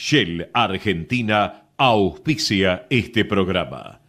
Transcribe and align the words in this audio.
Shell 0.00 0.48
Argentina 0.54 1.72
auspicia 1.76 2.86
este 2.88 3.24
programa. 3.24 4.00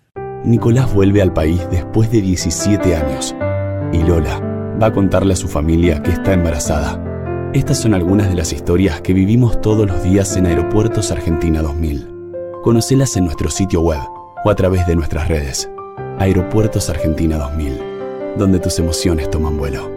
Nicolás 0.45 0.93
vuelve 0.93 1.19
al 1.19 1.33
país 1.33 1.67
después 1.71 2.11
de 2.11 2.21
17 2.21 2.95
años 2.95 3.35
y 3.91 4.03
Lola 4.03 4.39
va 4.79 4.85
a 4.85 4.93
contarle 4.93 5.33
a 5.33 5.35
su 5.35 5.47
familia 5.47 6.03
que 6.03 6.11
está 6.11 6.33
embarazada. 6.33 7.51
Estas 7.55 7.81
son 7.81 7.95
algunas 7.95 8.29
de 8.29 8.35
las 8.35 8.53
historias 8.53 9.01
que 9.01 9.13
vivimos 9.13 9.61
todos 9.61 9.87
los 9.87 10.03
días 10.03 10.37
en 10.37 10.45
Aeropuertos 10.45 11.09
Argentina 11.09 11.63
2000. 11.63 12.07
Conocelas 12.61 13.17
en 13.17 13.25
nuestro 13.25 13.49
sitio 13.49 13.81
web 13.81 14.01
o 14.45 14.49
a 14.51 14.55
través 14.55 14.85
de 14.85 14.95
nuestras 14.95 15.27
redes. 15.27 15.71
Aeropuertos 16.19 16.91
Argentina 16.91 17.37
2000, 17.37 18.37
donde 18.37 18.59
tus 18.59 18.77
emociones 18.77 19.27
toman 19.31 19.57
vuelo. 19.57 19.91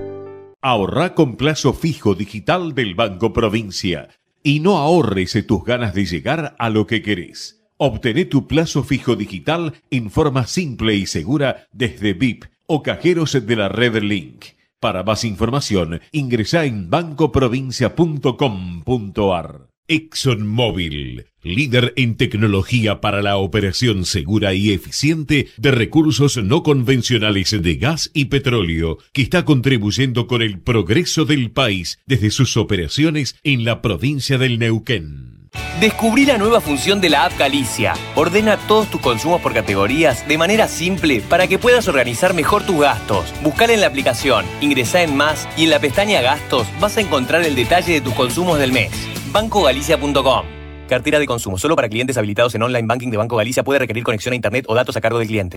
Ahorra 0.62 1.14
con 1.14 1.36
plazo 1.36 1.74
fijo 1.74 2.14
digital 2.14 2.74
del 2.74 2.94
Banco 2.94 3.34
Provincia 3.34 4.08
y 4.42 4.60
no 4.60 4.78
ahorres 4.78 5.36
tus 5.46 5.64
ganas 5.64 5.92
de 5.94 6.06
llegar 6.06 6.56
a 6.58 6.70
lo 6.70 6.86
que 6.86 7.02
querés. 7.02 7.60
Obtené 7.76 8.24
tu 8.26 8.46
plazo 8.46 8.84
fijo 8.84 9.16
digital 9.16 9.74
en 9.90 10.10
forma 10.10 10.46
simple 10.46 10.94
y 10.94 11.06
segura 11.06 11.66
desde 11.72 12.12
VIP 12.12 12.44
o 12.66 12.82
cajeros 12.82 13.44
de 13.44 13.56
la 13.56 13.68
red 13.68 14.00
Link. 14.02 14.44
Para 14.78 15.02
más 15.02 15.24
información, 15.24 16.00
ingresa 16.12 16.64
en 16.64 16.88
bancoprovincia.com.ar. 16.90 19.71
ExxonMobil, 19.88 21.26
líder 21.42 21.92
en 21.96 22.16
tecnología 22.16 23.00
para 23.00 23.22
la 23.22 23.36
operación 23.36 24.04
segura 24.04 24.54
y 24.54 24.72
eficiente 24.72 25.48
de 25.56 25.70
recursos 25.70 26.36
no 26.36 26.62
convencionales 26.62 27.50
de 27.50 27.74
gas 27.76 28.10
y 28.14 28.26
petróleo, 28.26 28.98
que 29.12 29.22
está 29.22 29.44
contribuyendo 29.44 30.26
con 30.26 30.42
el 30.42 30.60
progreso 30.60 31.24
del 31.24 31.50
país 31.50 31.98
desde 32.06 32.30
sus 32.30 32.56
operaciones 32.56 33.36
en 33.42 33.64
la 33.64 33.82
provincia 33.82 34.38
del 34.38 34.58
Neuquén. 34.58 35.42
Descubrí 35.80 36.24
la 36.24 36.38
nueva 36.38 36.60
función 36.60 37.00
de 37.00 37.10
la 37.10 37.26
app 37.26 37.38
Galicia. 37.38 37.94
Ordena 38.14 38.56
todos 38.56 38.90
tus 38.90 39.00
consumos 39.00 39.40
por 39.42 39.52
categorías 39.52 40.26
de 40.26 40.38
manera 40.38 40.68
simple 40.68 41.20
para 41.28 41.46
que 41.46 41.58
puedas 41.58 41.88
organizar 41.88 42.34
mejor 42.34 42.64
tus 42.64 42.80
gastos. 42.80 43.34
Buscala 43.42 43.72
en 43.72 43.80
la 43.80 43.88
aplicación, 43.88 44.46
ingresá 44.60 45.02
en 45.02 45.16
más 45.16 45.48
y 45.56 45.64
en 45.64 45.70
la 45.70 45.80
pestaña 45.80 46.22
Gastos 46.22 46.66
vas 46.80 46.96
a 46.96 47.00
encontrar 47.00 47.44
el 47.44 47.54
detalle 47.54 47.94
de 47.94 48.00
tus 48.00 48.14
consumos 48.14 48.58
del 48.58 48.72
mes. 48.72 48.92
BancoGalicia.com 49.32 50.44
Cartera 50.88 51.18
de 51.18 51.26
consumo 51.26 51.56
solo 51.56 51.74
para 51.74 51.88
clientes 51.88 52.18
habilitados 52.18 52.54
en 52.54 52.62
online 52.62 52.86
banking 52.86 53.08
de 53.08 53.16
Banco 53.16 53.36
Galicia 53.36 53.64
puede 53.64 53.78
requerir 53.78 54.04
conexión 54.04 54.32
a 54.32 54.36
internet 54.36 54.66
o 54.68 54.74
datos 54.74 54.94
a 54.96 55.00
cargo 55.00 55.18
del 55.18 55.26
cliente. 55.26 55.56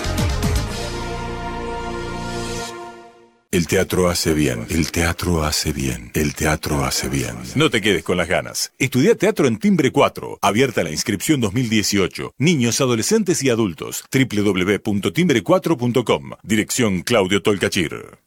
El 3.53 3.67
teatro 3.67 4.09
hace 4.09 4.33
bien, 4.33 4.65
el 4.69 4.93
teatro 4.93 5.43
hace 5.43 5.73
bien, 5.73 6.09
el 6.13 6.33
teatro 6.33 6.85
hace 6.85 7.09
bien. 7.09 7.35
No 7.55 7.69
te 7.69 7.81
quedes 7.81 8.01
con 8.01 8.15
las 8.15 8.29
ganas. 8.29 8.71
Estudia 8.79 9.13
teatro 9.15 9.45
en 9.45 9.59
Timbre 9.59 9.91
4, 9.91 10.39
abierta 10.41 10.85
la 10.85 10.91
inscripción 10.91 11.41
2018. 11.41 12.33
Niños, 12.37 12.79
adolescentes 12.79 13.43
y 13.43 13.49
adultos. 13.49 14.05
www.timbre4.com. 14.09 16.31
Dirección 16.43 17.01
Claudio 17.01 17.41
Tolcachir. 17.41 18.19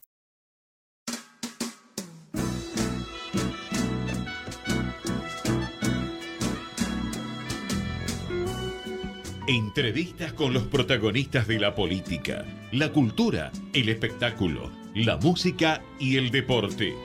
Entrevistas 9.47 10.33
con 10.33 10.53
los 10.53 10.67
protagonistas 10.67 11.47
de 11.47 11.59
la 11.59 11.73
política, 11.73 12.45
la 12.71 12.91
cultura, 12.91 13.51
el 13.73 13.89
espectáculo, 13.89 14.84
la 14.95 15.17
música 15.17 15.81
y 15.99 16.15
el 16.15 16.31
deporte. 16.31 16.95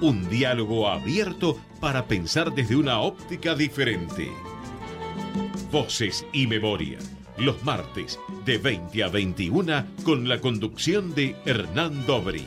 Un 0.00 0.28
diálogo 0.30 0.88
abierto 0.88 1.58
para 1.80 2.06
pensar 2.06 2.54
desde 2.54 2.76
una 2.76 3.00
óptica 3.00 3.56
diferente. 3.56 4.30
Voces 5.72 6.24
y 6.32 6.46
memoria, 6.46 6.98
los 7.36 7.62
martes 7.64 8.20
de 8.44 8.58
20 8.58 9.02
a 9.02 9.08
21 9.08 9.84
con 10.04 10.28
la 10.28 10.40
conducción 10.40 11.14
de 11.16 11.34
Hernán 11.44 12.06
Dobri. 12.06 12.46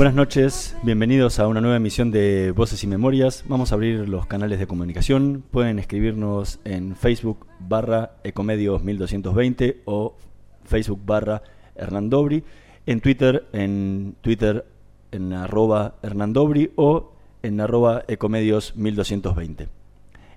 Buenas 0.00 0.14
noches, 0.14 0.74
bienvenidos 0.82 1.40
a 1.40 1.46
una 1.46 1.60
nueva 1.60 1.76
emisión 1.76 2.10
de 2.10 2.52
Voces 2.52 2.82
y 2.82 2.86
Memorias. 2.86 3.44
Vamos 3.48 3.70
a 3.70 3.74
abrir 3.74 4.08
los 4.08 4.24
canales 4.24 4.58
de 4.58 4.66
comunicación. 4.66 5.44
Pueden 5.50 5.78
escribirnos 5.78 6.58
en 6.64 6.96
Facebook 6.96 7.46
barra 7.58 8.12
Ecomedios 8.24 8.82
1220 8.82 9.82
o 9.84 10.16
Facebook 10.64 11.02
barra 11.04 11.42
Hernandobri. 11.76 12.44
En 12.86 13.02
Twitter, 13.02 13.46
en 13.52 14.16
Twitter 14.22 14.64
en 15.12 15.34
arroba 15.34 15.96
Hernandobri 16.02 16.72
o 16.76 17.12
en 17.42 17.60
arroba 17.60 18.02
Ecomedios 18.08 18.74
1220. 18.76 19.68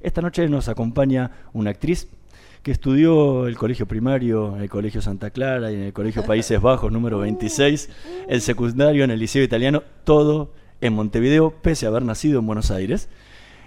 Esta 0.01 0.22
noche 0.22 0.50
nos 0.50 0.68
acompaña 0.68 1.31
una 1.53 1.69
actriz 1.69 2.09
que 2.63 2.72
estudió 2.72 3.46
el 3.46 3.57
colegio 3.57 3.85
primario 3.85 4.56
en 4.56 4.62
el 4.62 4.69
Colegio 4.69 5.01
Santa 5.01 5.31
Clara 5.31 5.69
y 5.72 5.75
en 5.75 5.81
el 5.81 5.94
Colegio 5.94 6.24
Países 6.25 6.62
Bajos 6.62 6.91
número 6.91 7.19
26, 7.19 7.90
el 8.29 8.41
secundario 8.41 9.03
en 9.03 9.12
el 9.12 9.19
Liceo 9.19 9.44
Italiano, 9.44 9.84
todo 10.06 10.51
en 10.79 10.94
Montevideo, 10.94 11.53
pese 11.62 11.85
a 11.85 11.90
haber 11.90 12.03
nacido 12.03 12.40
en 12.40 12.47
Buenos 12.47 12.72
Aires. 12.72 13.09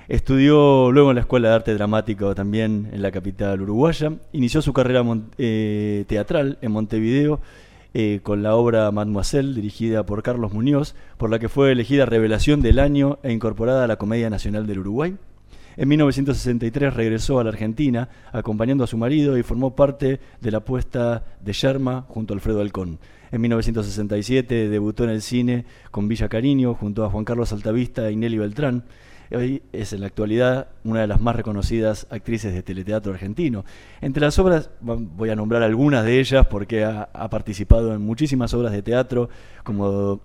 Estudió 0.09 0.93
luego 0.93 1.11
en 1.11 1.17
la 1.17 1.21
Escuela 1.23 1.49
de 1.49 1.55
Arte 1.57 1.75
Dramático 1.75 2.35
también 2.35 2.89
en 2.93 3.03
la 3.03 3.11
capital 3.11 3.61
uruguaya. 3.61 4.13
Inició 4.33 4.63
su 4.63 4.73
carrera 4.73 5.05
eh, 5.37 6.05
teatral 6.07 6.59
en 6.63 6.73
Montevideo 6.73 7.41
eh, 7.93 8.21
con 8.23 8.43
la 8.43 8.55
obra 8.55 8.91
Mademoiselle, 8.93 9.55
dirigida 9.55 10.07
por 10.07 10.23
Carlos 10.23 10.53
Muñoz, 10.53 10.95
por 11.19 11.29
la 11.29 11.39
que 11.39 11.49
fue 11.49 11.73
elegida 11.73 12.07
Revelación 12.07 12.63
del 12.63 12.79
Año 12.79 13.19
e 13.23 13.33
incorporada 13.33 13.85
a 13.85 13.89
la 13.89 13.97
Comedia 13.97 14.31
Nacional 14.31 14.67
del 14.67 14.79
Uruguay. 14.79 15.17
En 15.79 15.89
1963 15.89 16.95
regresó 16.95 17.39
a 17.39 17.45
la 17.45 17.51
Argentina 17.51 18.09
acompañando 18.33 18.85
a 18.85 18.87
su 18.87 18.97
marido 18.97 19.37
y 19.37 19.43
formó 19.43 19.77
parte 19.77 20.21
de 20.41 20.51
la 20.51 20.61
puesta 20.61 21.23
de 21.43 21.53
Yerma 21.53 22.07
junto 22.09 22.33
a 22.33 22.37
Alfredo 22.37 22.63
Alcón. 22.63 22.99
En 23.31 23.43
1967 23.43 24.71
debutó 24.71 25.05
en 25.05 25.11
el 25.11 25.21
cine 25.21 25.67
con 25.91 26.09
Villa 26.09 26.31
Cariño 26.31 26.75
junto 26.75 27.05
a 27.05 27.11
Juan 27.11 27.27
Carlos 27.27 27.53
Altavista 27.53 28.11
y 28.11 28.17
Nelly 28.17 28.39
Beltrán. 28.39 28.85
Hoy 29.31 29.63
es 29.73 29.93
en 29.93 30.01
la 30.01 30.07
actualidad 30.07 30.69
una 30.85 31.03
de 31.03 31.09
las 31.09 31.21
más 31.21 31.37
reconocidas 31.37 32.07
actrices 32.09 32.55
de 32.55 32.63
teleteatro 32.63 33.13
argentino. 33.13 33.67
Entre 34.01 34.23
las 34.23 34.39
obras, 34.39 34.71
voy 34.81 35.29
a 35.29 35.37
nombrar 35.37 35.63
algunas 35.63 36.07
de 36.07 36.21
ellas 36.21 36.47
porque 36.47 36.85
ha, 36.85 37.11
ha 37.13 37.29
participado 37.29 37.93
en 37.93 38.01
muchísimas 38.01 38.55
obras 38.55 38.73
de 38.73 38.83
teatro, 38.83 39.29
como 39.63 40.23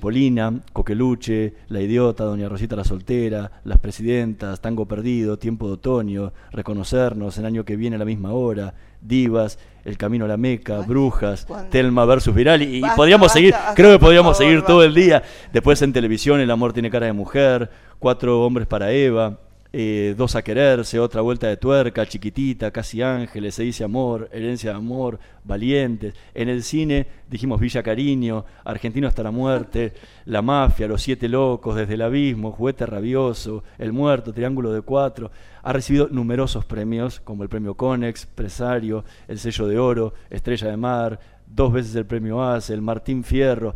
Polina, 0.00 0.60
Coqueluche, 0.72 1.54
La 1.68 1.80
Idiota, 1.80 2.24
Doña 2.24 2.48
Rosita 2.48 2.76
la 2.76 2.84
Soltera, 2.84 3.50
Las 3.64 3.78
Presidentas, 3.78 4.60
Tango 4.60 4.86
Perdido, 4.86 5.38
Tiempo 5.38 5.66
de 5.66 5.74
Otoño, 5.74 6.32
Reconocernos, 6.52 7.36
El 7.38 7.46
año 7.46 7.64
que 7.64 7.76
viene 7.76 7.96
a 7.96 7.98
la 7.98 8.04
misma 8.04 8.32
hora, 8.32 8.74
Divas, 9.00 9.58
El 9.84 9.96
Camino 9.96 10.24
a 10.24 10.28
la 10.28 10.36
Meca, 10.36 10.78
Brujas, 10.80 11.46
Telma 11.70 12.04
versus 12.04 12.34
Viral, 12.34 12.62
y, 12.62 12.82
podríamos 12.96 13.32
seguir, 13.32 13.54
creo 13.74 13.92
que 13.92 13.98
podríamos 13.98 14.36
seguir 14.38 14.62
todo 14.62 14.82
el 14.84 14.94
día. 14.94 15.22
Después 15.52 15.82
en 15.82 15.92
televisión, 15.92 16.40
El 16.40 16.50
amor 16.50 16.72
tiene 16.72 16.90
cara 16.90 17.06
de 17.06 17.12
mujer, 17.12 17.70
Cuatro 17.98 18.44
hombres 18.44 18.66
para 18.66 18.92
Eva, 18.92 19.38
eh, 19.76 20.14
Dos 20.16 20.36
a 20.36 20.42
quererse, 20.42 21.00
Otra 21.00 21.20
vuelta 21.20 21.48
de 21.48 21.56
tuerca, 21.56 22.06
Chiquitita, 22.06 22.70
Casi 22.70 23.02
Ángeles, 23.02 23.56
Se 23.56 23.64
dice 23.64 23.82
amor, 23.82 24.28
Herencia 24.32 24.70
de 24.70 24.76
amor, 24.76 25.18
Valientes. 25.42 26.14
En 26.32 26.48
el 26.48 26.62
cine 26.62 27.08
dijimos 27.28 27.60
Villa 27.60 27.82
Cariño, 27.82 28.44
Argentino 28.64 29.08
hasta 29.08 29.24
la 29.24 29.32
muerte, 29.32 29.92
La 30.26 30.42
mafia, 30.42 30.86
Los 30.86 31.02
siete 31.02 31.28
locos, 31.28 31.74
Desde 31.74 31.94
el 31.94 32.02
abismo, 32.02 32.52
Juguete 32.52 32.86
rabioso, 32.86 33.64
El 33.76 33.92
muerto, 33.92 34.32
Triángulo 34.32 34.72
de 34.72 34.82
cuatro. 34.82 35.32
Ha 35.64 35.72
recibido 35.72 36.06
numerosos 36.08 36.64
premios 36.64 37.18
como 37.18 37.42
el 37.42 37.48
premio 37.48 37.74
Conex, 37.74 38.26
Presario, 38.26 39.04
el 39.26 39.40
sello 39.40 39.66
de 39.66 39.78
oro, 39.78 40.14
Estrella 40.30 40.68
de 40.68 40.76
Mar, 40.76 41.18
dos 41.48 41.72
veces 41.72 41.96
el 41.96 42.06
premio 42.06 42.40
ACE, 42.44 42.74
el 42.74 42.80
Martín 42.80 43.24
Fierro 43.24 43.74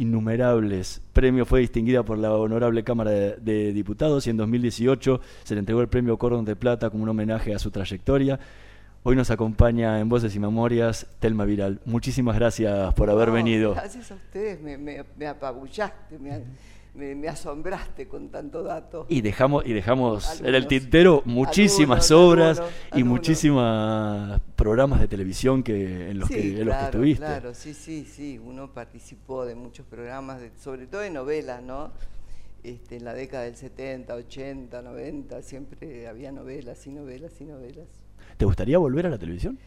innumerables 0.00 1.02
premios. 1.12 1.46
Fue 1.46 1.60
distinguida 1.60 2.02
por 2.02 2.18
la 2.18 2.32
Honorable 2.32 2.82
Cámara 2.82 3.10
de, 3.10 3.72
Diputados 3.72 4.26
y 4.26 4.30
en 4.30 4.38
2018 4.38 5.20
se 5.44 5.54
le 5.54 5.60
entregó 5.60 5.82
el 5.82 5.88
premio 5.88 6.16
Cordon 6.16 6.44
de 6.44 6.56
Plata 6.56 6.88
como 6.88 7.02
un 7.02 7.10
homenaje 7.10 7.54
a 7.54 7.58
su 7.58 7.70
trayectoria. 7.70 8.40
Hoy 9.02 9.14
nos 9.14 9.30
acompaña 9.30 10.00
en 10.00 10.08
Voces 10.08 10.34
y 10.34 10.38
Memorias 10.38 11.06
Telma 11.20 11.44
Viral. 11.44 11.80
Muchísimas 11.84 12.36
gracias 12.36 12.94
por 12.94 13.10
haber 13.10 13.30
venido. 13.30 13.74
Gracias 13.74 14.10
a 14.10 14.14
ustedes, 14.14 14.60
me, 14.60 14.78
me, 14.78 15.26
apabullaste, 15.26 16.18
me, 16.18 16.44
asombraste 17.28 18.08
con 18.08 18.30
tanto 18.30 18.62
dato. 18.62 19.06
Y 19.08 19.20
dejamos, 19.20 19.66
y 19.66 19.72
dejamos 19.72 20.40
en 20.40 20.54
el 20.54 20.66
tintero 20.66 21.22
muchísimas 21.24 22.10
obras 22.10 22.62
y 22.94 23.04
muchísimos 23.04 24.40
programas 24.56 25.00
de 25.00 25.08
televisión 25.08 25.62
que, 25.62 26.10
en 26.10 26.18
los, 26.18 26.28
que, 26.28 26.60
en 26.60 26.66
los 26.66 26.76
que 26.76 26.84
estuviste. 26.84 27.24
Claro, 27.24 27.54
sí, 27.54 27.74
sí, 27.74 28.04
sí. 28.04 28.38
Uno 28.38 28.72
participó 28.72 29.44
de 29.44 29.54
muchos 29.54 29.86
programas, 29.86 30.42
sobre 30.60 30.86
todo 30.86 31.00
de 31.00 31.10
novelas, 31.10 31.62
¿no? 31.62 31.92
Este, 32.62 32.96
en 32.96 33.04
la 33.04 33.14
década 33.14 33.44
del 33.44 33.56
70, 33.56 34.14
80, 34.14 34.82
90, 34.82 35.42
siempre 35.42 36.06
había 36.06 36.30
novelas 36.30 36.86
y 36.86 36.90
novelas 36.90 37.40
y 37.40 37.44
novelas. 37.44 37.86
¿Te 38.36 38.44
gustaría 38.44 38.78
volver 38.78 39.06
a 39.06 39.10
la 39.10 39.18
televisión? 39.18 39.58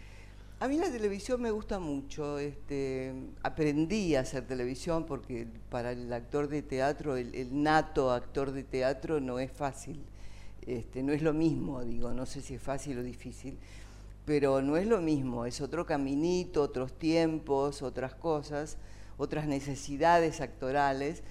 A 0.63 0.69
mí 0.69 0.77
la 0.77 0.89
televisión 0.89 1.41
me 1.41 1.51
gusta 1.51 1.77
mucho. 1.77 2.39
Este, 2.39 3.13
aprendí 3.43 4.15
a 4.15 4.21
hacer 4.21 4.47
televisión 4.47 5.05
porque 5.05 5.45
para 5.69 5.91
el 5.91 6.13
actor 6.13 6.47
de 6.47 6.61
teatro, 6.61 7.17
el, 7.17 7.49
nato 7.61 8.11
actor 8.11 8.53
de 8.53 8.63
teatro 8.63 9.19
no 9.19 9.39
es 9.39 9.51
fácil. 9.51 10.01
Este, 10.65 11.03
no 11.03 11.11
es 11.11 11.21
lo 11.21 11.33
mismo, 11.33 11.83
digo, 11.83 12.13
no 12.13 12.25
sé 12.25 12.39
si 12.39 12.53
es 12.53 12.61
fácil 12.61 12.97
o 12.97 13.03
difícil, 13.03 13.57
pero 14.23 14.61
no 14.61 14.77
es 14.77 14.87
lo 14.87 15.01
mismo, 15.01 15.45
es 15.45 15.59
otro 15.59 15.85
caminito, 15.85 16.61
otros 16.61 16.97
tiempos, 16.97 17.81
otras 17.81 18.15
cosas, 18.15 18.77
otras 19.17 19.47
necesidades 19.47 20.39
actorales 20.39 21.23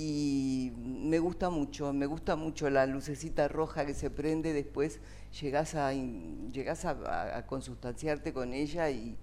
y 0.00 0.70
me 0.76 1.18
gusta 1.18 1.50
mucho, 1.50 1.92
me 1.92 2.06
gusta 2.06 2.36
mucho 2.36 2.70
la 2.70 2.86
lucecita 2.86 3.48
roja 3.48 3.84
que 3.84 3.94
se 3.94 4.10
prende, 4.10 4.52
después 4.52 5.00
llegas 5.40 5.74
a, 5.74 5.92
llegas 5.92 6.84
a, 6.84 7.44
consustanciarte 7.46 8.32
con 8.32 8.54
ella 8.54 8.88
y 8.90 9.16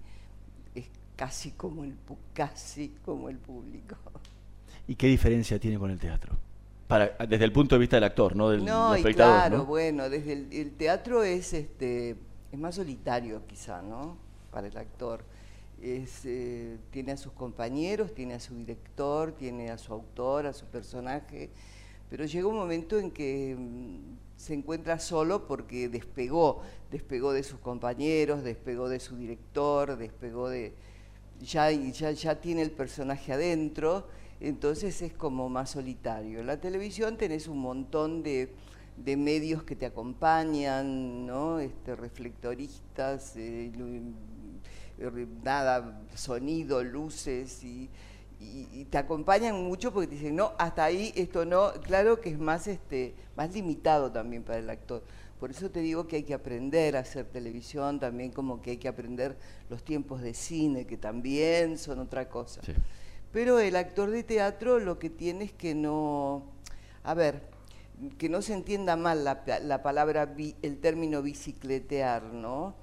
es 0.74 0.90
casi 1.16 1.52
como 1.52 1.82
el, 1.82 1.94
casi 2.34 2.94
como 3.06 3.30
el 3.30 3.38
público. 3.38 3.96
¿Y 4.86 4.96
qué 4.96 5.06
diferencia 5.06 5.58
tiene 5.58 5.78
con 5.78 5.90
el 5.90 5.98
teatro? 5.98 6.36
Para, 6.86 7.16
desde 7.26 7.46
el 7.46 7.52
punto 7.52 7.76
de 7.76 7.78
vista 7.78 7.96
del 7.96 8.04
actor, 8.04 8.36
no 8.36 8.50
del, 8.50 8.62
no, 8.62 8.94
espectador. 8.94 9.48
claro, 9.48 9.64
bueno, 9.64 10.10
desde 10.10 10.34
el, 10.34 10.72
teatro 10.72 11.22
es 11.22 11.54
este 11.54 12.16
es 12.52 12.58
más 12.58 12.74
solitario 12.74 13.46
quizá, 13.46 13.80
¿no? 13.80 14.18
Para 14.50 14.66
el 14.66 14.76
actor 14.76 15.24
eh, 15.82 16.78
tiene 16.90 17.12
a 17.12 17.16
sus 17.16 17.32
compañeros, 17.32 18.14
tiene 18.14 18.34
a 18.34 18.40
su 18.40 18.54
director, 18.56 19.32
tiene 19.32 19.70
a 19.70 19.78
su 19.78 19.92
autor, 19.92 20.46
a 20.46 20.52
su 20.52 20.66
personaje, 20.66 21.50
pero 22.08 22.24
llega 22.24 22.46
un 22.46 22.56
momento 22.56 22.98
en 22.98 23.10
que 23.10 23.54
mm, 23.58 24.16
se 24.36 24.54
encuentra 24.54 24.98
solo 24.98 25.46
porque 25.46 25.88
despegó, 25.88 26.62
despegó 26.90 27.32
de 27.32 27.42
sus 27.42 27.58
compañeros, 27.58 28.42
despegó 28.42 28.88
de 28.88 29.00
su 29.00 29.16
director, 29.16 29.96
despegó 29.96 30.48
de... 30.48 30.74
Ya, 31.40 31.70
ya, 31.70 32.12
ya 32.12 32.40
tiene 32.40 32.62
el 32.62 32.70
personaje 32.70 33.32
adentro, 33.32 34.06
entonces 34.40 35.02
es 35.02 35.12
como 35.12 35.50
más 35.50 35.70
solitario. 35.70 36.40
En 36.40 36.46
la 36.46 36.58
televisión 36.60 37.18
tenés 37.18 37.46
un 37.46 37.58
montón 37.58 38.22
de, 38.22 38.54
medios 39.04 39.62
que 39.62 39.76
te 39.76 39.84
acompañan, 39.84 41.26
¿no? 41.26 41.58
este, 41.58 41.94
reflectoristas, 41.94 43.36
eh, 43.36 43.70
nada, 45.42 46.00
sonido, 46.14 46.82
luces 46.82 47.62
y, 47.64 47.90
te 48.90 48.98
acompañan 48.98 49.64
mucho 49.64 49.92
porque 49.92 50.08
te 50.08 50.14
dicen, 50.16 50.36
no, 50.36 50.52
hasta 50.58 50.84
ahí 50.84 51.10
esto 51.16 51.46
no, 51.46 51.72
claro 51.82 52.20
que 52.20 52.28
es 52.28 52.38
más, 52.38 52.66
este, 52.66 53.14
más 53.34 53.52
limitado 53.54 54.12
también 54.12 54.42
para 54.42 54.58
el 54.58 54.68
actor. 54.68 55.02
Por 55.40 55.50
eso 55.50 55.70
te 55.70 55.80
digo 55.80 56.06
que 56.06 56.16
hay 56.16 56.22
que 56.22 56.34
aprender 56.34 56.96
a 56.96 57.00
hacer 57.00 57.26
televisión, 57.26 57.98
también 57.98 58.30
como 58.30 58.62
que 58.62 58.72
hay 58.72 58.76
que 58.76 58.88
aprender 58.88 59.36
los 59.68 59.82
tiempos 59.82 60.22
de 60.22 60.34
cine, 60.34 60.86
que 60.86 60.96
también 60.96 61.78
son 61.78 61.98
otra 61.98 62.28
cosa. 62.28 62.60
Pero 63.32 63.58
el 63.58 63.76
actor 63.76 64.10
de 64.10 64.22
teatro 64.22 64.78
lo 64.78 64.98
que 64.98 65.10
tiene 65.10 65.44
es 65.44 65.52
que 65.52 65.74
no, 65.74 66.44
a 67.04 67.14
ver, 67.14 67.42
que 68.18 68.28
no 68.28 68.40
se 68.42 68.54
entienda 68.54 68.96
mal 68.96 69.24
la, 69.24 69.42
la 69.62 69.82
palabra, 69.82 70.34
el 70.62 70.78
término 70.78 71.22
bicicletear, 71.22 72.22
¿no? 72.22 72.74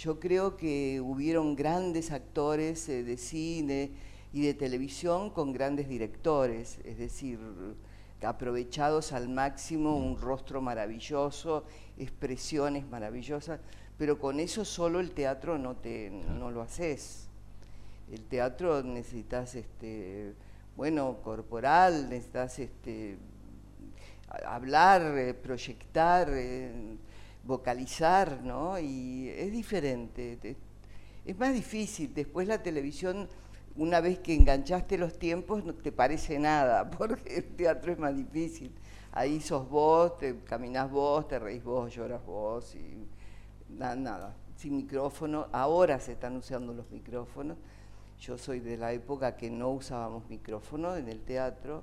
Yo 0.00 0.18
creo 0.18 0.56
que 0.56 0.98
hubieron 0.98 1.54
grandes 1.54 2.10
actores 2.10 2.88
eh, 2.88 3.04
de 3.04 3.18
cine 3.18 3.90
y 4.32 4.40
de 4.40 4.54
televisión 4.54 5.28
con 5.28 5.52
grandes 5.52 5.90
directores, 5.90 6.78
es 6.84 6.96
decir, 6.96 7.38
aprovechados 8.22 9.12
al 9.12 9.28
máximo, 9.28 9.94
un 9.98 10.18
rostro 10.18 10.62
maravilloso, 10.62 11.64
expresiones 11.98 12.88
maravillosas, 12.88 13.60
pero 13.98 14.18
con 14.18 14.40
eso 14.40 14.64
solo 14.64 15.00
el 15.00 15.10
teatro 15.10 15.58
no, 15.58 15.76
te, 15.76 16.08
no 16.08 16.50
lo 16.50 16.62
haces. 16.62 17.28
El 18.10 18.22
teatro 18.22 18.82
necesitas, 18.82 19.54
este, 19.54 20.32
bueno, 20.78 21.18
corporal, 21.22 22.08
necesitas 22.08 22.58
este, 22.58 23.18
hablar, 24.46 25.02
eh, 25.18 25.34
proyectar. 25.34 26.30
Eh, 26.32 26.96
vocalizar, 27.44 28.42
¿no? 28.42 28.78
Y 28.78 29.28
es 29.28 29.52
diferente. 29.52 30.56
Es 31.24 31.38
más 31.38 31.52
difícil. 31.52 32.12
Después 32.14 32.48
la 32.48 32.62
televisión, 32.62 33.28
una 33.76 34.00
vez 34.00 34.18
que 34.18 34.34
enganchaste 34.34 34.98
los 34.98 35.18
tiempos, 35.18 35.64
no 35.64 35.74
te 35.74 35.92
parece 35.92 36.38
nada, 36.38 36.90
porque 36.98 37.36
el 37.36 37.44
teatro 37.56 37.92
es 37.92 37.98
más 37.98 38.16
difícil. 38.16 38.72
Ahí 39.12 39.40
sos 39.40 39.68
vos, 39.68 40.18
te 40.18 40.38
caminás 40.44 40.90
vos, 40.90 41.26
te 41.26 41.38
reís 41.38 41.64
vos, 41.64 41.92
lloras 41.92 42.24
vos 42.24 42.74
y 42.74 43.06
nada, 43.68 43.96
nada. 43.96 44.36
Sin 44.56 44.76
micrófono. 44.76 45.48
Ahora 45.52 45.98
se 45.98 46.12
están 46.12 46.36
usando 46.36 46.72
los 46.72 46.90
micrófonos. 46.90 47.56
Yo 48.20 48.36
soy 48.36 48.60
de 48.60 48.76
la 48.76 48.92
época 48.92 49.36
que 49.36 49.50
no 49.50 49.70
usábamos 49.70 50.28
micrófono 50.28 50.96
en 50.96 51.08
el 51.08 51.20
teatro 51.22 51.82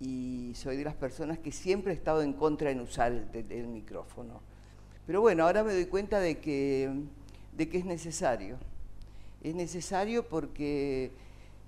y 0.00 0.52
soy 0.54 0.76
de 0.76 0.84
las 0.84 0.94
personas 0.94 1.38
que 1.38 1.50
siempre 1.50 1.92
he 1.92 1.96
estado 1.96 2.22
en 2.22 2.32
contra 2.32 2.70
en 2.70 2.80
usar 2.80 3.12
el, 3.32 3.66
micrófono. 3.68 4.40
Pero 5.08 5.22
bueno, 5.22 5.44
ahora 5.44 5.64
me 5.64 5.72
doy 5.72 5.86
cuenta 5.86 6.20
de 6.20 6.36
que, 6.36 6.92
de 7.56 7.68
que 7.70 7.78
es 7.78 7.86
necesario. 7.86 8.58
Es 9.42 9.54
necesario 9.54 10.28
porque 10.28 11.12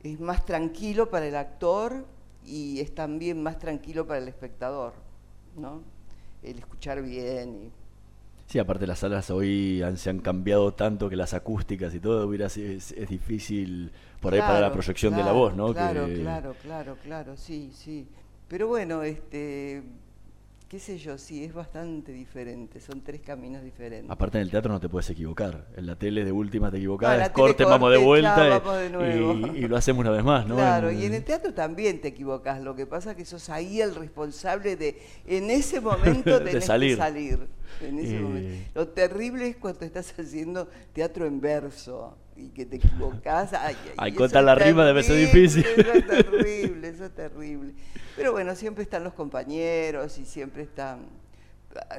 es 0.02 0.20
más 0.20 0.44
tranquilo 0.44 1.08
para 1.08 1.26
el 1.26 1.34
actor 1.34 2.04
y 2.44 2.80
es 2.80 2.94
también 2.94 3.42
más 3.42 3.58
tranquilo 3.58 4.06
para 4.06 4.18
el 4.18 4.28
espectador, 4.28 4.92
¿no? 5.56 5.80
El 6.42 6.58
escuchar 6.58 7.00
bien 7.00 7.54
y 7.54 7.70
Sí, 8.46 8.58
aparte 8.58 8.86
las 8.86 8.98
salas 8.98 9.30
hoy 9.30 9.82
se 9.96 10.10
han 10.10 10.18
cambiado 10.18 10.74
tanto 10.74 11.08
que 11.08 11.16
las 11.16 11.32
acústicas 11.32 11.94
y 11.94 12.00
todo 12.00 12.26
hubiera 12.26 12.46
es, 12.46 12.58
es 12.58 13.08
difícil 13.08 13.90
por 14.20 14.34
ahí 14.34 14.40
para 14.40 14.60
la 14.60 14.70
proyección 14.70 15.16
de 15.16 15.22
la 15.22 15.32
voz, 15.32 15.56
¿no? 15.56 15.72
Claro, 15.72 16.08
claro, 16.12 16.54
claro, 16.60 16.96
claro, 17.02 17.36
sí, 17.38 17.70
sí. 17.72 18.06
Pero 18.48 18.66
bueno, 18.66 19.02
este, 19.02 19.82
qué 20.70 20.78
sé 20.78 20.98
yo, 20.98 21.18
sí, 21.18 21.42
es 21.42 21.52
bastante 21.52 22.12
diferente, 22.12 22.78
son 22.78 23.00
tres 23.00 23.20
caminos 23.22 23.60
diferentes. 23.60 24.08
Aparte 24.08 24.38
en 24.38 24.42
el 24.42 24.52
teatro 24.52 24.72
no 24.72 24.78
te 24.78 24.88
puedes 24.88 25.10
equivocar, 25.10 25.66
en 25.76 25.84
la 25.84 25.96
tele 25.96 26.24
de 26.24 26.30
última 26.30 26.70
te 26.70 26.76
equivocas, 26.76 27.30
corte, 27.30 27.64
vamos 27.64 27.90
de 27.90 27.98
vuelta 27.98 28.62
y, 29.56 29.66
lo 29.66 29.76
hacemos 29.76 30.02
una 30.02 30.12
vez 30.12 30.22
más, 30.22 30.46
¿no? 30.46 30.54
Claro, 30.54 30.92
y 30.92 31.04
en 31.04 31.14
el 31.14 31.24
teatro 31.24 31.52
también 31.52 32.00
te 32.00 32.06
equivocas, 32.06 32.62
lo 32.62 32.76
que 32.76 32.86
pasa 32.86 33.10
es 33.10 33.16
que 33.16 33.24
sos 33.24 33.50
ahí 33.50 33.80
el 33.80 33.96
responsable 33.96 34.76
de, 34.76 35.02
en 35.26 35.50
ese 35.50 35.80
momento 35.80 36.40
tenés 36.40 36.66
salir. 36.66 36.90
que 36.90 36.96
salir. 36.96 37.48
En 37.80 37.98
ese 37.98 38.20
momento. 38.20 38.70
Lo 38.76 38.86
terrible 38.88 39.48
es 39.48 39.56
cuando 39.56 39.84
estás 39.84 40.14
haciendo 40.16 40.68
teatro 40.92 41.26
en 41.26 41.40
verso 41.40 42.16
y 42.40 42.48
que 42.48 42.66
te 42.66 42.76
equivocas. 42.76 43.52
Ay, 43.52 43.76
ay, 43.96 44.12
contar 44.12 44.44
la 44.44 44.54
rima 44.54 44.84
debe 44.84 45.02
ser 45.02 45.16
difícil. 45.16 45.64
Eso 45.64 45.92
es 45.92 46.06
terrible, 46.06 46.88
eso 46.88 47.04
es 47.04 47.14
terrible. 47.14 47.74
Pero 48.16 48.32
bueno, 48.32 48.54
siempre 48.54 48.82
están 48.82 49.04
los 49.04 49.14
compañeros 49.14 50.18
y 50.18 50.24
siempre 50.24 50.62
está 50.62 50.98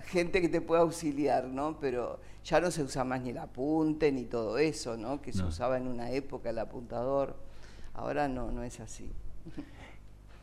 gente 0.06 0.42
que 0.42 0.50
te 0.50 0.62
puede 0.62 0.82
auxiliar, 0.82 1.46
¿no? 1.46 1.80
Pero 1.80 2.20
ya 2.44 2.60
no 2.60 2.72
se 2.72 2.84
usa 2.84 3.04
más 3.04 3.22
ni 3.22 3.30
el 3.30 3.38
apunte 3.38 4.12
ni 4.12 4.26
todo 4.26 4.58
eso, 4.58 4.98
¿no? 4.98 5.22
Que 5.22 5.32
se 5.32 5.44
usaba 5.44 5.78
en 5.78 5.88
una 5.88 6.12
época 6.12 6.50
el 6.50 6.60
apuntador. 6.60 7.36
Ahora 7.94 8.28
no, 8.28 8.52
no 8.52 8.64
es 8.64 8.80
así. 8.80 9.10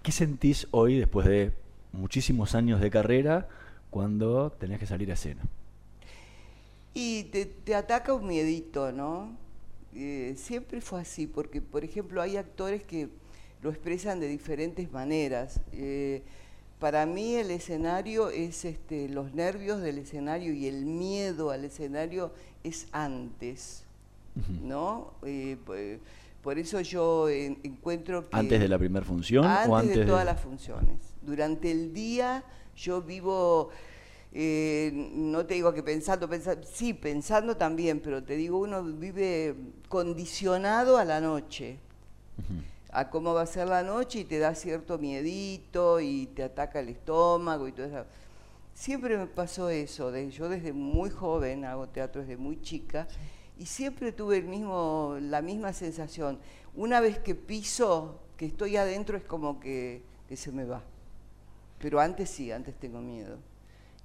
¿Qué 0.02 0.12
sentís 0.12 0.66
hoy, 0.70 0.98
después 0.98 1.26
de 1.26 1.52
muchísimos 1.92 2.54
años 2.54 2.80
de 2.80 2.90
carrera, 2.90 3.48
cuando 3.90 4.50
tenés 4.52 4.78
que 4.78 4.86
salir 4.86 5.10
a 5.10 5.14
escena? 5.14 5.42
Y 6.94 7.24
te, 7.24 7.46
te 7.46 7.74
ataca 7.74 8.14
un 8.14 8.26
miedito, 8.26 8.92
¿no? 8.92 9.36
Eh, 9.95 10.35
siempre 10.37 10.80
fue 10.80 11.00
así, 11.00 11.26
porque 11.26 11.61
por 11.61 11.85
ejemplo 11.85 12.21
hay 12.21 12.37
actores 12.37 12.83
que 12.83 13.09
lo 13.62 13.71
expresan 13.71 14.21
de 14.21 14.28
diferentes 14.28 14.92
maneras. 14.92 15.61
Eh, 15.73 16.23
para 16.78 17.07
mí 17.07 17.35
el 17.35 17.50
escenario 17.50 18.30
es 18.30 18.64
este, 18.64 19.09
los 19.09 19.35
nervios 19.35 19.80
del 19.80 19.99
escenario 19.99 20.52
y 20.52 20.66
el 20.66 20.85
miedo 20.85 21.50
al 21.50 21.64
escenario 21.64 22.33
es 22.62 22.87
antes, 22.92 23.85
¿no? 24.62 25.12
Eh, 25.25 25.57
por 26.42 26.59
eso 26.59 26.80
yo 26.80 27.28
encuentro 27.28 28.28
que... 28.28 28.37
¿Antes 28.37 28.61
de 28.61 28.68
la 28.68 28.78
primera 28.78 29.04
función 29.04 29.45
antes 29.45 29.68
o 29.68 29.76
antes 29.76 29.97
de 29.97 30.07
todas 30.07 30.25
las 30.25 30.40
funciones. 30.40 31.14
Durante 31.23 31.71
el 31.71 31.92
día 31.92 32.45
yo 32.76 33.02
vivo 33.02 33.71
Eh, 34.32 34.90
no 34.92 35.47
te 35.47 35.54
digo 35.54 35.73
que 35.73 35.82
pensando, 35.82 36.28
pensando, 36.28 36.66
sí, 36.70 36.92
pensando 36.92 37.56
también, 37.56 38.00
pero 38.00 38.23
te 38.23 38.37
digo, 38.37 38.58
uno 38.58 38.82
vive 38.82 39.54
condicionado 39.88 40.99
a 40.99 41.04
la 41.04 41.20
noche, 41.20 41.78
a 42.90 43.08
cómo 43.08 43.32
va 43.32 43.42
a 43.42 43.47
ser 43.47 43.68
la 43.68 43.82
noche 43.82 44.20
y 44.20 44.25
te 44.25 44.38
da 44.38 44.54
cierto 44.54 44.99
miedito 44.99 46.00
y 46.00 46.26
te 46.26 46.42
ataca 46.42 46.80
el 46.80 46.90
estómago 46.90 47.68
y 47.68 47.73
todo 47.73 47.87
eso. 47.87 48.04
Siempre 48.75 49.16
me 49.16 49.26
pasó 49.26 49.70
eso, 49.70 50.14
yo 50.16 50.49
desde 50.49 50.73
muy 50.73 51.11
joven 51.11 51.64
hago 51.64 51.88
teatro 51.88 52.20
desde 52.20 52.37
muy 52.37 52.61
chica 52.61 53.08
y 53.58 53.66
siempre 53.66 54.12
tuve 54.12 54.37
el 54.37 54.44
mismo, 54.44 55.16
la 55.20 55.42
misma 55.42 55.73
sensación. 55.73 56.38
Una 56.76 57.00
vez 57.00 57.18
que 57.18 57.35
piso, 57.35 58.20
que 58.37 58.47
estoy 58.47 58.76
adentro, 58.76 59.16
es 59.16 59.25
como 59.25 59.58
que, 59.58 60.02
que 60.28 60.37
se 60.37 60.52
me 60.52 60.64
va. 60.64 60.82
Pero 61.80 61.99
antes 61.99 62.30
sí, 62.30 62.52
antes 62.52 62.78
tengo 62.78 63.00
miedo. 63.00 63.38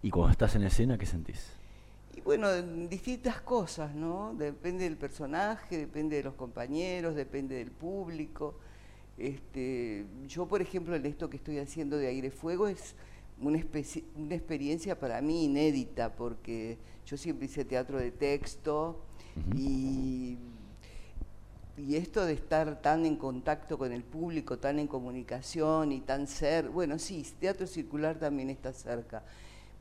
¿Y 0.04 0.12
cuando 0.12 0.32
estás 0.32 0.54
en 0.56 0.64
escena, 0.64 0.98
qué 0.98 1.06
sentís? 1.06 1.48
Y 2.14 2.20
bueno, 2.20 2.52
distintas 2.90 3.40
cosas, 3.40 3.96
¿no? 3.96 4.36
Depende 4.38 4.84
del 4.84 4.98
personaje, 4.98 5.78
depende 5.78 6.18
de 6.18 6.24
los 6.24 6.34
compañeros, 6.34 7.16
depende 7.16 7.56
del 7.56 7.72
público. 7.72 8.56
Este, 9.18 10.06
yo, 10.28 10.46
por 10.46 10.62
ejemplo, 10.62 10.94
en 10.94 11.06
esto 11.06 11.30
que 11.30 11.38
estoy 11.38 11.58
haciendo 11.60 11.96
de 11.96 12.08
Aire 12.08 12.32
Fuego 12.32 12.68
es 12.68 12.96
una, 13.40 13.64
una 14.18 14.36
experiencia 14.36 15.00
para 15.00 15.22
mí 15.22 15.46
inédita, 15.46 16.14
porque 16.14 16.78
yo 17.06 17.16
siempre 17.16 17.46
hice 17.46 17.64
teatro 17.64 17.98
de 17.98 18.12
texto 18.12 19.00
y, 19.56 20.38
y 21.78 21.96
esto 21.96 22.26
de 22.26 22.34
estar 22.34 22.82
tan 22.82 23.06
en 23.06 23.16
contacto 23.16 23.78
con 23.78 23.94
el 23.94 24.04
público, 24.04 24.60
tan 24.60 24.80
en 24.80 24.88
comunicación 24.88 25.94
y 25.94 26.02
tan 26.02 26.28
ser, 26.28 26.68
bueno, 26.68 27.00
sí, 27.00 27.26
teatro 27.40 27.68
circular 27.68 28.20
también 28.20 28.50
está 28.50 28.74
cerca 28.74 29.24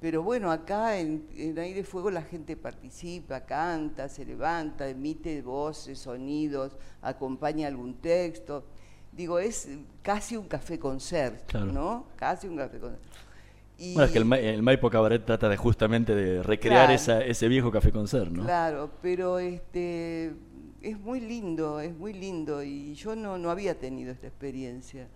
pero 0.03 0.25
bueno, 0.25 0.51
acá 0.51 0.99
en, 0.99 1.29
Aire 1.57 1.85
Fuego 1.85 2.11
la 2.11 2.23
gente 2.23 2.57
participa, 2.57 3.43
canta, 3.43 4.09
se 4.09 4.25
levanta, 4.25 4.89
emite 4.89 5.41
voces, 5.43 6.01
sonidos, 6.01 6.77
acompaña 7.03 7.69
algún 7.69 7.95
texto. 7.95 8.65
Digo, 9.13 9.39
es 9.39 9.69
casi 10.03 10.37
un 10.37 10.49
café 10.49 10.77
concert, 10.77 11.55
¿no? 11.55 12.07
Casi 12.17 12.49
un 12.49 12.57
café 12.57 12.81
concert. 12.81 13.01
bueno, 13.79 14.03
es 14.03 14.11
que 14.11 14.19
el, 14.19 14.63
Maipo 14.65 14.91
Cabaret 14.91 15.25
trata 15.25 15.49
de 15.49 15.57
justamente 15.57 16.17
de 16.17 16.43
recrear 16.43 16.91
ese 16.91 17.49
viejo 17.49 17.71
café 17.71 17.93
concert, 17.93 18.33
¿no? 18.33 18.43
Claro, 18.43 18.91
pero 19.01 19.39
este 19.39 20.33
es 20.81 20.99
muy 20.99 21.21
lindo, 21.21 21.79
es 21.79 21.97
muy 21.97 22.13
lindo 22.13 22.65
y 22.65 22.95
yo 22.95 23.15
no, 23.15 23.39
no 23.39 23.53
había 23.53 23.79
tenido 23.79 24.11
esta 24.11 24.27
experiencia 24.27 25.07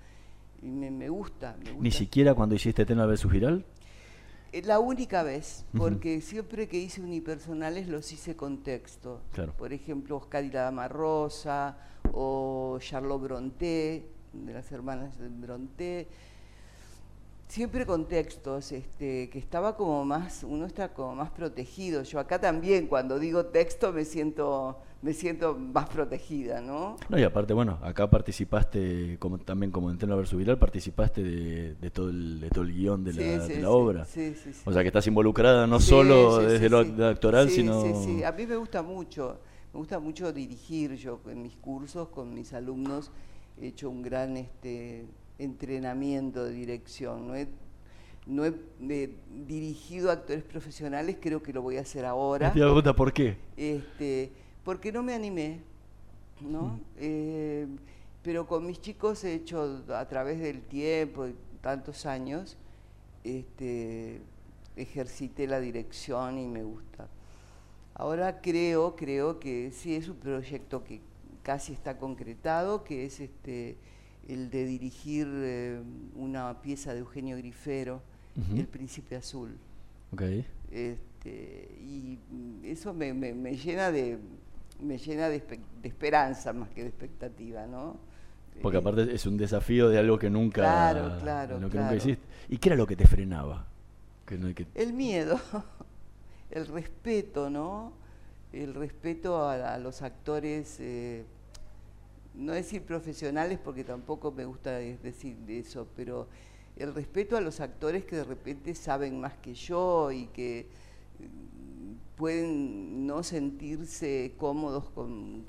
y 0.63 0.69
me, 0.69 1.09
gusta, 1.09 1.57
¿Ni 1.81 1.91
siquiera 1.91 2.35
cuando 2.35 2.55
hiciste 2.55 2.87
Tena 2.87 3.05
versus 3.05 3.33
Viral? 3.33 3.65
Eh, 4.53 4.63
la 4.63 4.79
única 4.79 5.23
vez, 5.23 5.65
porque 5.77 6.21
siempre 6.21 6.69
que 6.69 6.79
hice 6.79 7.01
unipersonales 7.01 7.89
los 7.89 8.13
hice 8.13 8.37
con 8.37 8.63
texto. 8.63 9.21
Por 9.59 9.73
ejemplo, 9.73 10.17
Oscar 10.17 10.45
y 10.45 10.51
la 10.51 10.63
Dama 10.63 10.89
Rosa 10.89 11.77
o 12.13 12.79
Charlotte 12.81 13.23
Bronté, 13.23 14.09
de 14.33 14.53
las 14.53 14.71
hermanas 14.73 15.15
Bronté. 15.19 16.09
Siempre 17.49 17.87
con 17.87 18.09
textos, 18.09 18.73
este, 18.73 19.31
que 19.31 19.39
estaba 19.39 19.77
como 19.77 20.05
más, 20.05 20.43
uno 20.43 20.67
está 20.67 20.93
como 20.93 21.15
más 21.15 21.31
protegido. 21.31 22.03
Yo 22.03 22.19
acá 22.19 22.41
también, 22.41 22.89
cuando 22.89 23.21
digo 23.21 23.47
texto, 23.47 23.93
me 23.93 24.05
siento 24.05 24.81
me 25.07 25.13
siento 25.13 25.55
más 25.55 25.89
protegida, 25.89 26.61
¿no? 26.61 26.97
No, 27.09 27.17
y 27.17 27.23
aparte, 27.23 27.55
bueno, 27.55 27.79
acá 27.81 28.11
participaste 28.11 29.19
como, 29.21 29.39
también 29.39 29.71
como 29.71 29.89
en 29.89 29.99
Tena 29.99 30.17
Versus 30.17 30.37
Viral, 30.37 30.59
participaste 30.59 31.23
de, 31.23 31.91
todo 31.93 32.11
el, 32.11 32.41
de 32.41 32.51
todo 32.51 32.65
el 32.65 32.75
guion 32.75 33.05
de 33.05 33.61
la, 33.61 33.71
obra. 33.71 34.05
Sí, 34.05 34.35
sí, 34.35 34.53
sí. 34.53 34.63
O 34.65 34.73
sea 34.73 34.83
que 34.83 34.89
estás 34.89 35.07
involucrada 35.07 35.69
no 35.69 35.79
solo 35.79 36.39
desde 36.39 36.69
lo 36.69 36.81
actoral, 37.07 37.51
sino... 37.51 37.83
Sí, 37.83 37.93
sí, 38.05 38.25
a 38.25 38.33
mí 38.33 38.49
me 38.49 38.57
gusta 38.57 38.83
mucho, 38.83 39.39
me 39.73 39.79
gusta 39.79 40.01
mucho 40.01 40.33
dirigir, 40.33 40.97
yo 40.97 41.21
en 41.29 41.41
mis 41.41 41.55
cursos 41.55 42.09
con 42.09 42.35
mis 42.35 42.53
alumnos 42.53 43.13
he 43.63 43.69
hecho 43.69 43.89
un 43.89 44.03
gran 44.03 44.37
este, 44.37 45.07
entrenamiento 45.39 46.45
de 46.45 46.51
dirección, 46.51 47.29
no 47.29 47.37
he, 47.37 47.47
no 48.27 48.45
he, 48.45 49.11
dirigido 49.47 50.11
actores 50.11 50.43
profesionales, 50.43 51.19
creo 51.21 51.45
que 51.45 51.53
lo 51.53 51.63
voy 51.63 51.77
a 51.77 51.83
hacer 51.83 52.05
ahora. 52.05 52.53
Te 52.53 52.59
pregunta 52.59 52.97
por 52.97 53.13
qué. 53.13 53.37
Este, 53.57 54.33
porque 54.67 54.91
no 54.91 55.05
me 55.05 55.15
animé, 55.15 55.61
¿no? 56.41 56.81
Eh, 56.97 57.69
pero 58.21 58.49
con 58.49 58.67
mis 58.67 58.81
chicos 58.81 59.23
he 59.23 59.35
hecho 59.35 59.85
a 59.95 60.09
través 60.09 60.41
del 60.41 60.61
tiempo, 60.61 61.29
tantos 61.61 62.05
años, 62.05 62.57
este, 63.23 64.21
ejercité 64.75 65.47
la 65.47 65.61
dirección 65.61 66.41
y 66.41 66.49
me 66.49 66.65
gusta. 66.65 67.07
Ahora 67.95 68.41
creo, 68.41 68.97
creo 68.97 69.39
que 69.39 69.71
sí 69.71 69.95
es 69.95 70.09
un 70.09 70.17
proyecto 70.17 70.83
que 70.83 71.01
casi 71.45 71.73
está 71.73 71.97
concretado, 71.97 72.83
que 72.83 73.07
es 73.07 73.21
este 73.21 73.77
el 74.27 74.51
de 74.51 74.67
dirigir 74.67 75.29
eh, 75.31 75.81
una 76.17 76.61
pieza 76.61 76.93
de 76.93 76.99
Eugenio 76.99 77.37
Grifero, 77.37 78.03
El 78.53 78.67
Príncipe 78.67 79.15
Azul. 79.15 79.57
Okay. 80.13 80.45
Este, 80.73 81.71
y 81.81 82.19
eso 82.65 82.93
me 82.93 83.13
llena 83.57 83.93
de, 83.93 84.19
me 84.81 84.99
llena 84.99 85.29
de, 85.29 85.43
esperanza 85.83 86.53
más 86.53 86.69
que 86.71 86.83
de 86.83 86.89
expectativa, 86.89 87.67
¿no? 87.67 87.97
Porque 88.63 88.79
aparte 88.79 89.15
es 89.15 89.27
un 89.27 89.37
desafío 89.37 89.91
de 89.91 89.99
algo 89.99 90.19
que 90.19 90.31
nunca, 90.31 90.63
claro, 90.63 91.19
claro, 91.21 91.95
hiciste. 91.95 92.25
¿Y 92.49 92.57
qué 92.57 92.71
era 92.71 92.77
lo 92.77 92.87
que 92.87 92.97
te 92.97 93.07
frenaba? 93.07 93.67
El 94.75 94.93
miedo, 94.93 95.39
el 96.51 96.67
respeto, 96.67 97.49
¿no? 97.49 97.93
El 98.53 98.75
respeto 98.75 99.49
a, 99.49 99.79
los 99.79 100.03
actores, 100.03 100.79
eh, 100.81 101.25
no 102.35 102.53
decir 102.53 102.83
profesionales 102.83 103.59
porque 103.63 103.85
tampoco 103.85 104.33
me 104.33 104.45
gusta 104.45 104.73
decir 104.73 105.37
eso, 105.49 105.87
pero 105.95 106.27
el 106.77 106.95
respeto 106.95 107.37
a 107.37 107.41
los 107.41 107.61
actores 107.61 108.05
que 108.05 108.17
de 108.17 108.25
repente 108.25 108.75
saben 108.75 109.21
más 109.21 109.35
que 109.35 109.55
yo 109.55 110.11
y 110.11 110.27
que 110.27 110.67
pueden 112.17 113.07
no 113.07 113.23
sentirse 113.23 114.35
cómodos 114.39 114.89
con, 114.91 115.45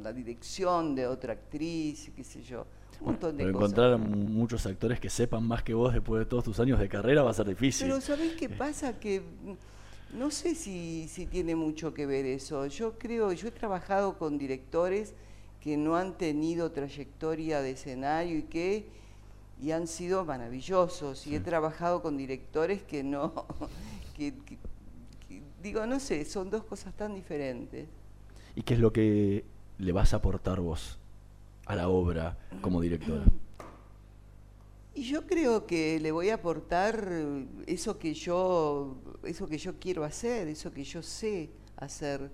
la 0.00 0.12
dirección 0.12 0.94
de 0.94 1.06
otra 1.06 1.32
actriz, 1.34 2.10
qué 2.14 2.24
sé 2.24 2.42
yo. 2.42 2.66
Un 3.00 3.06
montón 3.06 3.36
de 3.36 3.44
Pero 3.44 3.56
encontrar 3.56 3.98
muchos 3.98 4.66
actores 4.66 4.98
que 4.98 5.10
sepan 5.10 5.46
más 5.46 5.62
que 5.62 5.74
vos 5.74 5.92
después 5.92 6.20
de 6.20 6.26
todos 6.26 6.44
tus 6.44 6.58
años 6.58 6.80
de 6.80 6.88
carrera 6.88 7.22
va 7.22 7.30
a 7.30 7.34
ser 7.34 7.46
difícil. 7.46 7.86
Pero 7.86 8.00
¿sabés 8.00 8.34
qué 8.34 8.48
pasa? 8.48 8.98
Que 8.98 9.22
no 10.16 10.30
sé 10.30 10.54
si, 10.54 11.06
si 11.08 11.26
tiene 11.26 11.54
mucho 11.54 11.94
que 11.94 12.06
ver 12.06 12.26
eso. 12.26 12.66
Yo 12.66 12.98
creo, 12.98 13.32
yo 13.32 13.48
he 13.48 13.52
trabajado 13.52 14.18
con 14.18 14.38
directores 14.38 15.14
que 15.60 15.76
no 15.76 15.96
han 15.96 16.16
tenido 16.16 16.72
trayectoria 16.72 17.60
de 17.60 17.72
escenario 17.72 18.38
y 18.38 18.42
que 18.42 18.98
y 19.60 19.72
han 19.72 19.86
sido 19.86 20.24
maravillosos. 20.24 21.26
Y 21.26 21.34
he 21.34 21.40
trabajado 21.40 22.02
con 22.02 22.16
directores 22.16 22.82
que 22.82 23.02
no, 23.02 23.46
que, 24.16 24.32
digo, 25.62 25.86
no 25.86 26.00
sé, 26.00 26.24
son 26.24 26.50
dos 26.50 26.64
cosas 26.64 26.94
tan 26.94 27.14
diferentes. 27.14 27.88
¿Y 28.54 28.62
qué 28.62 28.74
es 28.74 28.80
lo 28.80 28.92
que 28.92 29.44
le 29.78 29.92
vas 29.92 30.12
a 30.12 30.16
aportar 30.16 30.60
vos 30.60 30.98
a 31.66 31.76
la 31.76 31.88
obra 31.88 32.38
como 32.60 32.80
directora? 32.80 33.24
Y 34.94 35.04
yo 35.04 35.26
creo 35.26 35.66
que 35.66 36.00
le 36.00 36.10
voy 36.10 36.30
a 36.30 36.34
aportar 36.34 37.08
eso 37.66 37.98
que 37.98 38.14
yo, 38.14 38.96
eso 39.22 39.46
que 39.46 39.58
yo 39.58 39.78
quiero 39.78 40.02
hacer, 40.02 40.48
eso 40.48 40.72
que 40.72 40.82
yo 40.82 41.02
sé 41.02 41.50
hacer. 41.76 42.30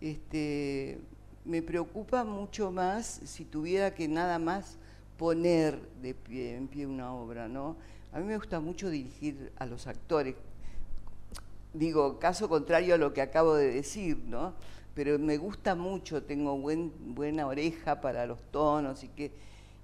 Este, 0.00 0.98
me 1.46 1.62
preocupa 1.62 2.24
mucho 2.24 2.70
más 2.70 3.20
si 3.24 3.44
tuviera 3.44 3.94
que 3.94 4.06
nada 4.06 4.38
más 4.38 4.76
poner 5.16 5.80
de 6.02 6.14
pie, 6.14 6.56
en 6.56 6.68
pie 6.68 6.86
una 6.86 7.14
obra, 7.14 7.48
¿no? 7.48 7.76
A 8.12 8.18
mí 8.18 8.26
me 8.26 8.36
gusta 8.36 8.60
mucho 8.60 8.90
dirigir 8.90 9.52
a 9.56 9.64
los 9.66 9.86
actores, 9.86 10.34
digo, 11.74 12.18
caso 12.18 12.48
contrario 12.48 12.94
a 12.94 12.98
lo 12.98 13.12
que 13.12 13.20
acabo 13.20 13.54
de 13.54 13.70
decir, 13.70 14.18
¿no? 14.26 14.54
Pero 14.94 15.18
me 15.18 15.36
gusta 15.36 15.74
mucho, 15.74 16.22
tengo 16.22 16.56
buen, 16.56 16.92
buena 17.14 17.46
oreja 17.46 18.00
para 18.00 18.26
los 18.26 18.40
tonos 18.50 19.04
y 19.04 19.08
que 19.08 19.32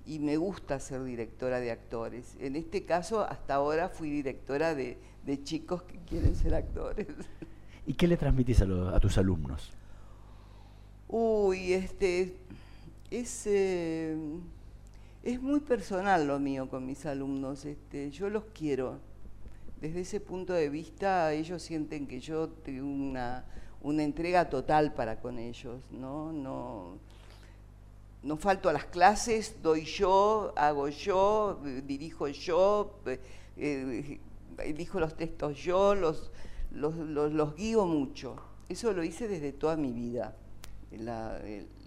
y 0.07 0.19
me 0.19 0.37
gusta 0.37 0.81
ser 0.81 1.05
directora 1.05 1.61
de 1.61 1.71
actores. 1.71 2.35
En 2.41 2.57
este 2.57 2.85
caso, 2.85 3.21
hasta 3.21 3.55
ahora 3.55 3.89
fui 3.89 4.11
directora 4.11 4.75
de, 4.75 4.99
chicos 5.45 5.83
que 5.83 5.99
quieren 5.99 6.35
ser 6.35 6.55
actores. 6.55 7.07
¿Y 7.87 7.95
qué 7.95 8.09
le 8.09 8.17
transmitís 8.17 8.63
a, 8.63 9.01
tus 9.01 9.19
alumnos? 9.19 9.71
Uy, 11.09 11.73
este 11.73 12.35
es 13.11 13.47
eh, 13.47 14.17
es 15.23 15.41
muy 15.41 15.61
personal 15.61 16.27
lo 16.27 16.39
mío 16.39 16.69
con 16.69 16.87
mis 16.87 17.05
alumnos. 17.07 17.65
Este, 17.65 18.11
yo 18.11 18.31
los 18.31 18.45
quiero 18.55 18.99
desde 19.81 20.01
ese 20.01 20.21
punto 20.21 20.53
de 20.53 20.69
vista 20.69 21.33
ellos 21.33 21.63
sienten 21.63 22.07
que 22.07 22.21
yo 22.21 22.49
tengo 22.49 22.87
una, 22.87 23.45
entrega 23.83 24.51
total 24.51 24.93
para 24.93 25.21
con 25.21 25.39
ellos, 25.39 25.81
¿no? 25.91 26.33
No, 26.33 26.99
no 28.23 28.37
falto 28.37 28.69
a 28.69 28.73
las 28.73 28.85
clases, 28.85 29.63
doy 29.63 29.85
yo, 29.85 30.53
hago 30.57 30.89
yo, 30.89 31.61
dirijo 31.87 32.29
yo, 32.29 33.01
eh, 33.57 34.21
elijo 34.59 35.01
los 35.01 35.17
textos 35.17 35.57
yo, 35.57 35.95
los, 35.95 36.31
los, 36.73 36.95
los, 36.97 37.57
guío 37.57 37.87
mucho. 37.87 38.37
Eso 38.69 38.93
lo 38.93 39.03
hice 39.03 39.29
desde 39.29 39.53
toda 39.53 39.77
mi 39.77 39.93
vida. 39.93 40.37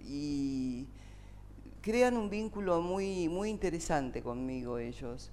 y 0.06 0.88
crean 1.82 2.18
un 2.18 2.30
vínculo 2.30 2.82
muy, 2.82 3.30
muy 3.30 3.50
interesante 3.50 4.24
conmigo 4.24 4.80
ellos. 4.80 5.32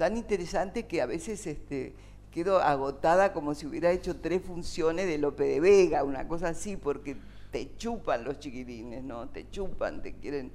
Tan 0.00 0.16
interesante 0.16 0.86
que 0.86 1.02
a 1.02 1.04
veces 1.04 1.46
este, 1.46 1.92
quedo 2.30 2.62
agotada 2.62 3.34
como 3.34 3.54
si 3.54 3.66
hubiera 3.66 3.90
hecho 3.90 4.16
tres 4.16 4.40
funciones 4.40 5.06
de 5.06 5.18
Lope 5.18 5.44
de 5.44 5.60
Vega, 5.60 6.04
una 6.04 6.26
cosa 6.26 6.48
así, 6.48 6.78
porque 6.78 7.18
te 7.50 7.76
chupan 7.76 8.24
los 8.24 8.38
chiquilines, 8.38 9.04
¿no? 9.04 9.28
Te 9.28 9.50
chupan, 9.50 10.00
te 10.00 10.14
quieren... 10.14 10.52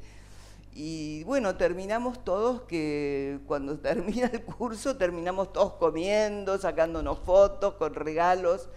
Y 0.73 1.23
bueno, 1.25 1.57
terminamos 1.57 2.25
todos 2.25 2.63
que 2.63 3.37
cuando 3.45 3.77
termina 3.79 4.31
el 4.33 4.41
curso 4.41 4.97
terminamos 4.97 5.53
todos 5.53 5.73
comiendo, 5.73 6.57
sacándonos 6.57 7.19
fotos 7.19 7.75
con 7.75 7.93
regalos. 7.93 8.67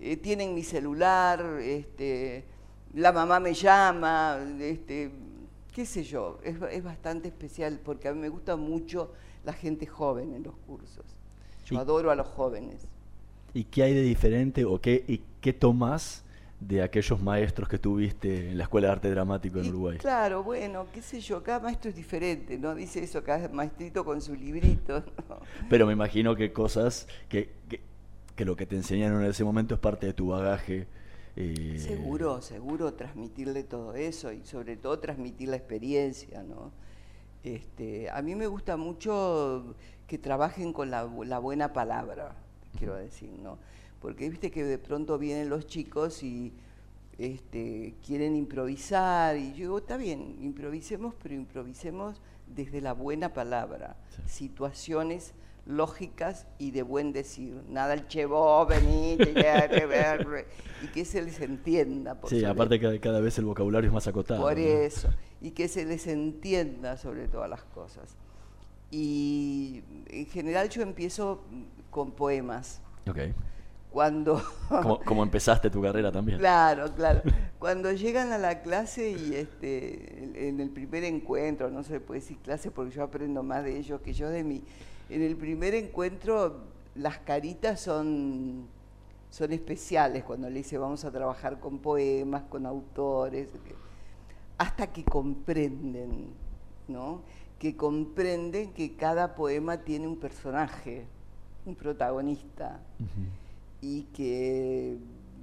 Eh, 0.00 0.16
tienen 0.16 0.52
mi 0.52 0.64
celular, 0.64 1.60
este, 1.60 2.44
la 2.92 3.12
mamá 3.12 3.38
me 3.38 3.54
llama, 3.54 4.36
este, 4.58 5.12
qué 5.72 5.86
sé 5.86 6.02
yo, 6.02 6.40
es, 6.42 6.82
bastante 6.82 7.28
especial 7.28 7.78
porque 7.84 8.08
a 8.08 8.12
mí 8.12 8.18
me 8.18 8.28
gusta 8.28 8.56
mucho 8.56 9.12
la 9.44 9.52
gente 9.52 9.86
joven 9.86 10.34
en 10.34 10.42
los 10.42 10.54
cursos. 10.66 11.04
Yo 11.64 11.78
adoro 11.78 12.10
a 12.10 12.14
los 12.14 12.26
jóvenes. 12.26 12.86
¿Y 13.54 13.64
qué 13.64 13.82
hay 13.82 13.94
de 13.94 14.02
diferente 14.02 14.64
o 14.64 14.80
qué, 14.80 15.04
y 15.06 15.22
qué 15.40 15.52
tomas 15.52 16.24
de 16.60 16.82
aquellos 16.82 17.20
maestros 17.22 17.68
que 17.68 17.78
tuviste 17.78 18.50
en 18.50 18.58
la 18.58 18.64
Escuela 18.64 18.88
de 18.88 18.92
Arte 18.94 19.10
Dramático 19.10 19.60
en 19.60 19.68
Uruguay. 19.68 19.98
Claro, 19.98 20.42
bueno, 20.42 20.86
qué 20.92 21.02
sé 21.02 21.20
yo, 21.20 21.42
cada 21.42 21.60
maestro 21.60 21.90
es 21.90 21.96
diferente, 21.96 22.58
¿no? 22.58 22.74
Dice 22.74 23.02
eso, 23.02 23.22
cada 23.22 23.48
maestrito 23.48 24.04
con 24.04 24.20
su 24.20 24.34
librito. 24.34 25.04
Pero 25.70 25.86
me 25.86 25.92
imagino 25.92 26.34
que 26.34 26.52
cosas 26.52 27.06
que, 27.28 27.50
que, 28.34 28.44
lo 28.44 28.56
que 28.56 28.66
te 28.66 28.76
enseñaron 28.76 29.22
en 29.22 29.30
ese 29.30 29.44
momento 29.44 29.74
es 29.74 29.80
parte 29.80 30.06
de 30.06 30.14
tu 30.14 30.28
bagaje. 30.28 30.88
Eh, 31.36 31.76
seguro, 31.78 32.42
seguro 32.42 32.94
transmitirle 32.94 33.62
todo 33.62 33.94
eso 33.94 34.32
y 34.32 34.44
sobre 34.44 34.76
todo 34.76 34.98
transmitir 34.98 35.48
la 35.48 35.56
experiencia, 35.56 36.42
¿no? 36.42 36.72
Este, 37.44 38.10
a 38.10 38.20
mí 38.22 38.34
me 38.34 38.46
gusta 38.46 38.76
mucho 38.76 39.74
que 40.06 40.18
trabajen 40.18 40.72
con 40.72 40.90
la, 40.90 41.08
la 41.24 41.38
buena 41.38 41.72
palabra, 41.72 42.34
quiero 42.78 42.94
decir, 42.96 43.30
¿no? 43.42 43.58
porque 44.00 44.28
viste 44.28 44.50
que 44.50 44.64
de 44.64 44.78
pronto 44.78 45.18
vienen 45.18 45.48
los 45.48 45.66
chicos 45.66 46.22
y 46.22 46.52
este, 47.18 47.94
quieren 48.06 48.36
improvisar, 48.36 49.36
y 49.36 49.50
yo 49.50 49.56
digo, 49.56 49.78
está 49.78 49.96
bien, 49.96 50.36
improvisemos, 50.40 51.14
pero 51.20 51.34
improvisemos 51.34 52.20
desde 52.46 52.80
la 52.80 52.92
buena 52.92 53.32
palabra, 53.32 53.96
situaciones 54.26 55.32
lógicas 55.68 56.48
y 56.58 56.72
de 56.72 56.82
buen 56.82 57.12
decir. 57.12 57.62
Nada 57.68 57.94
el 57.94 58.08
chevo, 58.08 58.66
venir, 58.66 59.20
y 60.82 60.86
que 60.88 61.04
se 61.04 61.22
les 61.22 61.40
entienda. 61.40 62.18
sí, 62.26 62.44
aparte 62.44 62.80
que 62.80 62.98
cada 62.98 63.20
vez 63.20 63.38
el 63.38 63.44
vocabulario 63.44 63.88
es 63.88 63.94
más 63.94 64.08
acotado. 64.08 64.42
Por 64.42 64.58
eso, 64.58 65.10
y 65.40 65.52
que 65.52 65.68
se 65.68 65.84
les 65.84 66.08
entienda 66.08 66.96
sobre 66.96 67.28
todas 67.28 67.48
las 67.48 67.62
cosas. 67.62 68.16
Y 68.90 69.82
en 70.08 70.26
general 70.26 70.68
yo 70.70 70.82
empiezo 70.82 71.44
con 71.90 72.10
poemas. 72.12 72.80
Okay 73.08 73.34
cuando... 73.90 74.42
como, 75.04 75.22
empezaste 75.22 75.70
tu 75.70 75.82
carrera 75.82 76.12
también. 76.12 76.38
Claro, 76.38 76.92
claro. 76.94 77.22
Cuando 77.58 77.90
llegan 77.92 78.32
a 78.32 78.38
la 78.38 78.62
clase 78.62 79.10
y 79.10 79.34
este, 79.34 80.48
en 80.48 80.60
el 80.60 80.70
primer 80.70 81.04
encuentro, 81.04 81.70
no 81.70 81.82
se 81.82 81.98
puede 81.98 82.20
decir 82.20 82.38
clase 82.38 82.70
porque 82.70 82.94
yo 82.94 83.02
aprendo 83.02 83.42
más 83.42 83.64
de 83.64 83.76
ellos 83.76 84.00
que 84.00 84.12
yo 84.12 84.28
de 84.28 84.44
mí, 84.44 84.62
en 85.08 85.22
el 85.22 85.36
primer 85.36 85.74
encuentro 85.74 86.64
las 86.94 87.18
caritas 87.18 87.80
son, 87.80 88.66
son 89.30 89.52
especiales 89.52 90.24
cuando 90.24 90.48
le 90.50 90.56
dice 90.56 90.78
vamos 90.78 91.04
a 91.04 91.10
trabajar 91.10 91.60
con 91.60 91.78
poemas, 91.78 92.42
con 92.44 92.66
autores, 92.66 93.48
hasta 94.58 94.88
que 94.88 95.04
comprenden, 95.04 96.26
¿no? 96.88 97.22
Que 97.58 97.76
comprenden 97.76 98.72
que 98.72 98.96
cada 98.96 99.34
poema 99.34 99.78
tiene 99.78 100.06
un 100.06 100.16
personaje, 100.16 101.06
un 101.64 101.74
protagonista 101.74 102.80
y 103.80 104.02
que 104.14 104.98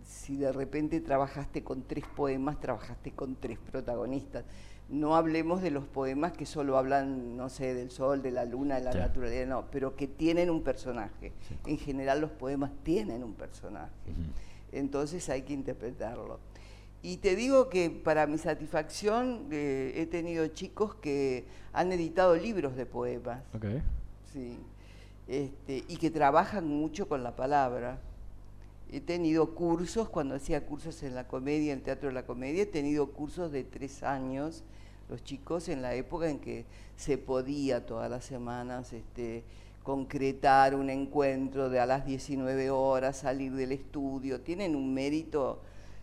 si 0.06 0.38
de 0.38 0.52
repente 0.52 1.00
trabajaste 1.02 1.64
con 1.64 1.84
tres 1.84 2.06
poemas, 2.16 2.60
trabajaste 2.60 3.12
con 3.12 3.36
tres 3.36 3.58
protagonistas. 3.58 4.44
No 4.88 5.16
hablemos 5.16 5.62
de 5.62 5.72
los 5.72 5.86
poemas 5.86 6.34
que 6.34 6.46
solo 6.46 6.78
hablan, 6.78 7.36
no 7.36 7.50
sé, 7.50 7.74
del 7.74 7.90
sol, 7.90 8.22
de 8.22 8.32
la 8.32 8.46
luna, 8.46 8.76
de 8.76 8.82
la 8.82 8.94
naturaleza, 8.94 9.46
no, 9.48 9.66
pero 9.72 9.96
que 9.96 10.08
tienen 10.08 10.50
un 10.50 10.62
personaje. 10.62 11.34
En 11.66 11.78
general 11.78 12.22
los 12.22 12.32
poemas 12.32 12.72
tienen 12.84 13.24
un 13.24 13.34
personaje. 13.34 13.92
Entonces 14.72 15.28
hay 15.30 15.42
que 15.42 15.54
interpretarlo. 15.54 16.40
Y 17.02 17.18
te 17.18 17.36
digo 17.36 17.70
que 17.70 17.92
para 17.92 18.26
mi 18.26 18.40
satisfacción 18.40 19.48
eh, 19.52 19.94
he 19.96 20.08
tenido 20.08 20.48
chicos 20.48 20.96
que 20.96 21.46
han 21.72 21.92
editado 21.92 22.36
libros 22.36 22.76
de 22.76 22.86
poemas. 22.86 23.44
Sí. 24.34 24.58
Este, 25.28 25.84
y 25.88 25.98
que 25.98 26.10
trabajan 26.10 26.68
mucho 26.68 27.08
con 27.08 27.24
la 27.24 27.36
palabra. 27.36 28.00
He 28.92 29.02
tenido 29.02 29.56
cursos, 29.56 30.10
cuando 30.10 30.36
hacía 30.36 30.66
cursos 30.66 31.02
en 31.04 31.16
la 31.16 31.28
comedia, 31.28 31.74
en 31.74 31.80
el 31.80 31.84
Teatro 31.84 32.10
de 32.10 32.14
la 32.14 32.26
Comedia, 32.26 32.64
he 32.64 32.68
tenido 32.68 33.12
cursos 33.12 33.52
de 33.52 33.64
tres 33.64 34.04
años, 34.04 34.64
los 35.10 35.24
chicos 35.24 35.70
en 35.70 35.82
la 35.82 35.96
época 35.96 36.30
en 36.30 36.40
que 36.40 36.66
se 36.96 37.18
podía 37.18 37.86
todas 37.86 38.10
las 38.10 38.26
semanas 38.26 38.94
este, 38.94 39.44
concretar 39.84 40.76
un 40.76 40.90
encuentro 40.90 41.70
de 41.70 41.80
a 41.80 41.86
las 41.86 42.06
19 42.06 42.70
horas, 42.70 43.18
salir 43.18 43.54
del 43.54 43.72
estudio, 43.72 44.42
tienen 44.42 44.76
un 44.76 44.94
mérito 44.94 45.62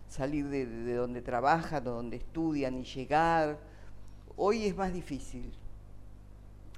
salir 0.08 0.48
de, 0.48 0.66
de 0.66 0.94
donde 0.94 1.22
trabajan, 1.22 1.82
de 1.84 1.90
donde 1.90 2.16
estudian 2.16 2.76
y 2.76 2.84
llegar. 2.84 3.58
Hoy 4.36 4.66
es 4.66 4.76
más 4.76 4.92
difícil 4.92 5.52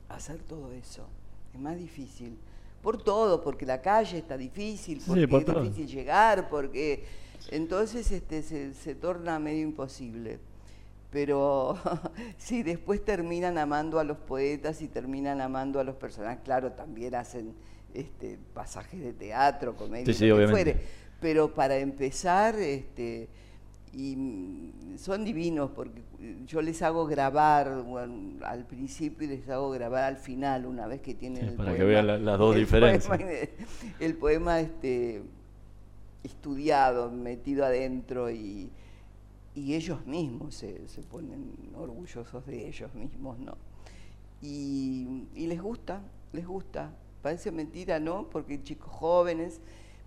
hacer 0.08 0.42
todo 0.42 0.72
eso, 0.72 1.06
es 1.52 1.60
más 1.60 1.76
difícil 1.76 2.38
por 2.84 3.02
todo, 3.02 3.42
porque 3.42 3.64
la 3.64 3.80
calle 3.80 4.18
está 4.18 4.36
difícil, 4.36 5.02
porque 5.06 5.24
es 5.24 5.62
difícil 5.62 5.86
llegar, 5.86 6.50
porque 6.50 7.02
entonces 7.50 8.12
este, 8.12 8.42
se, 8.42 8.94
torna 8.94 9.38
medio 9.38 9.62
imposible. 9.62 10.38
Pero 11.10 11.78
sí, 12.36 12.62
después 12.62 13.02
terminan 13.02 13.56
amando 13.56 13.98
a 13.98 14.04
los 14.04 14.18
poetas 14.18 14.82
y 14.82 14.88
terminan 14.88 15.40
amando 15.40 15.80
a 15.80 15.84
los 15.84 15.96
personajes. 15.96 16.40
Claro, 16.44 16.72
también 16.72 17.14
hacen 17.14 17.54
este, 17.94 18.38
pasajes 18.52 19.00
de 19.00 19.14
teatro, 19.14 19.74
comedia, 19.74 20.12
sí, 20.12 20.30
fuere. 20.50 20.76
Pero 21.22 21.54
para 21.54 21.78
empezar, 21.78 22.54
este, 22.56 23.30
y 23.94 24.74
son 24.98 25.24
divinos 25.24 25.70
porque 25.70 26.02
yo 26.46 26.62
les 26.62 26.82
hago 26.82 27.06
grabar 27.06 27.68
al 28.44 28.64
principio 28.66 29.26
y 29.26 29.36
les 29.36 29.48
hago 29.48 29.70
grabar 29.70 30.04
al 30.04 30.16
final 30.16 30.66
una 30.66 30.86
vez 30.86 31.00
que 31.00 31.14
tienen 31.14 31.44
el 31.44 31.54
para 31.54 31.70
poema. 31.70 31.78
que 31.78 31.84
vean 31.84 32.24
las 32.24 32.38
dos 32.38 32.56
diferencias. 32.56 33.20
el 34.00 34.16
poema 34.16 34.60
este, 34.60 35.22
estudiado, 36.22 37.10
metido 37.10 37.64
adentro 37.64 38.30
y, 38.30 38.70
y 39.54 39.74
ellos 39.74 40.04
mismos 40.06 40.54
se, 40.54 40.88
se, 40.88 41.02
ponen 41.02 41.52
orgullosos 41.76 42.46
de 42.46 42.68
ellos 42.68 42.92
mismos, 42.94 43.38
¿no? 43.38 43.56
Y, 44.40 45.26
y 45.34 45.46
les 45.46 45.62
gusta, 45.62 46.00
les 46.32 46.46
gusta. 46.46 46.90
Parece 47.22 47.50
mentira, 47.50 47.98
¿no? 48.00 48.28
Porque 48.28 48.62
chicos 48.62 48.90
jóvenes, 48.92 49.60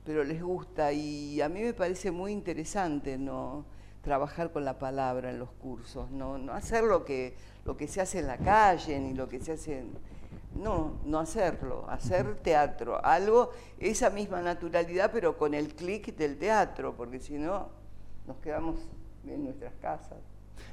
pero 0.06 0.24
les 0.24 0.41
gusta 0.41 0.91
y 0.93 1.41
a 1.41 1.50
mí 1.50 1.62
me 1.62 1.74
parece 1.74 2.12
muy 2.12 2.32
interesante, 2.32 3.17
¿no? 3.17 3.65
Trabajar 4.08 4.54
con 4.54 4.63
la 4.63 4.80
palabra 4.80 5.32
en 5.32 5.38
los 5.38 5.50
cursos, 5.52 6.10
no, 6.12 6.38
no 6.38 6.54
hacer 6.54 6.86
lo 6.86 7.04
que, 7.04 7.36
lo 7.65 7.76
que 7.76 7.89
se 7.89 8.00
hace 8.00 8.20
en 8.20 8.28
la 8.28 8.38
calle, 8.38 8.98
ni 9.02 9.13
lo 9.13 9.28
que 9.28 9.41
se 9.41 9.52
hace... 9.52 9.84
no, 10.56 10.93
no 11.04 11.20
hacerlo, 11.20 11.86
hacer 11.89 12.36
teatro, 12.36 13.04
algo, 13.04 13.52
esa 13.80 14.10
misma 14.10 14.41
naturalidad, 14.41 15.12
pero 15.12 15.38
con 15.38 15.54
el 15.54 15.76
clic 15.76 16.15
del 16.15 16.38
teatro, 16.38 16.96
porque 16.96 17.20
si 17.20 17.38
no, 17.38 17.67
nos 18.26 18.38
quedamos 18.38 18.78
en 19.26 19.43
nuestras 19.43 19.74
casas. 19.82 20.20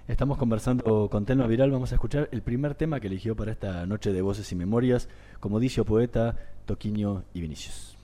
Estamos 0.07 0.39
conversando 0.39 1.09
con 1.11 1.27
Telma 1.27 1.49
Viral, 1.49 1.73
vamos 1.73 1.91
a 1.91 1.97
escuchar 1.97 2.29
el 2.31 2.41
primer 2.41 2.77
tema 2.77 3.01
que 3.01 3.09
eligió 3.09 3.35
para 3.35 3.51
esta 3.51 3.85
noche 3.85 4.13
de 4.13 4.23
Voces 4.23 4.53
y 4.53 4.55
Memorias, 4.55 5.09
como 5.41 5.59
dice 5.59 5.83
poeta, 5.83 6.37
Toquiño 6.67 7.25
y 7.35 7.41
Vinicius. 7.41 7.99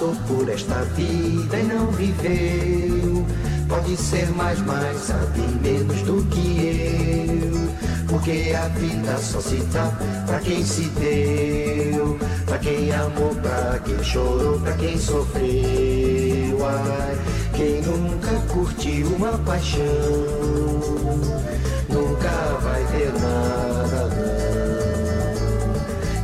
Passou 0.00 0.16
por 0.26 0.48
esta 0.48 0.82
vida 0.96 1.58
e 1.58 1.62
não 1.64 1.88
viveu. 1.88 3.26
Pode 3.68 3.96
ser 3.96 4.30
mais, 4.30 4.58
mais, 4.62 4.96
sabe 4.98 5.40
menos 5.62 6.00
do 6.02 6.24
que 6.30 7.42
eu. 7.44 7.70
Porque 8.08 8.52
a 8.56 8.66
vida 8.68 9.16
só 9.18 9.40
se 9.40 9.56
dá 9.72 9.92
pra 10.26 10.38
quem 10.40 10.64
se 10.64 10.84
deu, 10.98 12.18
pra 12.46 12.58
quem 12.58 12.90
amou, 12.92 13.34
pra 13.36 13.78
quem 13.84 14.02
chorou, 14.02 14.58
pra 14.60 14.72
quem 14.72 14.98
sofreu. 14.98 16.58
Ai, 16.66 17.18
quem 17.54 17.82
nunca 17.82 18.40
curtiu 18.52 19.06
uma 19.08 19.38
paixão, 19.38 19.84
nunca 21.88 22.30
vai 22.62 22.84
ter 22.86 23.12
nada, 23.20 24.08
não. 24.08 24.40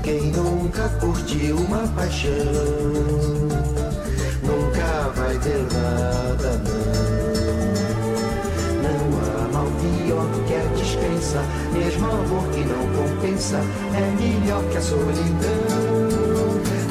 Quem 0.02 0.32
nunca 0.32 0.88
curtiu 1.00 1.56
uma 1.56 1.86
paixão, 1.88 3.55
nada, 5.72 6.60
não. 6.64 7.26
Não 8.82 8.98
há 9.22 9.48
mal 9.52 9.68
pior 9.80 10.26
que 10.46 10.54
a 10.54 10.64
dispensa, 10.76 11.40
mesmo 11.72 12.06
amor 12.06 12.44
que 12.50 12.64
não 12.64 12.82
compensa, 12.96 13.58
é 13.94 14.04
melhor 14.20 14.62
que 14.70 14.76
a 14.76 14.82
solidão. 14.82 15.96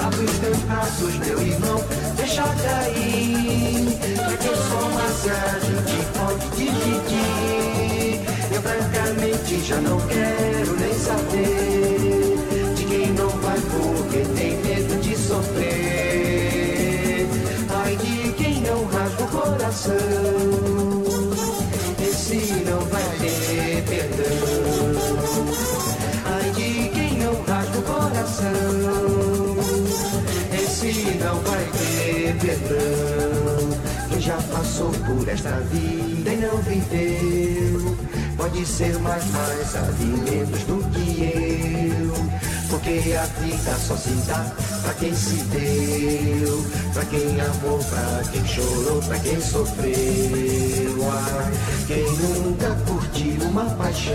Abre 0.05 0.25
os 0.25 0.39
teus 0.39 0.57
braços, 0.59 1.15
meu 1.17 1.41
irmão, 1.41 1.83
deixa 2.15 2.43
cair, 2.43 3.97
pra 4.17 4.37
quem 4.37 4.55
só 4.55 4.89
massagem 4.89 5.77
te 5.85 5.99
pode 6.17 6.45
dividir. 6.55 8.21
Eu 8.53 8.61
francamente 8.61 9.59
já 9.65 9.77
não 9.81 9.99
quero 10.01 10.79
nem 10.79 10.93
saber 10.93 12.37
de 12.75 12.83
quem 12.85 13.11
não 13.13 13.29
vai 13.29 13.59
porque 13.59 14.19
tem 14.35 14.57
medo 14.61 15.01
de 15.01 15.17
sofrer. 15.17 16.44
Coração, 19.35 19.93
esse 22.01 22.63
não 22.63 22.79
vai 22.85 23.03
ter 23.19 23.83
perdão. 23.83 25.05
Ai 26.25 26.49
de 26.51 26.89
quem 26.89 27.19
não 27.19 27.33
rasga 27.43 27.77
o 27.77 27.81
coração, 27.83 28.51
esse 30.53 31.17
não 31.23 31.39
vai 31.41 31.65
ter 31.65 32.35
perdão. 32.39 33.79
Quem 34.09 34.21
já 34.21 34.37
passou 34.53 34.91
por 34.91 35.27
esta 35.27 35.59
vida 35.71 36.33
e 36.33 36.37
não 36.37 36.57
viveu, 36.59 37.97
pode 38.37 38.65
ser 38.65 38.97
mais 38.99 39.25
mais 39.31 39.67
sabe 39.67 40.05
menos 40.05 40.63
do 40.63 40.83
que 40.91 41.23
eu. 41.23 41.54
Porque 42.75 43.13
a 43.13 43.23
vida 43.39 43.73
só 43.87 43.95
se 43.95 44.09
dá 44.27 44.51
pra 44.83 44.93
quem 44.95 45.15
se 45.15 45.37
deu, 45.45 46.61
pra 46.93 47.05
quem 47.05 47.39
amou, 47.39 47.79
pra 47.79 48.21
quem 48.29 48.45
chorou, 48.45 49.01
pra 49.01 49.17
quem 49.19 49.39
sofreu. 49.39 49.93
Ai, 51.09 51.53
quem 51.87 52.03
nunca 52.03 52.75
curtiu 52.85 53.47
uma 53.47 53.63
paixão, 53.75 54.13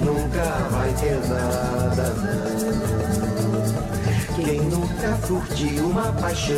nunca 0.00 0.44
vai 0.70 0.90
ter 0.94 1.20
nada, 1.28 2.14
não. 2.24 2.86
Quem 4.42 4.60
nunca 4.62 5.18
curtiu 5.28 5.84
uma 5.90 6.10
paixão, 6.14 6.56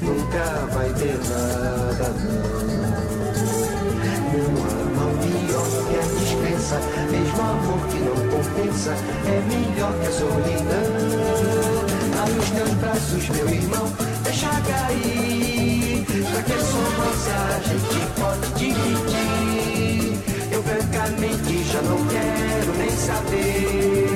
nunca 0.00 0.66
vai 0.72 0.90
ter 0.90 1.18
nada, 1.28 2.14
não. 2.22 2.86
Não 4.32 4.50
mal 4.94 5.12
pior 5.18 5.68
que 5.88 5.96
a 5.96 6.45
mesmo 6.74 7.40
amor 7.40 7.78
que 7.86 7.98
não 8.00 8.16
compensa, 8.28 8.90
é 8.90 9.40
melhor 9.46 9.92
que 10.00 10.06
a 10.06 10.10
solidão. 10.10 10.82
Ai, 12.18 12.32
os 12.32 12.50
teus 12.50 12.70
braços, 12.80 13.28
meu 13.28 13.48
irmão, 13.48 13.92
deixa 14.24 14.48
cair, 14.48 16.04
pra 16.06 16.42
que 16.42 16.58
só 16.58 16.82
massagem 16.98 17.78
te 17.78 18.00
pode 18.20 18.48
dividir. 18.58 20.18
Eu 20.50 20.60
francamente 20.64 21.64
já 21.70 21.82
não 21.82 22.04
quero 22.06 22.72
nem 22.78 22.90
saber 22.90 24.08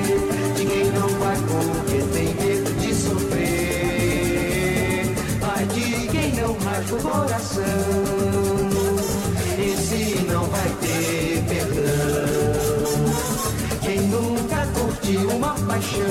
de 0.57 0.67
quem 0.67 0.91
não 0.91 1.09
vai 1.21 1.37
porque 1.37 2.03
tem 2.13 2.35
medo 2.35 2.71
de 2.81 2.95
sofrer. 2.95 3.95
Ai, 5.55 5.67
de 5.67 6.09
quem 6.09 6.33
não 6.35 6.59
rasga 6.59 6.97
o 6.97 6.99
coração 7.01 8.41
esse 9.63 10.25
não 10.33 10.45
vai 10.45 10.69
ter 10.81 11.43
perdão. 11.49 11.80
Curtiu 15.11 15.29
uma 15.37 15.55
paixão, 15.55 16.05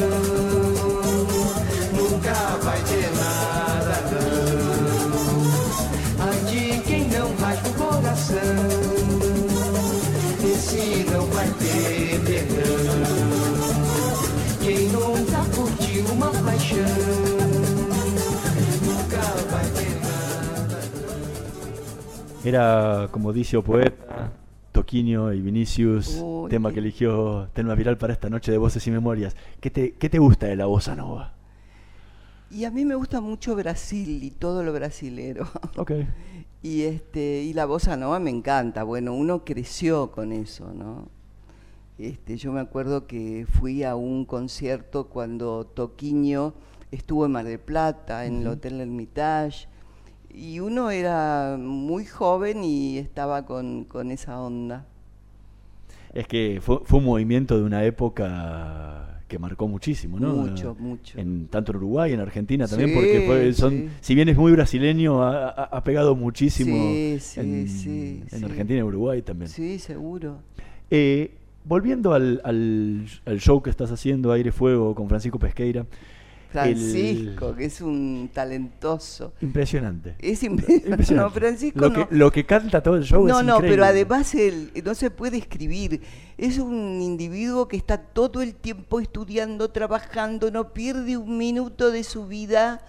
nunca 1.94 2.34
vai 2.62 2.82
ter 2.84 3.10
nada, 3.16 3.96
não. 4.12 4.28
Ai 6.28 6.40
de 6.50 6.82
quem 6.82 7.08
não 7.08 7.34
rasga 7.36 7.70
o 7.70 7.74
coração, 7.76 8.40
esse 10.44 11.06
não 11.10 11.26
vai 11.28 11.48
ter 11.48 12.20
perdão. 12.26 13.00
Quem 14.62 14.90
nunca 14.90 15.46
curtiu 15.56 16.06
uma 16.12 16.32
paixão. 16.32 17.40
Era, 22.44 23.08
como 23.12 23.34
dice 23.34 23.56
o 23.58 23.62
poeta, 23.62 23.99
Toquinho 24.90 25.32
y 25.34 25.40
Vinicius, 25.40 26.20
Uy, 26.20 26.50
tema 26.50 26.74
que 26.74 26.80
eligió 26.80 27.48
Telma 27.54 27.76
Viral 27.76 28.00
para 28.00 28.12
esta 28.12 28.28
noche 28.28 28.52
de 28.52 28.58
Voces 28.58 28.88
y 28.88 28.90
Memorias. 28.90 29.36
¿Qué 29.60 29.70
te, 29.70 29.92
qué 29.92 30.10
te 30.10 30.18
gusta 30.18 30.48
de 30.48 30.56
la 30.56 30.66
bossa 30.66 30.96
nova? 30.96 31.36
Y 32.50 32.66
a 32.66 32.72
mí 32.72 32.86
me 32.86 32.96
gusta 32.96 33.22
mucho 33.22 33.56
Brasil 33.56 34.24
y 34.24 34.32
todo 34.32 34.64
lo 34.64 34.74
brasilero. 34.74 35.48
Ok. 35.78 35.92
Y 36.64 36.82
este 36.82 37.44
y 37.44 37.54
la 37.54 37.66
bossa 37.66 37.98
nova 37.98 38.20
me 38.20 38.32
encanta. 38.32 38.82
Bueno, 38.82 39.14
uno 39.14 39.46
creció 39.46 40.10
con 40.10 40.32
eso, 40.32 40.74
¿no? 40.74 41.08
Este, 42.00 42.38
yo 42.38 42.52
me 42.52 42.60
acuerdo 42.60 43.06
que 43.06 43.46
fui 43.48 43.84
a 43.84 43.96
un 43.96 44.26
concierto 44.26 45.08
cuando 45.08 45.68
Toquiño 45.68 46.56
estuvo 46.90 47.28
en 47.28 47.34
Mar 47.34 47.46
del 47.46 47.60
Plata, 47.60 48.26
en 48.26 48.42
el 48.42 48.48
Hotel 48.48 48.82
Hermitage, 48.82 49.68
y 50.34 50.60
uno 50.60 50.92
era 50.92 51.58
muy 51.60 52.06
joven 52.06 52.64
y 52.64 52.98
estaba 52.98 53.46
con, 53.46 53.86
con 53.86 54.12
esa 54.12 54.40
onda. 54.40 54.86
Es 56.14 56.28
que 56.28 56.60
fue, 56.62 56.80
fue 56.86 57.00
un 57.00 57.06
movimiento 57.06 57.58
de 57.58 57.64
una 57.64 57.84
época 57.84 59.22
que 59.28 59.38
marcó 59.38 59.68
muchísimo, 59.68 60.20
¿no? 60.20 60.34
Mucho, 60.34 60.76
mucho. 60.80 61.20
En, 61.20 61.48
tanto 61.48 61.72
en 61.72 61.78
Uruguay, 61.78 62.14
en 62.14 62.20
Argentina 62.20 62.68
también, 62.68 62.90
Sí, 62.90 62.96
porque 62.96 63.22
fue, 63.22 63.54
son, 63.54 63.72
sí. 63.74 63.90
si 64.02 64.16
bien 64.16 64.28
es 64.28 64.36
muy 64.38 64.52
brasileño, 64.52 65.22
ha, 65.24 65.84
pegado 65.84 66.16
muchísimo 66.16 66.76
Sí, 66.94 67.18
sí, 67.20 67.40
en, 67.40 67.68
sí, 67.68 68.24
en. 68.32 68.44
Argentina 68.46 68.80
y 68.80 68.82
Uruguay 68.82 69.22
también. 69.22 69.50
Sí, 69.50 69.78
seguro. 69.78 70.38
Eh, 70.90 71.36
volviendo 71.64 72.14
al, 72.14 72.42
al- 72.44 73.06
al 73.26 73.40
show 73.40 73.62
que 73.62 73.70
estás 73.70 73.92
haciendo, 73.92 74.32
Aire 74.32 74.52
Fuego, 74.52 74.96
con 74.96 75.08
Francisco 75.08 75.38
Pesqueira. 75.38 75.86
Francisco, 76.52 77.56
que 77.56 77.66
es 77.66 77.82
un 77.82 78.30
talentoso. 78.34 79.34
Impresionante. 79.42 80.16
Es 80.20 80.44
impresionante. 80.44 80.90
Impresionante. 80.90 81.30
No, 81.34 81.40
Francisco 81.40 81.80
lo, 81.80 81.90
no. 81.90 82.10
que, 82.10 82.16
lo 82.16 82.32
que 82.32 82.46
canta 82.46 82.82
todo 82.84 82.96
el 82.96 83.04
show 83.04 83.28
No, 83.28 83.40
es 83.40 83.46
no, 83.46 83.56
increíble. 83.56 83.76
pero 83.78 83.86
además 83.86 84.34
él 84.36 84.72
no 84.84 84.96
se 84.96 85.12
puede 85.12 85.38
escribir. 85.38 86.02
Es 86.38 86.58
un 86.58 87.02
individuo 87.02 87.68
que 87.68 87.78
está 87.78 87.98
todo 87.98 88.42
el 88.42 88.56
tiempo 88.56 89.00
estudiando, 89.00 89.70
trabajando, 89.70 90.52
no 90.52 90.74
pierde 90.74 91.18
un 91.18 91.38
minuto 91.38 91.92
de 91.92 92.04
su 92.04 92.28
vida 92.28 92.82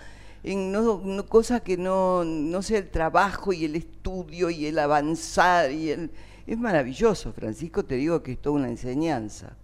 en 0.43 0.73
no, 0.73 1.03
no- 1.05 1.27
cosas 1.27 1.61
que 1.61 1.77
no, 1.77 2.25
no 2.25 2.63
sea 2.63 2.79
el 2.79 2.89
trabajo 2.89 3.53
y 3.53 3.65
el 3.67 3.77
estudio 3.77 4.49
y 4.51 4.67
el 4.67 4.79
avanzar. 4.79 5.71
y 5.71 5.91
el 5.91 6.11
Es 6.47 6.59
maravilloso, 6.59 7.33
Francisco, 7.33 7.85
te 7.85 7.97
digo 7.97 8.23
que 8.23 8.33
es 8.33 8.39
toda 8.41 8.57
una 8.57 8.69
enseñanza. 8.69 9.57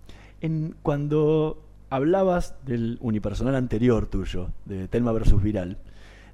En, 0.42 0.74
cuando 0.82 1.62
hablabas 1.90 2.54
del 2.64 2.98
unipersonal 3.00 3.54
anterior 3.54 4.06
tuyo, 4.06 4.48
de 4.64 4.88
Telma 4.88 5.12
versus 5.12 5.42
Viral, 5.42 5.78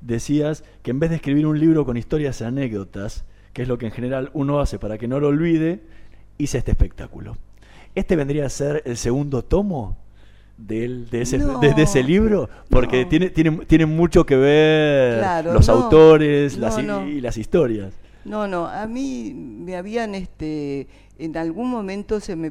decías 0.00 0.64
que 0.82 0.90
en 0.90 0.98
vez 1.00 1.10
de 1.10 1.16
escribir 1.16 1.46
un 1.46 1.58
libro 1.60 1.84
con 1.84 1.96
historias 1.96 2.40
y 2.40 2.44
anécdotas, 2.44 3.24
que 3.52 3.62
es 3.62 3.68
lo 3.68 3.78
que 3.78 3.86
en 3.86 3.92
general 3.92 4.30
uno 4.34 4.60
hace 4.60 4.78
para 4.78 4.98
que 4.98 5.08
no 5.08 5.20
lo 5.20 5.28
olvide, 5.28 5.82
hice 6.38 6.58
este 6.58 6.70
espectáculo. 6.72 7.36
¿Este 7.94 8.16
vendría 8.16 8.46
a 8.46 8.48
ser 8.48 8.82
el 8.86 8.96
segundo 8.96 9.42
tomo 9.44 9.98
del- 10.56 11.10
de, 11.10 11.22
ese, 11.22 11.38
No, 11.38 11.58
de- 11.60 11.74
de 11.74 11.82
ese 11.82 12.02
libro? 12.02 12.48
Porque 12.70 13.02
no. 13.02 13.08
tiene, 13.10 13.30
tiene, 13.30 13.50
tiene 13.66 13.84
mucho 13.86 14.24
que 14.24 14.36
ver 14.36 15.18
Claro, 15.18 15.52
los 15.52 15.68
no, 15.68 15.74
autores 15.74 16.56
las, 16.56 16.78
y 16.78 17.20
las 17.20 17.36
historias. 17.36 17.92
No, 18.24 18.46
no, 18.48 18.66
a 18.66 18.86
mí 18.86 19.32
me 19.34 19.76
habían, 19.76 20.14
este, 20.14 20.86
en 21.24 21.36
algún 21.36 21.70
momento 21.70 22.18
se 22.18 22.34
me, 22.34 22.50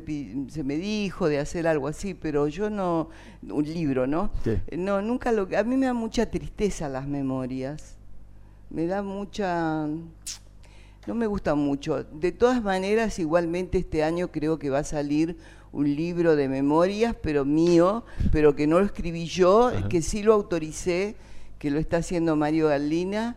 se 0.49 0.63
me 0.63 0.77
dijo 0.77 1.27
de 1.27 1.39
hacer 1.39 1.67
algo 1.67 1.89
así, 1.89 2.13
pero 2.13 2.47
yo 2.47 2.69
no, 2.69 3.09
un 3.41 3.65
libro, 3.65 4.07
¿no? 4.07 4.31
Sí. 4.45 4.57
No, 4.77 5.01
nunca 5.01 5.33
lo, 5.33 5.47
a 5.57 5.63
mí 5.63 5.75
me 5.75 5.87
da 5.87 5.93
mucha 5.93 6.31
tristeza 6.31 6.87
las 6.87 7.05
memorias, 7.05 7.97
me 8.69 8.85
da 8.85 9.01
mucha, 9.01 9.87
no 11.05 11.15
me 11.15 11.27
gusta 11.27 11.53
mucho. 11.53 12.05
De 12.05 12.31
todas 12.31 12.63
maneras, 12.63 13.19
igualmente 13.19 13.77
este 13.77 14.05
año 14.05 14.29
creo 14.31 14.57
que 14.57 14.69
va 14.69 14.79
a 14.79 14.83
salir 14.85 15.35
un 15.73 15.93
libro 15.93 16.37
de 16.37 16.47
memorias, 16.47 17.13
pero 17.21 17.43
mío, 17.43 18.05
pero 18.31 18.55
que 18.55 18.67
no 18.67 18.79
lo 18.79 18.85
escribí 18.85 19.25
yo, 19.25 19.67
Ajá. 19.67 19.89
que 19.89 20.01
sí 20.01 20.23
lo 20.23 20.33
autoricé, 20.33 21.17
que 21.59 21.71
lo 21.71 21.79
está 21.79 21.97
haciendo 21.97 22.37
Mario 22.37 22.69
Gallina, 22.69 23.35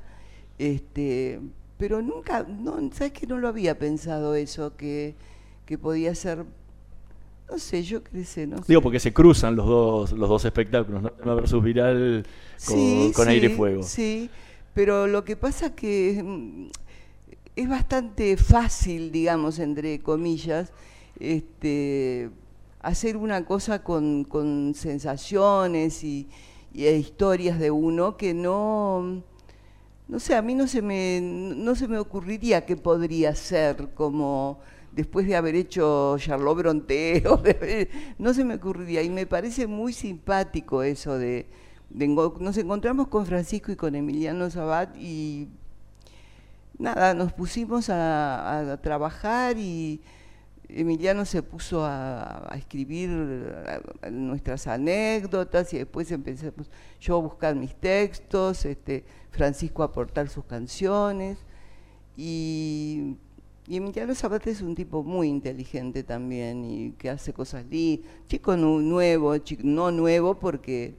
este, 0.59 1.41
pero 1.79 2.03
nunca, 2.03 2.45
no, 2.45 2.79
¿sabes 2.93 3.13
que 3.13 3.27
no 3.27 3.39
lo 3.39 3.49
había 3.49 3.79
pensado 3.79 4.35
eso? 4.35 4.77
Que, 4.77 5.15
que 5.67 5.77
podía 5.79 6.15
ser, 6.15 6.45
no 7.51 7.59
sé, 7.59 7.83
yo 7.83 8.03
creo 8.03 8.23
no 8.49 8.59
sé. 8.59 8.65
Digo, 8.69 8.81
porque 8.81 9.01
se 9.01 9.13
cruzan 9.13 9.57
los 9.57 9.67
dos, 9.67 10.13
los 10.13 10.29
dos 10.29 10.45
espectáculos, 10.45 11.03
¿no? 11.03 11.11
Tema 11.11 11.35
versus 11.35 11.63
viral 11.63 12.25
con, 12.67 12.77
Sí, 12.77 13.13
con 13.15 13.29
aire 13.29 13.47
y 13.47 13.51
sí, 13.51 13.57
fuego. 13.57 13.83
Sí, 13.83 14.31
pero 14.73 15.07
lo 15.07 15.25
que 15.25 15.37
pasa 15.37 15.75
que 15.75 16.23
mm, 16.23 16.67
es 17.57 17.69
bastante 17.69 18.37
fácil, 18.37 19.11
digamos, 19.11 19.59
entre 19.59 20.01
comillas, 20.01 20.73
este, 21.19 22.31
hacer 22.81 23.17
una 23.17 23.45
cosa 23.45 23.83
con, 23.83 24.25
con 24.25 24.75
sensaciones 24.75 26.05
y, 26.05 26.29
y 26.73 26.87
historias 26.87 27.59
de 27.59 27.71
uno 27.71 28.17
que 28.17 28.35
no, 28.35 29.23
no 30.07 30.21
sé, 30.21 30.35
a 30.35 30.43
mí 30.43 30.55
no 30.55 30.67
se 30.67 30.83
me, 30.83 31.21
no 31.23 31.75
se 31.75 31.89
me 31.89 31.99
ocurriría 31.99 32.67
que 32.67 32.77
podría 32.77 33.35
ser 33.35 33.89
como 33.95 34.61
después 34.93 35.27
de 35.27 35.37
haber 35.37 35.55
hecho 35.55 36.17
Charlotte 36.19 36.59
Bronte, 36.59 37.25
no 38.19 38.35
se 38.35 38.45
me 38.45 38.55
ocurriría. 38.55 39.03
Y 39.03 39.11
me 39.11 39.27
parece 39.27 39.67
muy 39.67 39.93
simpático 39.93 40.83
eso 40.83 41.19
de, 41.19 41.47
nos 41.91 42.57
encontramos 42.57 43.09
con 43.09 43.27
Francisco 43.27 43.73
y 43.73 43.77
con 43.77 43.95
Emiliano 43.95 44.51
Sabat 44.51 44.97
y 44.97 45.49
nada, 46.79 47.15
nos 47.15 47.33
pusimos 47.33 47.89
a, 47.89 48.79
trabajar 48.83 49.57
y 49.59 50.01
Emiliano 50.69 51.25
se 51.25 51.43
puso 51.43 51.85
a, 51.85 52.53
a 52.53 52.57
escribir 52.57 53.11
nuestras 54.11 54.67
anécdotas 54.67 55.73
y 55.73 55.79
después 55.79 56.11
empezamos 56.11 56.71
yo 57.01 57.17
a 57.17 57.21
buscar 57.21 57.55
mis 57.55 57.75
textos, 57.75 58.65
este, 58.65 59.05
Francisco 59.35 59.83
a 59.83 59.87
aportar 59.87 60.29
sus 60.29 60.45
canciones 60.45 61.39
y, 62.17 63.17
y 63.67 63.77
Emiliano 63.77 64.15
Zapata 64.15 64.51
es 64.51 64.63
un 64.63 64.75
tipo 64.75 65.03
muy 65.03 65.29
inteligente 65.29 66.03
también 66.05 66.65
y 66.65 66.91
que 66.93 67.11
hace 67.11 67.33
cosas 67.33 67.65
lindas, 67.67 68.09
chico 68.29 68.57
nu- 68.57 68.81
nuevo, 68.81 69.37
chi- 69.39 69.59
no 69.63 69.91
nuevo 69.91 70.35
porque 70.37 70.95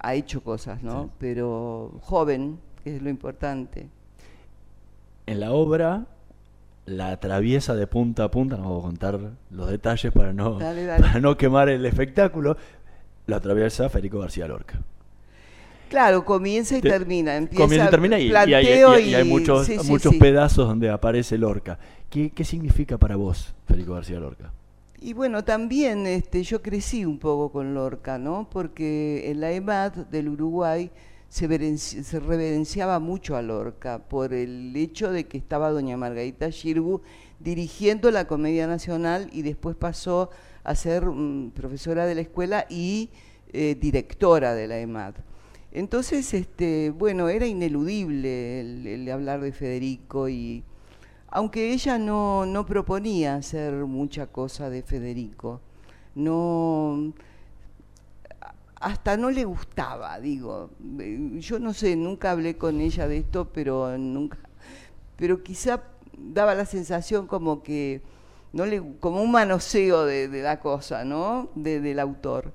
ha 0.00 0.14
hecho 0.14 0.42
cosas, 0.42 0.82
¿no? 0.82 1.10
Pero 1.18 1.92
joven, 2.02 2.58
que 2.82 2.96
es 2.96 3.02
lo 3.02 3.10
importante. 3.10 3.88
En 5.26 5.40
la 5.40 5.52
obra, 5.52 6.06
la 6.86 7.10
atraviesa 7.12 7.74
de 7.76 7.86
punta 7.86 8.24
a 8.24 8.30
punta, 8.30 8.56
no 8.56 8.64
vamos 8.64 8.84
a 8.84 8.86
contar 8.88 9.20
los 9.50 9.70
detalles 9.70 10.10
para 10.12 10.32
no, 10.32 10.58
Dale, 10.58 10.84
dale. 10.86 11.02
para 11.06 11.20
no 11.20 11.36
quemar 11.36 11.68
el 11.68 11.84
espectáculo, 11.86 12.56
lo 13.26 13.36
atraviesa 13.36 13.88
Federico 13.88 14.18
García 14.18 14.48
Lorca. 14.48 14.80
Claro, 15.90 16.24
comienza 16.24 16.78
y 16.78 16.80
Te- 16.80 16.88
termina. 16.88 17.36
Empieza, 17.36 17.62
Comienza 17.64 17.86
y 17.86 17.90
termina 17.90 18.18
y, 18.18 18.22
y 18.22 18.24
hay, 18.24 18.30
planteo 18.30 18.98
y- 18.98 19.02
y 19.10 19.14
hay 19.14 19.24
muchos, 19.24 19.66
sí, 19.66 19.76
sí, 19.78 19.90
muchos 19.90 20.12
sí. 20.12 20.18
pedazos 20.18 20.66
donde 20.68 20.88
aparece 20.88 21.36
Lorca. 21.36 21.78
¿Qué, 22.08 22.30
qué 22.30 22.44
significa 22.44 22.96
para 22.96 23.16
vos 23.16 23.54
Federico 23.66 23.94
García 23.94 24.18
Lorca? 24.20 24.52
Y 25.02 25.12
bueno, 25.14 25.44
también 25.44 26.06
este, 26.06 26.42
yo 26.42 26.62
crecí 26.62 27.04
un 27.04 27.18
poco 27.18 27.50
con 27.52 27.74
Lorca, 27.74 28.18
¿no? 28.18 28.48
Porque 28.50 29.30
en 29.30 29.40
la 29.40 29.50
EMAD 29.52 29.92
del 30.10 30.28
Uruguay 30.28 30.90
se, 31.28 31.48
verenci- 31.48 32.02
se 32.02 32.20
reverenciaba 32.20 32.98
mucho 32.98 33.36
a 33.36 33.42
Lorca 33.42 33.98
por 34.08 34.32
el 34.34 34.74
hecho 34.76 35.10
de 35.10 35.24
que 35.26 35.38
estaba 35.38 35.70
doña 35.70 35.96
Margarita 35.96 36.50
Shirgu 36.50 37.02
dirigiendo 37.38 38.10
la 38.10 38.26
Comedia 38.26 38.66
Nacional 38.66 39.28
y 39.32 39.42
después 39.42 39.74
pasó 39.74 40.30
a 40.64 40.74
ser 40.74 41.06
mm, 41.06 41.50
profesora 41.52 42.04
de 42.06 42.14
la 42.14 42.20
escuela 42.20 42.66
y 42.68 43.10
eh, 43.52 43.76
directora 43.80 44.54
de 44.54 44.68
la 44.68 44.78
EMAD. 44.78 45.14
Entonces, 45.72 46.34
este, 46.34 46.90
bueno, 46.90 47.28
era 47.28 47.46
ineludible 47.46 48.60
el, 48.60 49.10
hablar 49.10 49.40
de 49.40 49.52
Federico 49.52 50.28
y 50.28 50.64
aunque 51.28 51.72
ella 51.72 51.98
no, 51.98 52.46
no 52.46 52.66
proponía 52.66 53.36
hacer 53.36 53.74
mucha 53.86 54.26
cosa 54.28 54.70
de 54.70 54.82
Federico, 54.82 55.60
no 56.14 57.12
hasta 58.76 59.16
no 59.16 59.30
le 59.30 59.44
gustaba, 59.44 60.18
digo. 60.20 60.70
Yo 61.38 61.58
no 61.58 61.74
sé, 61.74 61.96
nunca 61.96 62.30
hablé 62.30 62.56
con 62.56 62.80
ella 62.80 63.06
de 63.08 63.18
esto, 63.18 63.48
pero 63.52 63.96
nunca 63.98 64.38
pero 65.16 65.42
quizá 65.42 65.82
daba 66.18 66.54
la 66.54 66.66
sensación 66.66 67.26
como 67.28 67.62
que 67.62 68.02
no 68.52 68.66
le 68.66 68.82
como 69.00 69.22
un 69.22 69.32
manoseo 69.32 70.04
de, 70.06 70.28
de 70.28 70.42
la 70.42 70.60
cosa, 70.60 71.04
¿no? 71.04 71.50
De- 71.56 71.80
del 71.80 72.00
autor. 72.00 72.52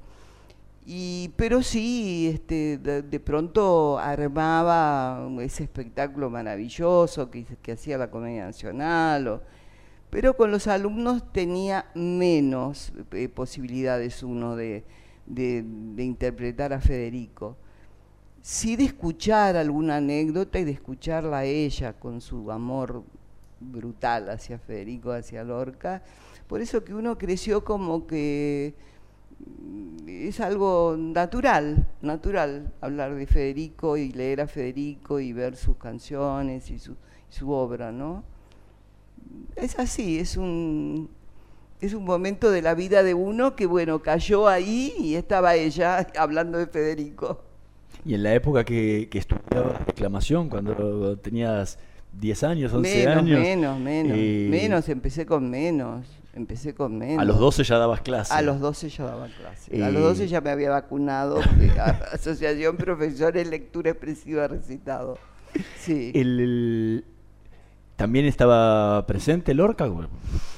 Y, 0.88 1.32
pero 1.36 1.63
sí, 1.63 2.30
este, 2.32 2.78
de, 2.78 3.19
pronto 3.19 3.98
armaba 3.98 5.28
ese 5.41 5.63
espectáculo 5.63 6.30
maravilloso 6.30 7.32
que, 7.32 7.45
hacía 7.71 7.98
la 7.98 8.12
Comedia 8.12 8.45
Nacional, 8.45 9.41
pero 10.12 10.38
con 10.38 10.52
los 10.52 10.67
alumnos 10.67 11.24
tenía 11.34 11.88
menos 11.95 12.93
eh, 13.13 13.28
posibilidades 13.30 14.21
uno 14.21 14.56
de, 14.56 14.84
de- 15.26 15.63
interpretar 16.04 16.71
a 16.71 16.80
Federico. 16.80 17.58
Sí 18.43 18.76
de 18.76 18.84
escuchar 18.84 19.58
alguna 19.58 19.98
anécdota 19.98 20.60
y 20.60 20.65
de 20.65 20.71
escucharla 20.71 21.39
a 21.39 21.45
ella 21.45 21.93
con 21.93 22.21
su 22.21 22.52
amor 22.52 23.04
brutal 23.60 24.30
hacia 24.30 24.60
Federico, 24.60 25.12
hacia 25.12 25.43
Lorca. 25.43 26.04
Por 26.48 26.62
eso 26.62 26.84
que 26.84 26.93
uno 26.93 27.17
creció 27.17 27.63
como 27.65 28.06
que 28.06 28.76
es 30.08 30.39
algo 30.39 30.95
natural, 30.98 31.88
natural 32.02 32.74
hablar 32.82 33.15
de 33.15 33.28
Federico 33.28 33.98
y 33.98 34.12
leer 34.12 34.41
a 34.41 34.48
Federico 34.48 35.19
y 35.19 35.34
ver 35.34 35.56
sus 35.56 35.78
canciones 35.78 36.69
y 36.71 36.80
su, 36.80 36.95
su 37.30 37.52
obra, 37.52 37.91
¿no? 37.91 38.24
Es 39.56 39.78
así, 39.80 40.19
es 40.19 40.38
un, 40.38 41.10
es 41.82 41.93
un 41.93 42.06
momento 42.06 42.52
de 42.52 42.62
la 42.62 42.74
vida 42.74 43.04
de 43.04 43.13
uno 43.13 43.56
que, 43.56 43.65
bueno, 43.65 44.02
cayó 44.02 44.48
ahí 44.48 44.93
y 44.98 45.15
estaba 45.15 45.56
ella 45.56 46.08
hablando 46.17 46.58
de 46.58 46.67
Federico. 46.67 47.41
Y 48.06 48.13
en 48.13 48.24
la 48.24 48.34
época 48.34 48.63
que, 48.63 49.08
que 49.10 49.17
estudiabas 49.17 49.86
reclamación, 49.86 50.50
cuando 50.50 51.17
tenías 51.17 51.80
10 52.19 52.43
años, 52.43 52.74
11 52.74 52.98
menos, 52.98 53.17
años. 53.17 53.39
menos, 53.39 53.80
menos, 53.80 54.17
eh, 54.17 54.48
menos, 54.50 54.89
empecé 54.89 55.26
con 55.26 55.50
menos, 55.50 56.06
empecé 56.36 56.76
con 56.76 56.98
menos. 56.98 57.19
A 57.21 57.26
los 57.26 57.39
12 57.39 57.63
ya 57.63 57.78
dabas 57.78 58.02
clase. 58.02 58.34
A 58.34 58.41
los 58.41 58.60
12 58.60 58.89
ya 58.89 59.04
daba 59.06 59.28
clase. 59.28 59.84
A 59.84 59.89
los 59.89 60.02
12 60.04 60.28
ya 60.28 60.41
me 60.41 60.50
había 60.52 60.69
vacunado 60.69 61.39
Asociación 62.13 62.78
Profesores 62.78 63.48
Lectura 63.48 63.91
Expresiva 63.91 64.48
Recitado. 64.48 65.17
Sí. 65.80 66.12
El- 66.13 66.39
el- 66.39 67.06
¿También 67.95 68.26
estaba 68.26 69.06
presente 69.08 69.54
Lorca? 69.54 69.88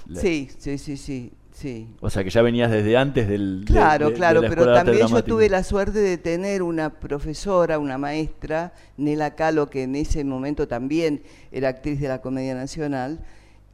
La- 0.08 0.20
Sí, 0.20 0.50
sí, 0.58 0.80
sí, 0.80 0.98
sí, 0.98 1.32
sí. 1.52 1.88
O 2.02 2.10
sea 2.10 2.24
que 2.24 2.32
ya 2.32 2.42
venías 2.42 2.72
desde 2.72 2.98
antes 2.98 3.28
del. 3.28 3.60
de- 3.64 3.66
Claro, 3.72 4.06
de- 4.08 4.12
de 4.14 4.18
claro, 4.18 4.42
la 4.42 4.50
pero 4.50 4.74
también 4.74 5.08
yo 5.08 5.24
tuve 5.24 5.48
la 5.48 5.64
suerte 5.64 6.00
de 6.00 6.18
tener 6.18 6.64
una 6.64 7.00
profesora, 7.00 7.78
una 7.78 8.00
maestra, 8.00 8.74
Nela 8.98 9.36
Calo, 9.36 9.70
que 9.70 9.84
en 9.84 9.96
ese 9.96 10.24
momento 10.24 10.68
también 10.68 11.22
era 11.52 11.70
actriz 11.70 12.00
de 12.02 12.08
la 12.08 12.22
Comedia 12.22 12.56
Nacional, 12.56 13.20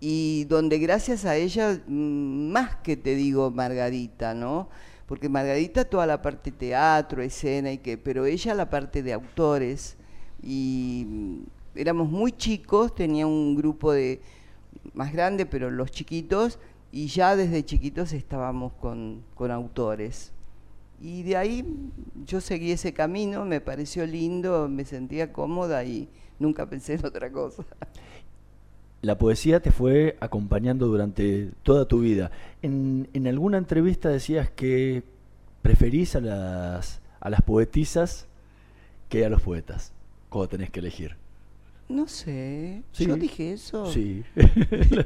y 0.06 0.44
donde 0.50 0.80
gracias 0.80 1.24
a 1.24 1.38
ella, 1.38 1.82
mm, 1.88 2.52
más 2.52 2.76
que 2.84 2.98
te 2.98 3.16
digo 3.16 3.52
Margarita, 3.52 4.34
¿no? 4.34 4.68
Porque 5.08 5.30
Margarita 5.30 5.86
toda 5.86 6.06
la 6.06 6.22
parte 6.22 6.52
teatro, 6.52 7.22
escena, 7.22 7.72
y 7.72 7.78
que, 7.78 7.98
pero 7.98 8.26
ella 8.26 8.54
la 8.54 8.70
parte 8.70 9.02
de 9.02 9.14
autores, 9.14 9.96
y 10.42 11.06
mm, 11.08 11.44
éramos 11.76 12.10
muy 12.10 12.34
chicos, 12.34 12.94
tenía 12.94 13.26
un 13.26 13.56
grupo 13.56 13.94
de 13.94 14.20
más 14.94 15.14
grande, 15.14 15.46
pero 15.46 15.72
los 15.72 15.90
chiquitos, 15.90 16.60
y 16.92 17.08
ya 17.08 17.38
desde 17.38 17.64
chiquitos 17.64 18.12
estábamos 18.12 18.74
con, 18.74 19.24
con 19.36 19.52
autores. 19.52 20.34
Y 21.00 21.24
de 21.24 21.38
ahí 21.38 21.66
yo 22.26 22.42
seguí 22.42 22.74
ese 22.74 22.94
camino, 22.94 23.46
me 23.46 23.62
pareció 23.62 24.06
lindo, 24.06 24.68
me 24.68 24.84
sentía 24.84 25.32
cómoda 25.32 25.86
y 25.86 26.10
nunca 26.40 26.66
pensé 26.70 26.96
en 26.96 27.06
otra 27.06 27.32
cosa. 27.32 27.64
La 29.04 29.18
poesía 29.18 29.60
te 29.60 29.72
fue 29.72 30.16
acompañando 30.22 30.88
durante 30.88 31.52
toda 31.62 31.88
tu 31.88 32.00
vida. 32.00 32.32
En, 32.62 33.10
en 33.14 33.28
alguna 33.28 33.58
entrevista 33.58 34.08
decías 34.10 34.50
que 34.50 35.04
preferís 35.62 36.16
a 36.16 36.22
las, 36.22 37.02
a 37.20 37.30
las 37.30 37.42
poetisas 37.42 38.28
que 39.10 39.26
a 39.26 39.30
los 39.30 39.42
poetas, 39.42 39.92
cuando 40.30 40.48
tenés 40.50 40.70
que 40.72 40.80
elegir. 40.80 41.18
No 41.90 42.08
sé, 42.08 42.82
Sí. 42.94 43.06
yo 43.06 43.16
dije 43.18 43.54
eso. 43.54 43.86
Sí. 43.92 44.24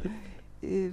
Eh, 0.63 0.91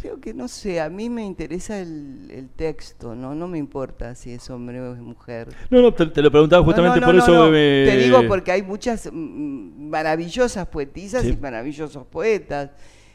creo 0.00 0.20
que 0.20 0.34
no 0.34 0.48
sé, 0.48 0.80
a 0.80 0.88
mí 0.88 1.08
me 1.10 1.24
interesa 1.24 1.80
el, 1.80 2.30
el 2.30 2.48
texto, 2.48 3.14
¿no? 3.14 3.34
No 3.34 3.48
me 3.48 3.58
importa 3.58 4.14
si 4.14 4.32
es 4.32 4.48
hombre 4.50 4.80
o 4.80 4.94
es 4.94 5.00
mujer. 5.00 5.48
no, 5.70 5.80
no, 5.82 5.92
te, 5.94 6.06
te 6.06 6.22
lo 6.22 6.30
preguntaba 6.30 6.64
justamente 6.64 7.00
No, 7.00 7.06
no, 7.06 7.12
por 7.12 7.16
eso. 7.22 7.44
me- 7.50 7.84
Te 7.86 7.96
digo 7.98 8.20
porque 8.28 8.52
hay 8.52 8.62
muchas 8.62 9.10
mm, 9.12 9.88
maravillosas 9.90 10.66
poetisas 10.68 11.22
Sí. 11.22 11.30
y 11.30 11.36
maravillosos 11.36 12.06
poetas. 12.06 12.70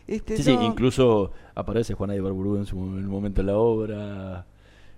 Este, 0.08 0.36
Sí, 0.38 0.43
sí, 0.43 0.52
incluso 0.62 1.32
aparece 1.56 1.93
Juana 1.93 2.13
de 2.13 2.22
Barburú 2.22 2.58
en 2.58 2.65
su 2.65 2.76
en 2.78 2.82
un 3.06 3.06
momento 3.08 3.41
en 3.41 3.48
la 3.48 3.58
obra. 3.58 4.46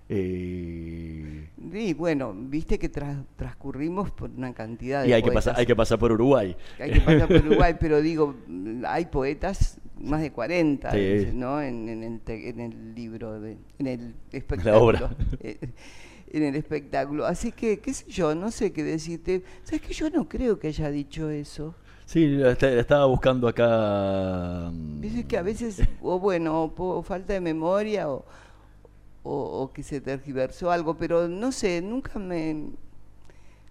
Eh, 0.08 1.48
Y 1.72 1.94
bueno, 1.94 2.32
viste 2.36 2.78
que 2.78 2.88
tras- 2.88 3.24
transcurrimos 3.36 4.10
por 4.10 4.30
una 4.30 4.52
cantidad 4.54 5.02
de 5.02 5.08
y 5.08 5.12
hay 5.12 5.22
que, 5.22 5.30
pasar, 5.32 5.54
hay 5.58 5.66
que 5.66 5.76
pasar 5.76 5.98
por 5.98 6.12
Uruguay. 6.12 6.56
Hay 6.78 6.92
que 6.92 7.00
pasar 7.00 7.28
por 7.28 7.36
Uruguay, 7.46 7.74
pero 7.78 8.00
digo, 8.00 8.34
hay 8.86 9.06
poetas, 9.06 9.78
más 10.00 10.20
de 10.20 10.30
40, 10.32 10.90
Sí. 10.92 10.98
dice, 10.98 11.32
¿no? 11.32 11.60
En, 11.62 11.88
en 11.88 12.02
el, 12.02 12.20
te- 12.20 12.48
en 12.48 12.60
el 12.60 12.94
libro, 12.94 13.40
de- 13.40 13.56
en 13.78 13.86
el 13.86 14.14
espectáculo. 14.32 14.84
obra. 14.84 15.16
eh, 15.40 15.58
En 16.28 16.42
el 16.42 16.56
espectáculo. 16.56 17.24
Así 17.24 17.52
que, 17.52 17.78
qué 17.78 17.94
sé 17.94 18.04
yo, 18.10 18.34
no 18.34 18.50
sé 18.50 18.72
qué 18.72 18.82
decirte. 18.82 19.42
¿Sabes 19.62 19.80
que 19.80 19.94
yo 19.94 20.10
no 20.10 20.28
creo 20.28 20.58
que 20.58 20.68
haya 20.68 20.90
dicho 20.90 21.30
eso? 21.30 21.74
Sí, 22.04 22.26
la 22.26 22.50
est- 22.52 22.62
la 22.62 22.80
estaba 22.80 23.06
buscando 23.06 23.46
acá. 23.48 24.70
mm, 24.72 25.22
que 25.28 25.38
a 25.38 25.42
veces, 25.42 25.82
o 26.02 26.18
bueno, 26.18 26.72
o 26.76 27.02
falta 27.02 27.32
de 27.32 27.40
memoria, 27.40 28.10
o, 28.10 28.24
o- 29.22 29.62
o 29.62 29.72
que 29.72 29.82
se 29.82 30.00
tergiversó 30.00 30.70
algo, 30.70 30.96
pero 30.96 31.28
no 31.28 31.52
sé, 31.52 31.80
nunca 31.80 32.18
me... 32.18 32.70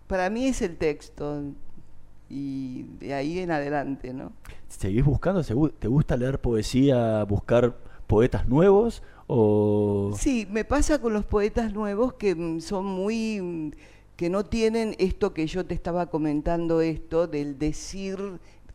Para 0.07 0.29
mí 0.29 0.47
es 0.47 0.61
el 0.61 0.77
texto, 0.77 1.43
y 2.29 2.83
de 2.99 3.13
ahí 3.13 3.39
en 3.39 3.51
adelante, 3.51 4.13
¿no? 4.13 4.31
¿Seguís 4.67 5.03
buscando? 5.05 5.43
¿Se 5.43 5.53
gu- 5.55 5.71
¿Te 5.77 5.87
gusta 5.87 6.17
leer 6.17 6.39
poesía, 6.39 7.23
buscar 7.23 7.75
poetas 8.07 8.47
nuevos? 8.47 9.03
O... 9.27 10.11
Sí, 10.17 10.47
me 10.51 10.65
pasa 10.65 10.99
con 10.99 11.13
los 11.13 11.25
poetas 11.25 11.73
nuevos 11.73 12.13
que 12.13 12.35
mm, 12.35 12.59
son 12.61 12.85
muy... 12.85 13.41
mm, 13.41 13.71
que 14.15 14.29
no 14.29 14.45
tienen 14.45 14.95
esto 14.97 15.33
que 15.33 15.45
yo 15.45 15.65
te 15.65 15.73
estaba 15.73 16.05
comentando, 16.09 16.79
esto 16.79 17.27
del 17.27 17.59
decir 17.59 18.17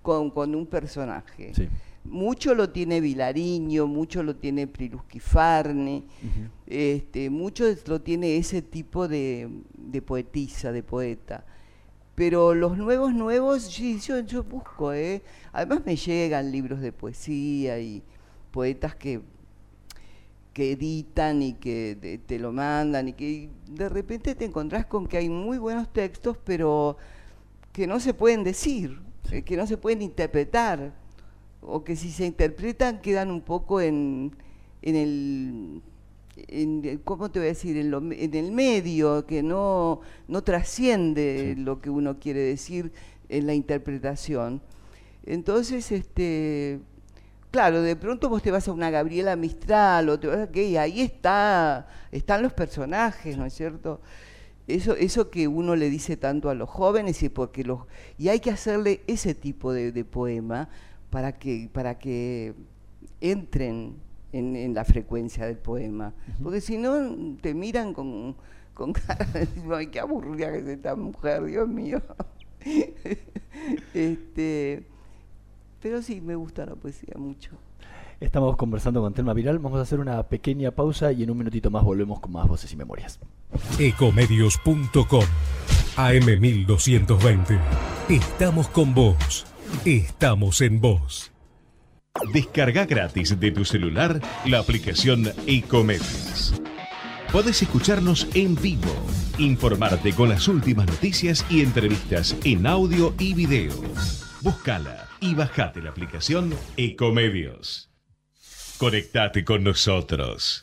con, 0.02 0.30
con 0.30 0.54
un 0.54 0.66
personaje. 0.66 1.54
Sí. 1.54 1.66
Mucho 2.04 2.54
lo 2.54 2.68
tiene 2.70 3.00
Vilariño, 3.00 3.86
mucho 3.86 4.22
lo 4.22 4.36
tiene 4.36 4.66
Prilusquifarne, 4.66 6.04
Ujú. 6.22 6.50
este, 6.66 7.30
mucho 7.30 7.64
lo 7.86 8.00
tiene 8.02 8.36
ese 8.36 8.60
tipo 8.62 9.08
de, 9.08 9.48
de 9.74 10.02
poetisa, 10.02 10.72
de 10.72 10.82
poeta. 10.82 11.44
Pero 12.20 12.54
los 12.54 12.76
nuevos, 12.76 13.14
nuevos, 13.14 13.62
sí, 13.62 13.98
yo, 13.98 14.20
yo 14.20 14.44
busco, 14.44 14.92
¿eh? 14.92 15.22
Además 15.54 15.80
me 15.86 15.96
llegan 15.96 16.52
libros 16.52 16.82
de 16.82 16.92
poesía 16.92 17.80
y 17.80 18.02
poetas 18.50 18.94
que, 18.94 19.22
que 20.52 20.72
editan 20.72 21.40
y 21.40 21.54
que 21.54 21.96
te, 21.98 22.18
te 22.18 22.38
lo 22.38 22.52
mandan 22.52 23.08
y 23.08 23.14
que 23.14 23.48
de 23.70 23.88
repente 23.88 24.34
te 24.34 24.44
encontrás 24.44 24.84
con 24.84 25.06
que 25.06 25.16
hay 25.16 25.30
muy 25.30 25.56
buenos 25.56 25.90
textos, 25.94 26.36
pero 26.44 26.98
que 27.72 27.86
no 27.86 27.98
se 27.98 28.12
pueden 28.12 28.44
decir, 28.44 29.00
eh, 29.30 29.40
que 29.40 29.56
no 29.56 29.66
se 29.66 29.78
pueden 29.78 30.02
interpretar, 30.02 30.92
o 31.62 31.84
que 31.84 31.96
si 31.96 32.10
se 32.10 32.26
interpretan 32.26 33.00
quedan 33.00 33.30
un 33.30 33.40
poco 33.40 33.80
en, 33.80 34.36
en 34.82 34.94
el 34.94 35.82
en, 36.48 37.00
¿cómo 37.04 37.30
te 37.30 37.38
voy 37.38 37.46
a 37.46 37.50
decir? 37.50 37.76
En, 37.76 37.90
lo- 37.90 37.98
en 38.12 38.34
el 38.34 38.52
medio, 38.52 39.26
que 39.26 39.42
no, 39.42 40.00
no 40.28 40.42
trasciende 40.42 41.54
Sí. 41.56 41.60
lo 41.62 41.80
que 41.80 41.90
uno 41.90 42.18
quiere 42.18 42.40
decir 42.40 42.92
en 43.28 43.46
la 43.46 43.54
interpretación. 43.54 44.60
Entonces, 45.24 45.92
este, 45.92 46.80
claro, 47.50 47.82
de 47.82 47.94
pronto 47.96 48.28
vos 48.28 48.42
te 48.42 48.50
vas 48.50 48.66
a 48.68 48.72
una 48.72 48.90
Gabriela 48.90 49.36
Mistral 49.36 50.08
o 50.08 50.18
te 50.18 50.26
vas 50.26 50.38
a 50.38 50.50
qué, 50.50 50.64
y 50.68 50.76
ahí 50.76 51.00
está, 51.02 51.86
están 52.12 52.42
los 52.42 52.52
personajes, 52.52 53.36
¿no 53.36 53.44
es 53.46 53.52
cierto? 53.54 54.00
Eso, 54.66 54.94
eso 54.94 55.30
que 55.30 55.48
uno 55.48 55.74
le 55.74 55.90
dice 55.90 56.16
tanto 56.16 56.48
a 56.48 56.54
los 56.54 56.68
jóvenes 56.70 57.22
y 57.24 57.28
porque 57.28 57.64
los 57.64 57.80
y 58.18 58.28
hay 58.28 58.38
que 58.38 58.50
hacerle 58.50 59.00
ese 59.08 59.34
tipo 59.34 59.72
de, 59.72 59.90
de 59.90 60.04
poema 60.04 60.68
para 61.10 61.32
que 61.32 61.68
para 61.72 61.98
que 61.98 62.54
entren 63.20 63.94
en, 64.32 64.56
en 64.56 64.74
la 64.74 64.84
frecuencia 64.84 65.46
del 65.46 65.58
poema, 65.58 66.14
porque 66.42 66.60
si 66.60 66.78
no 66.78 67.36
te 67.40 67.54
miran 67.54 67.92
con, 67.92 68.36
con 68.74 68.92
cara 68.92 69.24
de 69.26 69.40
decir, 69.40 69.62
ay 69.72 69.88
qué 69.88 70.00
aburrida 70.00 70.52
que 70.52 70.58
es 70.58 70.66
esta 70.66 70.96
mujer, 70.96 71.44
Dios 71.44 71.68
mío. 71.68 72.00
este, 73.94 74.84
pero 75.80 76.02
sí 76.02 76.20
me 76.20 76.34
gusta 76.34 76.66
la 76.66 76.74
poesía 76.74 77.14
mucho. 77.16 77.52
Estamos 78.20 78.56
conversando 78.56 79.00
con 79.00 79.14
Telma 79.14 79.32
Viral. 79.32 79.58
Vamos 79.58 79.78
a 79.78 79.82
hacer 79.82 79.98
una 79.98 80.22
pequeña 80.24 80.72
pausa 80.72 81.10
y 81.10 81.22
en 81.22 81.30
un 81.30 81.38
minutito 81.38 81.70
más 81.70 81.82
volvemos 81.82 82.20
con 82.20 82.32
más 82.32 82.46
voces 82.46 82.70
y 82.72 82.76
memorias. 82.76 83.18
Ecomedios.com 83.78 85.24
AM1220. 85.96 87.58
Estamos 88.10 88.68
con 88.68 88.94
vos. 88.94 89.46
Estamos 89.86 90.60
en 90.60 90.80
vos. 90.80 91.29
Descarga 92.32 92.86
gratis 92.86 93.38
de 93.38 93.50
tu 93.50 93.64
celular 93.64 94.20
la 94.44 94.58
aplicación 94.58 95.32
Ecomedios. 95.46 96.60
Podés 97.32 97.62
escucharnos 97.62 98.26
en 98.34 98.56
vivo, 98.56 98.94
informarte 99.38 100.12
con 100.12 100.28
las 100.28 100.48
últimas 100.48 100.86
noticias 100.86 101.46
y 101.48 101.62
entrevistas 101.62 102.36
en 102.44 102.66
audio 102.66 103.14
y 103.18 103.34
video. 103.34 103.72
Búscala 104.42 105.08
y 105.20 105.34
bajate 105.34 105.80
la 105.80 105.90
aplicación 105.90 106.52
Ecomedios. 106.76 107.90
Conectate 108.78 109.44
con 109.44 109.62
nosotros. 109.62 110.62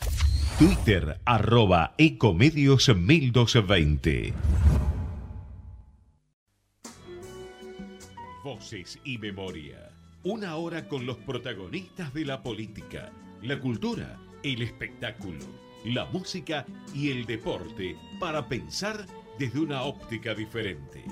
Twitter 0.59 1.19
arroba 1.25 1.95
Ecomedios 1.97 2.89
1220. 2.89 4.33
Voces 8.43 8.99
y 9.03 9.17
memoria. 9.17 9.96
Una 10.29 10.57
hora 10.57 10.89
con 10.89 11.05
los 11.05 11.15
protagonistas 11.19 12.13
de 12.13 12.25
la 12.25 12.43
política, 12.43 13.13
la 13.43 13.57
cultura, 13.61 14.19
el 14.43 14.61
espectáculo, 14.61 15.39
la 15.85 16.03
música 16.03 16.65
y 16.93 17.11
el 17.11 17.25
deporte 17.25 17.95
para 18.19 18.45
pensar 18.45 19.05
desde 19.39 19.61
una 19.61 19.83
óptica 19.83 20.35
diferente. 20.35 21.05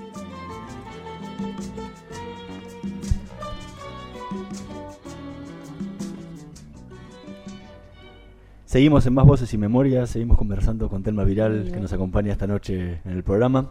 Seguimos 8.66 9.06
en 9.06 9.14
más 9.14 9.24
voces 9.24 9.54
y 9.54 9.56
memorias, 9.56 10.10
seguimos 10.10 10.36
conversando 10.36 10.90
con 10.90 11.02
Telma 11.02 11.24
Viral, 11.24 11.70
que 11.72 11.80
nos 11.80 11.94
acompaña 11.94 12.32
esta 12.32 12.46
noche 12.46 13.00
en 13.02 13.12
el 13.12 13.24
programa. 13.24 13.70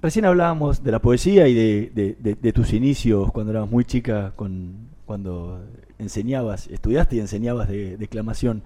Recién 0.00 0.26
hablábamos 0.26 0.84
de 0.84 0.92
la 0.92 1.00
poesía 1.00 1.48
y 1.48 1.54
de, 1.54 2.52
tus 2.52 2.72
inicios 2.72 3.32
cuando 3.32 3.50
eras 3.52 3.68
muy 3.68 3.84
chica, 3.84 4.32
cuando 4.36 5.60
enseñabas, 5.98 6.68
estudiaste 6.68 7.16
y 7.16 7.20
enseñabas 7.20 7.68
de 7.68 7.96
declamación. 7.96 8.62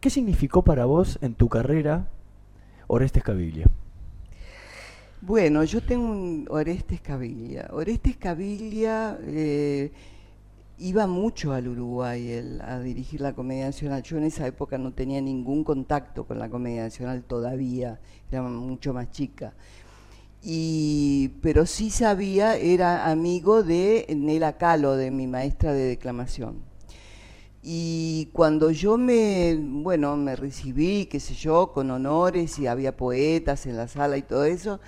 ¿Qué 0.00 0.08
significó 0.08 0.62
para 0.62 0.84
vos 0.84 1.18
en 1.20 1.34
tu 1.34 1.48
carrera 1.48 2.06
Orestes 2.86 3.22
Caviglia? 3.22 3.66
Bueno, 5.20 5.64
yo 5.64 5.82
tengo 5.82 6.06
un 6.06 6.46
Orestes 6.48 7.00
Caviglia. 7.00 7.68
Orestes 7.72 8.16
eh, 9.26 9.92
iba 10.80 11.06
mucho 11.06 11.52
al 11.52 11.68
Uruguay 11.68 12.58
a 12.62 12.80
dirigir 12.80 13.20
la 13.20 13.34
Comedia 13.34 13.66
Nacional. 13.66 14.02
Yo 14.02 14.16
en 14.16 14.24
esa 14.24 14.46
época 14.46 14.78
no 14.78 14.92
tenía 14.92 15.20
ningún 15.20 15.62
contacto 15.62 16.24
con 16.24 16.38
la 16.38 16.48
Comedia 16.48 16.84
Nacional 16.84 17.22
todavía, 17.22 18.00
era 18.30 18.42
mucho 18.42 18.94
más 18.94 19.10
chica. 19.10 19.52
Y, 20.42 21.32
pero 21.42 21.66
sí 21.66 21.90
sabía, 21.90 22.56
era 22.56 23.10
amigo 23.10 23.62
de 23.62 24.06
Nela 24.16 24.56
Calo, 24.56 24.96
de 24.96 25.10
mi 25.10 25.26
maestra 25.26 25.74
de 25.74 25.84
declamación. 25.84 26.62
Y 27.62 28.30
cuando 28.32 28.70
yo 28.70 28.96
me, 28.96 29.58
bueno, 29.60 30.16
me 30.16 30.34
recibí, 30.34 31.04
qué 31.06 31.20
sé 31.20 31.34
yo, 31.34 31.72
con 31.72 31.90
honores 31.90 32.58
y 32.58 32.66
había 32.66 32.96
poetas 32.96 33.66
en 33.66 33.76
la 33.76 33.86
sala 33.86 34.16
y 34.16 34.22
todo 34.22 34.44
eso, 34.46 34.80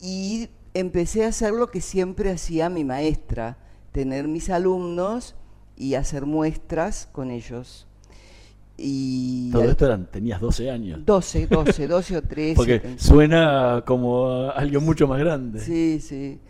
y 0.00 0.48
empecé 0.74 1.24
a 1.24 1.28
hacer 1.28 1.52
lo 1.52 1.72
que 1.72 1.80
siempre 1.80 2.30
hacía 2.30 2.68
mi 2.68 2.84
maestra, 2.84 3.58
tener 3.94 4.26
mis 4.26 4.50
alumnos 4.50 5.36
y 5.76 5.94
hacer 5.94 6.26
muestras 6.26 7.08
con 7.12 7.30
ellos. 7.30 7.86
Y 8.76 9.52
Todo 9.52 9.70
esto 9.70 9.86
eran, 9.86 10.06
tenías 10.10 10.40
12 10.40 10.68
años. 10.68 11.06
12, 11.06 11.46
12, 11.46 11.86
12 11.86 12.16
o 12.16 12.22
13. 12.22 12.56
Porque 12.56 12.82
suena 12.96 13.84
como 13.86 14.50
algo 14.50 14.80
mucho 14.80 15.06
más 15.06 15.20
grande. 15.20 15.60
Sí, 15.60 16.00
sí. 16.00 16.40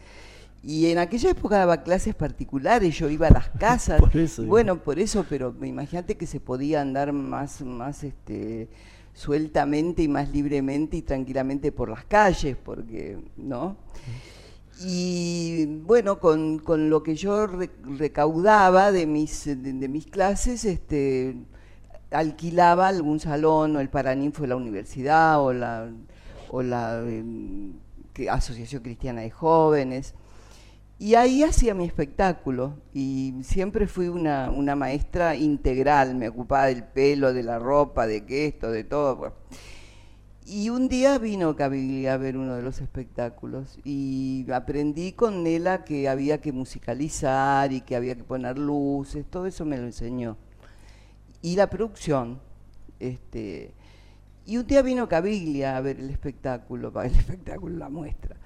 Y 0.63 0.87
en 0.87 0.97
aquella 0.97 1.33
época 1.33 1.59
daba 1.59 1.83
clases 1.83 2.15
particulares, 2.15 2.97
yo 2.97 3.11
iba 3.11 3.27
a 3.27 3.31
las 3.31 3.51
casas. 3.59 4.01
Por 4.01 4.17
eso 4.17 4.43
bueno, 4.45 4.83
por 4.83 4.99
eso, 4.99 5.27
pero 5.29 5.55
imagínate 5.63 6.17
que 6.17 6.27
se 6.27 6.41
podía 6.41 6.81
andar 6.81 7.13
más, 7.13 7.61
más 7.61 8.05
este, 8.05 8.71
sueltamente 9.13 10.03
y 10.03 10.09
más 10.09 10.31
libremente 10.31 10.97
y 10.97 11.03
tranquilamente 11.03 11.73
por 11.73 11.91
las 11.91 12.07
calles, 12.07 12.57
porque, 12.57 13.19
¿no? 13.37 13.77
Y 14.81 15.67
bueno, 15.67 16.19
con, 16.19 16.59
con 16.59 16.91
lo 16.91 17.03
que 17.03 17.15
yo 17.15 17.47
re- 17.47 17.71
recaudaba 17.97 18.91
de 18.93 19.07
mis, 19.07 19.45
de, 19.45 19.89
mis 19.89 20.07
clases, 20.07 20.65
este, 20.65 21.37
alquilaba 22.11 22.89
algún 22.89 23.21
salón, 23.21 23.77
o 23.77 23.81
el 23.81 23.89
Paraninfo 23.89 24.43
de 24.43 24.49
la 24.49 24.57
universidad, 24.57 25.41
o 25.41 25.53
la, 25.53 25.91
o 26.51 26.63
la 26.63 27.01
em, 27.01 27.75
Asociación 28.29 28.83
Cristiana 28.83 29.23
de 29.23 29.31
Jóvenes. 29.31 30.15
Y 30.99 31.17
ahí 31.17 31.43
hacía 31.43 31.75
mi 31.75 31.85
espectáculo 31.85 32.75
y 32.93 33.35
siempre 33.43 33.89
fui 33.89 34.09
una, 34.09 34.51
una 34.51 34.77
maestra 34.77 35.35
integral, 35.35 36.15
me 36.15 36.29
ocupaba 36.29 36.67
del 36.67 36.85
pelo, 36.85 37.33
de 37.33 37.43
la 37.43 37.59
ropa, 37.59 38.07
de 38.07 38.25
que 38.25 38.47
esto, 38.47 38.71
de 38.71 38.85
todo. 38.85 39.35
Y 40.47 40.69
un 40.69 40.89
día 40.89 41.17
vino 41.19 41.57
Caviglia 41.57 42.15
a 42.15 42.17
ver 42.19 42.37
uno 42.37 42.55
de 42.55 42.63
los 42.63 42.83
espectáculos 42.83 43.79
y 43.83 44.45
aprendí 44.53 45.13
con 45.13 45.43
Nela 45.43 45.85
que 45.85 46.07
había 46.07 46.43
que 46.43 46.53
musicalizar 46.53 47.73
y 47.73 47.81
que 47.81 47.97
había 47.97 48.15
que 48.15 48.25
poner 48.25 48.59
luces, 48.59 49.25
todo 49.25 49.47
eso 49.47 49.65
me 49.65 49.79
lo 49.79 49.85
enseñó. 49.85 50.37
Y 51.41 51.57
la 51.57 51.71
producción. 51.71 52.41
Este, 53.01 53.73
y 54.45 54.59
un 54.59 54.67
día 54.67 54.83
vino 54.83 55.09
Caviglia 55.09 55.79
a 55.79 55.81
ver 55.81 55.99
el 55.99 56.11
espectáculo, 56.11 56.93
el 57.03 57.15
espectáculo, 57.17 57.79
la 57.79 57.89
muestra. 57.89 58.37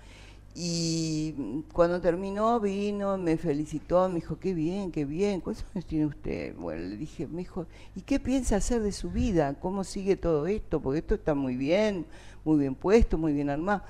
Y 0.60 1.62
cuando 1.72 2.00
terminó 2.00 2.58
vino, 2.58 3.16
me 3.16 3.36
felicitó, 3.36 4.08
me 4.08 4.16
dijo, 4.16 4.40
qué 4.40 4.54
bien, 4.54 4.90
qué 4.90 5.04
bien, 5.04 5.40
¿cuántos 5.40 5.64
años 5.72 5.86
tiene 5.86 6.06
usted? 6.06 6.56
Bueno, 6.56 6.82
le 6.82 6.96
dije, 6.96 7.28
me 7.28 7.42
dijo, 7.42 7.66
¿y 7.94 8.00
qué 8.00 8.18
piensa 8.18 8.56
hacer 8.56 8.82
de 8.82 8.90
su 8.90 9.12
vida? 9.12 9.54
¿Cómo 9.60 9.84
sigue 9.84 10.16
todo 10.16 10.48
esto? 10.48 10.80
Porque 10.80 10.98
esto 10.98 11.14
está 11.14 11.36
muy 11.36 11.54
bien, 11.54 12.06
muy 12.44 12.58
bien 12.58 12.74
puesto, 12.74 13.16
muy 13.16 13.32
bien 13.32 13.50
armado. 13.50 13.84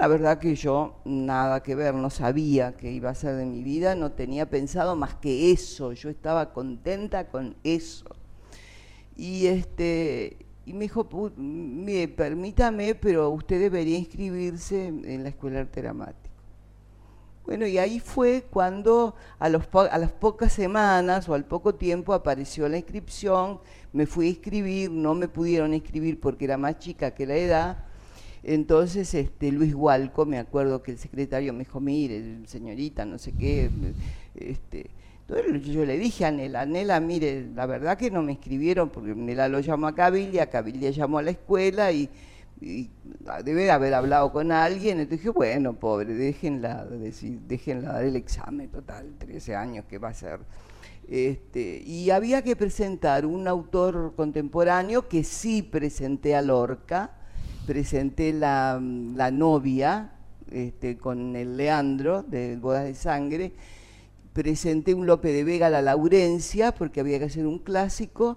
La 0.00 0.08
verdad 0.08 0.38
que 0.38 0.54
yo 0.54 0.94
nada 1.04 1.62
que 1.62 1.74
ver, 1.74 1.92
no 1.92 2.08
sabía 2.08 2.74
qué 2.78 2.90
iba 2.90 3.10
a 3.10 3.14
ser 3.14 3.36
de 3.36 3.44
mi 3.44 3.62
vida, 3.62 3.94
no 3.94 4.12
tenía 4.12 4.48
pensado 4.48 4.96
más 4.96 5.16
que 5.16 5.52
eso, 5.52 5.92
yo 5.92 6.08
estaba 6.08 6.54
contenta 6.54 7.28
con 7.28 7.56
eso. 7.62 8.06
Y 9.18 9.48
este 9.48 10.45
y 10.66 10.72
me 10.74 10.80
dijo, 10.80 11.08
"Pu- 11.08 11.32
mire, 11.36 12.08
permítame, 12.08 12.94
pero 12.94 13.30
usted 13.30 13.60
debería 13.60 13.96
inscribirse 13.96 14.86
en 14.88 15.22
la 15.22 15.30
escuela 15.30 15.60
arte 15.60 15.80
dramático. 15.80 16.34
Bueno, 17.46 17.64
y 17.64 17.78
ahí 17.78 18.00
fue 18.00 18.44
cuando 18.50 19.14
a 19.38 19.48
las 19.48 20.12
pocas 20.12 20.52
semanas 20.52 21.28
o 21.28 21.34
al 21.34 21.44
poco 21.44 21.76
tiempo 21.76 22.12
apareció 22.12 22.68
la 22.68 22.76
inscripción, 22.76 23.60
me 23.92 24.04
fui 24.06 24.26
a 24.26 24.30
inscribir, 24.30 24.90
no 24.90 25.14
me 25.14 25.28
pudieron 25.28 25.72
inscribir 25.72 26.18
porque 26.18 26.44
era 26.44 26.56
más 26.56 26.80
chica 26.80 27.12
que 27.12 27.24
la 27.24 27.36
edad. 27.36 27.84
Entonces, 28.42 29.14
este, 29.14 29.52
Luis 29.52 29.74
Hualco, 29.74 30.26
me 30.26 30.38
acuerdo 30.38 30.82
que 30.82 30.90
el 30.90 30.98
secretario 30.98 31.52
me 31.52 31.60
dijo, 31.60 31.78
mire, 31.78 32.40
señorita, 32.46 33.04
no 33.04 33.18
sé 33.18 33.32
qué, 33.32 33.70
este, 34.34 34.90
entonces 35.28 35.66
yo 35.66 35.84
le 35.84 35.98
dije 35.98 36.24
a 36.24 36.30
Nela, 36.30 36.66
Nela, 36.66 37.00
mire, 37.00 37.48
la 37.54 37.66
verdad 37.66 37.98
que 37.98 38.10
no 38.10 38.22
me 38.22 38.32
inscribieron 38.32 38.90
porque 38.90 39.14
Nela 39.14 39.48
lo 39.48 39.60
llamó 39.60 39.88
a 39.88 39.94
Cabilia, 39.94 40.48
Cabilia 40.48 40.90
llamó 40.90 41.18
a 41.18 41.22
la 41.22 41.32
escuela 41.32 41.90
y, 41.90 42.08
y 42.60 42.88
debe 43.44 43.64
de 43.64 43.70
haber 43.72 43.94
hablado 43.94 44.32
con 44.32 44.52
alguien. 44.52 45.00
Entonces 45.00 45.20
dije, 45.20 45.30
bueno, 45.30 45.74
pobre, 45.74 46.14
déjenla, 46.14 46.84
decir, 46.84 47.40
déjenla 47.40 47.92
dar 47.94 48.04
el 48.04 48.14
examen, 48.16 48.68
total, 48.70 49.14
13 49.18 49.56
años 49.56 49.84
que 49.86 49.98
va 49.98 50.08
a 50.10 50.14
ser. 50.14 50.40
Este, 51.08 51.82
y 51.84 52.10
había 52.10 52.42
que 52.42 52.56
presentar 52.56 53.26
un 53.26 53.46
autor 53.46 54.14
contemporáneo 54.16 55.08
que 55.08 55.22
sí 55.22 55.62
presenté 55.62 56.34
a 56.34 56.42
Lorca, 56.42 57.12
presenté 57.66 58.32
la, 58.32 58.80
la 58.80 59.30
novia 59.30 60.12
este, 60.50 60.98
con 60.98 61.36
el 61.36 61.56
Leandro 61.56 62.22
de 62.22 62.56
Bodas 62.56 62.84
de 62.84 62.94
Sangre, 62.94 63.52
presenté 64.36 64.92
un 64.92 65.06
Lope 65.06 65.32
de 65.32 65.44
Vega, 65.44 65.70
La 65.70 65.80
Laurencia, 65.80 66.74
porque 66.74 67.00
había 67.00 67.18
que 67.18 67.24
hacer 67.24 67.46
un 67.46 67.58
clásico, 67.58 68.36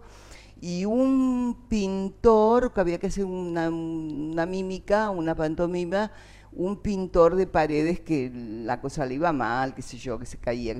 y 0.62 0.86
un 0.86 1.66
pintor, 1.68 2.72
que 2.72 2.80
había 2.80 3.00
que 3.00 3.08
hacer 3.08 3.26
una, 3.26 3.70
una 3.70 4.46
mímica, 4.46 5.10
una 5.10 5.36
pantomima, 5.36 6.10
un 6.54 6.78
pintor 6.78 7.36
de 7.36 7.48
paredes 7.48 8.00
que 8.00 8.32
la 8.34 8.80
cosa 8.80 9.06
le 9.06 9.16
iba 9.16 9.34
mal, 9.34 9.76
qué 9.76 9.82
sé 9.82 9.98
yo, 9.98 10.18
que 10.18 10.26
se 10.26 10.38
caía, 10.38 10.74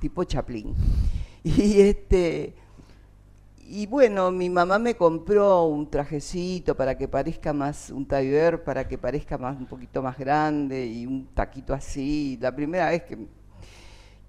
tipo 0.00 0.24
Chaplin. 0.24 0.74
Y 1.44 1.80
este 1.80 2.56
y 3.70 3.86
bueno, 3.86 4.30
mi 4.32 4.50
mamá 4.50 4.78
me 4.78 4.96
compró 4.96 5.64
un 5.66 5.88
trajecito 5.88 6.74
para 6.76 6.96
que 6.98 7.06
parezca 7.06 7.52
más, 7.52 7.90
un 7.90 8.06
tailleur 8.06 8.64
para 8.64 8.88
que 8.88 8.98
parezca 8.98 9.38
más 9.38 9.56
un 9.56 9.66
poquito 9.66 10.02
más 10.02 10.18
grande 10.18 10.86
y 10.86 11.06
un 11.06 11.26
taquito 11.34 11.74
así. 11.74 12.38
La 12.40 12.54
primera 12.56 12.88
vez 12.90 13.02
que 13.04 13.18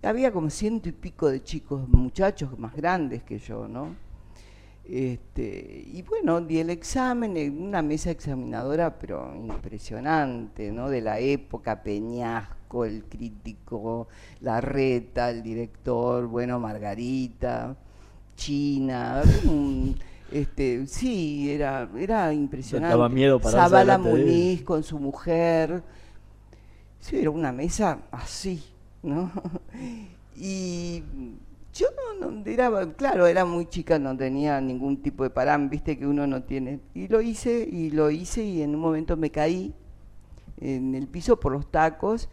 había 0.03 0.31
como 0.31 0.49
ciento 0.49 0.89
y 0.89 0.93
pico 0.93 1.29
de 1.29 1.43
chicos, 1.43 1.87
muchachos 1.89 2.57
más 2.57 2.75
grandes 2.75 3.23
que 3.23 3.37
yo, 3.39 3.67
¿no? 3.67 3.95
Este, 4.85 5.83
y 5.93 6.01
bueno, 6.01 6.41
di 6.41 6.59
el 6.59 6.71
examen 6.71 7.37
en 7.37 7.61
una 7.61 7.81
mesa 7.83 8.09
examinadora, 8.09 8.97
pero 8.97 9.35
impresionante, 9.35 10.71
¿no? 10.71 10.89
De 10.89 11.01
la 11.01 11.19
época, 11.19 11.83
Peñasco, 11.83 12.85
el 12.85 13.03
crítico, 13.05 14.07
Larreta, 14.41 15.29
el 15.29 15.43
director, 15.43 16.25
bueno, 16.25 16.59
Margarita, 16.59 17.75
China, 18.35 19.21
un- 19.45 19.95
este, 20.31 20.87
sí, 20.87 21.51
era, 21.51 21.87
era 21.97 22.33
impresionante. 22.33 22.91
daba 22.95 23.09
miedo 23.09 23.39
pararse 23.39 23.57
Zabala. 23.57 23.97
Muniz 23.97 24.63
con 24.63 24.81
su 24.83 24.97
mujer. 24.97 25.83
Sí, 26.99 27.17
era 27.19 27.29
una 27.29 27.51
mesa 27.51 27.99
así, 28.11 28.63
¿no? 29.03 29.31
Y 30.41 31.03
yo 31.73 31.87
no, 32.21 32.31
no- 32.31 32.45
era, 32.45 32.93
claro, 32.93 33.27
era 33.27 33.43
muy 33.45 33.65
chica, 33.67 33.99
no 33.99 34.15
tenía 34.15 34.61
ningún 34.61 35.01
tipo 35.01 35.23
de 35.23 35.29
parán, 35.29 35.69
viste 35.69 35.97
que 35.97 36.07
uno 36.07 36.27
no 36.27 36.43
tiene. 36.43 36.79
Y 36.93 37.07
lo 37.09 37.21
hice, 37.21 37.67
y 37.69 37.91
lo 37.91 38.09
hice, 38.09 38.43
y 38.43 38.61
en 38.61 38.75
un 38.75 38.81
momento 38.81 39.17
me 39.17 39.31
caí 39.31 39.73
en 40.59 40.95
el 40.95 41.07
piso 41.07 41.39
por 41.39 41.51
los 41.53 41.69
tacos 41.71 42.29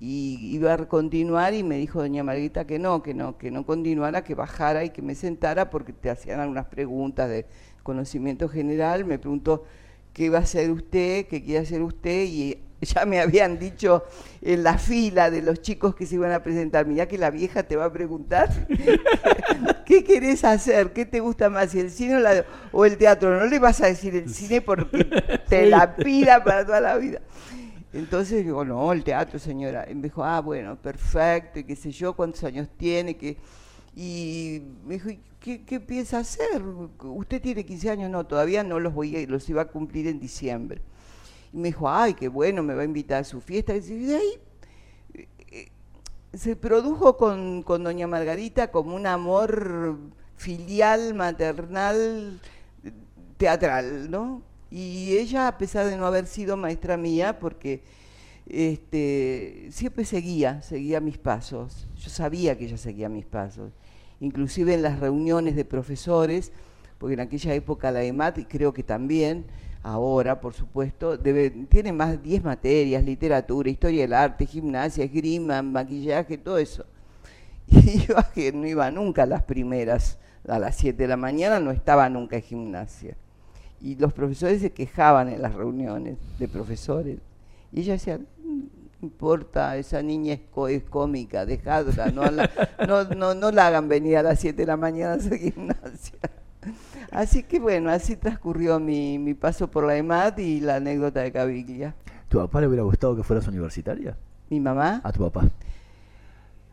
y 0.00 0.38
iba 0.54 0.72
a 0.74 0.88
continuar 0.88 1.54
y 1.54 1.62
me 1.64 1.76
dijo 1.78 2.00
doña 2.00 2.22
Margarita 2.24 2.66
que 2.66 2.78
no, 2.78 3.02
que 3.02 3.14
no, 3.14 3.36
que 3.38 3.50
no 3.50 3.64
continuara, 3.66 4.24
que 4.24 4.34
bajara 4.34 4.84
y 4.84 4.90
que 4.90 5.02
me 5.02 5.14
sentara 5.14 5.70
porque 5.70 5.92
te 5.92 6.10
hacían 6.10 6.40
algunas 6.40 6.66
preguntas 6.66 7.28
de 7.28 7.46
conocimiento 7.82 8.48
general. 8.48 9.04
Me 9.04 9.18
preguntó 9.18 9.64
qué 10.12 10.24
iba 10.26 10.38
a 10.38 10.42
hacer 10.42 10.70
usted, 10.70 11.26
qué 11.26 11.42
quiere 11.42 11.60
hacer 11.60 11.82
usted 11.82 12.24
y 12.26 12.58
ya 12.94 13.04
me 13.06 13.20
habían 13.20 13.58
dicho 13.58 14.04
en 14.42 14.62
la 14.62 14.78
fila 14.78 15.30
de 15.30 15.42
los 15.42 15.60
chicos 15.62 15.94
que 15.94 16.06
se 16.06 16.14
iban 16.16 16.32
a 16.32 16.42
presentar, 16.42 16.86
mirá 16.86 17.06
que 17.08 17.18
la 17.18 17.30
vieja 17.30 17.62
te 17.64 17.76
va 17.76 17.86
a 17.86 17.92
preguntar 17.92 18.48
qué 19.86 20.04
querés 20.04 20.44
hacer, 20.44 20.92
qué 20.92 21.04
te 21.06 21.20
gusta 21.20 21.48
más, 21.50 21.74
el 21.74 21.90
cine 21.90 22.16
o, 22.16 22.20
la- 22.20 22.44
o 22.72 22.84
el 22.84 22.96
teatro. 22.96 23.38
No 23.38 23.46
le 23.46 23.58
vas 23.58 23.80
a 23.80 23.86
decir 23.86 24.14
el 24.16 24.32
cine 24.32 24.60
porque 24.60 25.04
te 25.48 25.66
la 25.66 25.96
pida 25.96 26.42
para 26.44 26.64
toda 26.64 26.80
la 26.80 26.96
vida. 26.96 27.20
Entonces 27.92 28.44
digo, 28.44 28.64
no, 28.64 28.92
el 28.92 29.02
teatro, 29.02 29.38
señora. 29.38 29.86
Y 29.90 29.94
me 29.94 30.02
dijo, 30.02 30.22
ah, 30.22 30.40
bueno, 30.40 30.76
perfecto, 30.76 31.58
y 31.58 31.64
qué 31.64 31.74
sé 31.74 31.90
yo, 31.90 32.14
cuántos 32.14 32.44
años 32.44 32.68
tiene, 32.76 33.16
que... 33.16 33.38
Y 33.96 34.62
me 34.86 34.94
dijo, 34.94 35.08
"¿Y 35.10 35.18
¿qué, 35.40 35.62
qué 35.64 35.80
piensa 35.80 36.18
hacer? 36.18 36.62
Usted 37.02 37.40
tiene 37.42 37.64
15 37.64 37.90
años, 37.90 38.10
no, 38.10 38.24
todavía 38.26 38.62
no 38.62 38.78
los 38.78 38.92
voy 38.94 39.16
a, 39.16 39.26
los 39.26 39.48
iba 39.48 39.62
a 39.62 39.64
cumplir 39.68 40.06
en 40.06 40.20
diciembre. 40.20 40.82
Y 41.52 41.56
me 41.56 41.68
dijo, 41.68 41.88
ay, 41.88 42.14
qué 42.14 42.28
bueno, 42.28 42.62
me 42.62 42.74
va 42.74 42.82
a 42.82 42.84
invitar 42.84 43.22
a 43.22 43.24
su 43.24 43.40
fiesta. 43.40 43.74
Y 43.74 43.80
de 43.80 44.16
ahí 44.16 44.40
eh, 45.14 45.68
se 46.32 46.56
produjo 46.56 47.16
con, 47.16 47.62
con 47.62 47.84
doña 47.84 48.06
Margarita 48.06 48.70
como 48.70 48.94
un 48.94 49.06
amor 49.06 49.98
filial, 50.36 51.14
maternal, 51.14 52.40
teatral, 53.36 54.10
¿no? 54.10 54.42
Y 54.70 55.16
ella, 55.16 55.48
a 55.48 55.58
pesar 55.58 55.86
de 55.86 55.96
no 55.96 56.06
haber 56.06 56.26
sido 56.26 56.56
maestra 56.56 56.96
mía, 56.96 57.38
porque 57.38 57.82
este, 58.46 59.68
siempre 59.70 60.04
seguía, 60.04 60.62
seguía 60.62 61.00
mis 61.00 61.18
pasos. 61.18 61.88
Yo 61.96 62.10
sabía 62.10 62.58
que 62.58 62.66
ella 62.66 62.76
seguía 62.76 63.08
mis 63.08 63.24
pasos. 63.24 63.72
Inclusive 64.20 64.74
en 64.74 64.82
las 64.82 65.00
reuniones 65.00 65.56
de 65.56 65.64
profesores, 65.64 66.52
porque 66.98 67.14
en 67.14 67.20
aquella 67.20 67.54
época 67.54 67.90
la 67.90 68.02
EMAT, 68.02 68.38
y 68.38 68.44
creo 68.44 68.72
que 68.72 68.82
también, 68.82 69.46
ahora 69.82 70.40
por 70.40 70.54
supuesto, 70.54 71.18
tiene 71.18 71.92
más 71.92 72.10
de 72.12 72.18
10 72.18 72.44
materias, 72.44 73.04
literatura, 73.04 73.70
historia 73.70 74.02
del 74.02 74.12
arte, 74.12 74.46
gimnasia, 74.46 75.04
esgrima, 75.04 75.62
maquillaje, 75.62 76.38
todo 76.38 76.58
eso. 76.58 76.84
Y 77.70 77.98
yo 78.06 78.14
que 78.34 78.52
no 78.52 78.66
iba 78.66 78.90
nunca 78.90 79.24
a 79.24 79.26
las 79.26 79.42
primeras, 79.42 80.18
a 80.46 80.58
las 80.58 80.76
7 80.76 81.02
de 81.02 81.08
la 81.08 81.16
mañana 81.16 81.60
no 81.60 81.70
estaba 81.70 82.08
nunca 82.08 82.36
en 82.36 82.42
gimnasia. 82.42 83.16
Y 83.80 83.94
los 83.96 84.12
profesores 84.12 84.60
se 84.60 84.72
quejaban 84.72 85.28
en 85.28 85.40
las 85.42 85.54
reuniones 85.54 86.16
de 86.38 86.48
profesores. 86.48 87.18
Y 87.72 87.80
ella 87.82 87.92
decía, 87.92 88.18
"Mm, 88.18 88.62
importa, 89.02 89.76
esa 89.76 90.02
niña 90.02 90.32
es, 90.34 90.40
co- 90.50 90.66
es 90.68 90.82
cómica, 90.82 91.44
dejadla, 91.46 92.06
no 92.10 92.24
la, 92.30 92.50
no, 92.88 93.04
no, 93.04 93.34
no 93.34 93.50
la 93.52 93.66
hagan 93.68 93.86
venir 93.88 94.16
a 94.16 94.22
las 94.22 94.40
7 94.40 94.62
de 94.62 94.66
la 94.66 94.76
mañana 94.76 95.12
a 95.12 95.16
hacer 95.16 95.38
gimnasia. 95.38 96.18
Así 97.10 97.42
que 97.42 97.58
bueno, 97.58 97.90
así 97.90 98.16
transcurrió 98.16 98.78
mi, 98.78 99.18
mi 99.18 99.34
paso 99.34 99.70
por 99.70 99.84
la 99.84 99.96
EMAD 99.96 100.38
y 100.38 100.60
la 100.60 100.76
anécdota 100.76 101.20
de 101.20 101.32
Caviglia. 101.32 101.94
¿Tu 102.28 102.38
papá 102.38 102.60
le 102.60 102.68
hubiera 102.68 102.82
gustado 102.82 103.16
que 103.16 103.22
fueras 103.22 103.46
universitaria? 103.48 104.16
¿Mi 104.50 104.60
mamá? 104.60 105.00
A 105.04 105.12
tu 105.12 105.20
papá. 105.20 105.48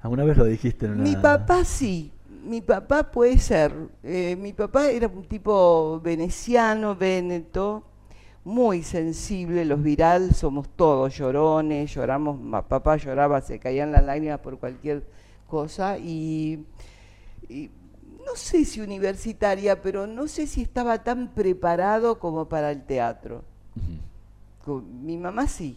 ¿Alguna 0.01 0.23
vez 0.23 0.37
lo 0.37 0.45
dijiste 0.45 0.85
en 0.85 0.93
una... 0.93 1.03
Mi 1.03 1.15
papá 1.15 1.63
sí, 1.63 2.11
mi 2.45 2.61
papá 2.61 3.11
puede 3.11 3.37
ser. 3.39 3.73
Eh, 4.03 4.37
mi 4.39 4.53
papá 4.53 4.89
era 4.89 5.07
un 5.07 5.23
tipo 5.23 5.99
veneciano, 6.01 6.95
véneto, 6.95 7.83
muy 8.43 8.83
sensible, 8.83 9.65
los 9.65 9.81
viral 9.81 10.35
somos 10.35 10.69
todos 10.69 11.17
llorones, 11.17 11.91
lloramos, 11.93 12.37
papá 12.67 12.97
lloraba, 12.97 13.41
se 13.41 13.57
caían 13.57 13.91
las 13.91 14.03
lágrimas 14.03 14.39
por 14.39 14.59
cualquier 14.59 15.03
cosa 15.47 15.97
y, 15.97 16.63
y 17.49 17.71
no 18.25 18.35
sé 18.35 18.65
si 18.65 18.81
universitaria, 18.81 19.81
pero 19.81 20.07
no 20.07 20.27
sé 20.27 20.47
si 20.47 20.61
estaba 20.61 21.03
tan 21.03 21.33
preparado 21.33 22.19
como 22.19 22.47
para 22.49 22.71
el 22.71 22.85
teatro. 22.85 23.43
Co- 24.63 24.81
Mi 24.81 25.17
mamá 25.17 25.47
sí. 25.47 25.69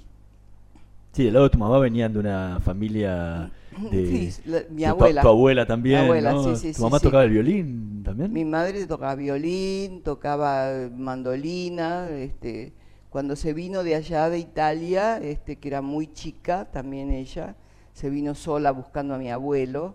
Sí, 1.12 1.24
del 1.24 1.34
lado 1.34 1.44
de 1.46 1.50
tu 1.50 1.58
mamá 1.58 1.78
venían 1.78 2.12
de 2.12 2.18
una 2.18 2.60
familia 2.60 3.50
de... 3.90 4.02
Sí, 4.04 4.34
la- 4.44 4.64
mi 4.70 4.84
de 4.84 4.90
abuela. 4.90 5.28
Tu, 5.28 5.28
abuela 5.28 5.66
también, 5.66 5.90
Mi 5.90 5.96
abuela, 5.96 6.34
¿no? 6.34 6.34
sí, 6.34 6.56
sí, 6.56 6.74
¿Tu 6.74 6.82
mamá 6.82 7.00
tocaba 7.00 7.24
el 7.24 7.30
violín 7.30 8.02
también? 8.04 8.36
Mi 8.36 8.44
madre 8.44 8.86
tocaba 8.86 9.14
violín, 9.14 10.02
tocaba 10.02 10.88
mandolina, 10.92 12.08
este, 12.10 12.72
cuando 13.10 13.36
se 13.36 13.54
vino 13.54 13.82
de 13.82 13.94
allá 13.94 14.28
de 14.30 14.38
Italia, 14.38 15.18
este, 15.18 15.56
que 15.56 15.68
era 15.68 15.80
muy 15.82 16.12
chica 16.12 16.66
también 16.70 17.10
ella, 17.10 17.56
se 17.94 18.10
vino 18.10 18.34
sola 18.34 18.70
buscando 18.70 19.14
a 19.14 19.18
mi 19.18 19.30
abuelo, 19.30 19.94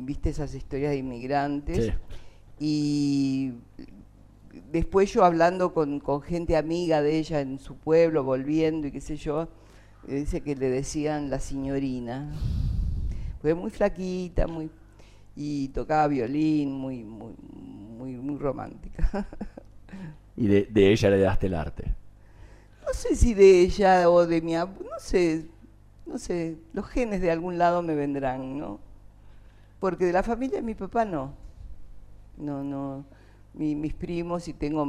viste 0.00 0.30
esas 0.30 0.54
historias 0.54 0.92
de 0.92 0.98
inmigrantes, 0.98 1.86
Sí. 1.86 1.92
y 2.58 3.52
después 4.72 5.12
yo 5.12 5.24
hablando 5.24 5.72
con, 5.74 6.00
con 6.00 6.22
gente 6.22 6.56
amiga 6.56 7.02
de 7.02 7.18
ella 7.18 7.40
en 7.40 7.58
su 7.58 7.76
pueblo, 7.76 8.24
volviendo 8.24 8.86
y 8.86 8.92
qué 8.92 9.00
sé 9.00 9.16
yo, 9.16 9.48
dice 10.06 10.40
que 10.40 10.54
le 10.56 10.68
decían 10.70 11.30
la 11.30 11.38
señorina. 11.40 12.32
Fue 13.40 13.54
muy 13.54 13.70
flaquita, 13.70 14.46
muy 14.46 14.70
y 15.34 15.68
tocaba 15.68 16.08
violín, 16.08 16.72
muy 16.72 17.02
muy 17.04 17.34
muy 17.98 18.12
muy 18.16 18.36
romántica. 18.38 19.26
Y 20.34 20.46
de, 20.46 20.64
de 20.64 20.90
ella 20.92 21.10
le 21.10 21.18
daste 21.18 21.46
el 21.46 21.54
arte. 21.54 21.94
No 22.86 22.94
sé 22.94 23.14
si 23.14 23.34
de 23.34 23.60
ella 23.60 24.08
o 24.08 24.26
de 24.26 24.40
mi 24.40 24.56
abu- 24.56 24.82
no 24.82 24.98
sé, 24.98 25.44
no 26.06 26.16
sé, 26.18 26.56
los 26.72 26.86
genes 26.86 27.20
de 27.20 27.30
algún 27.30 27.58
lado 27.58 27.82
me 27.82 27.94
vendrán, 27.94 28.56
¿no? 28.58 28.80
Porque 29.82 30.04
de 30.06 30.12
la 30.12 30.22
familia 30.22 30.58
de 30.58 30.62
mi 30.62 30.76
papá 30.76 31.04
no. 31.04 31.34
No, 32.36 32.62
no. 32.62 33.04
Mi- 33.52 33.74
mis 33.74 33.92
primos, 33.92 34.46
y 34.46 34.52
tengo 34.52 34.86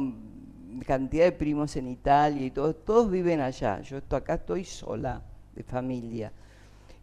cantidad 0.86 1.24
de 1.24 1.32
primos 1.32 1.74
en 1.74 1.88
Italia 1.88 2.46
y 2.46 2.52
todos, 2.52 2.84
todos 2.84 3.10
viven 3.10 3.40
allá. 3.40 3.80
Yo 3.80 3.98
estoy 3.98 4.18
acá 4.18 4.34
estoy 4.34 4.64
sola 4.64 5.20
de 5.56 5.64
familia. 5.64 6.30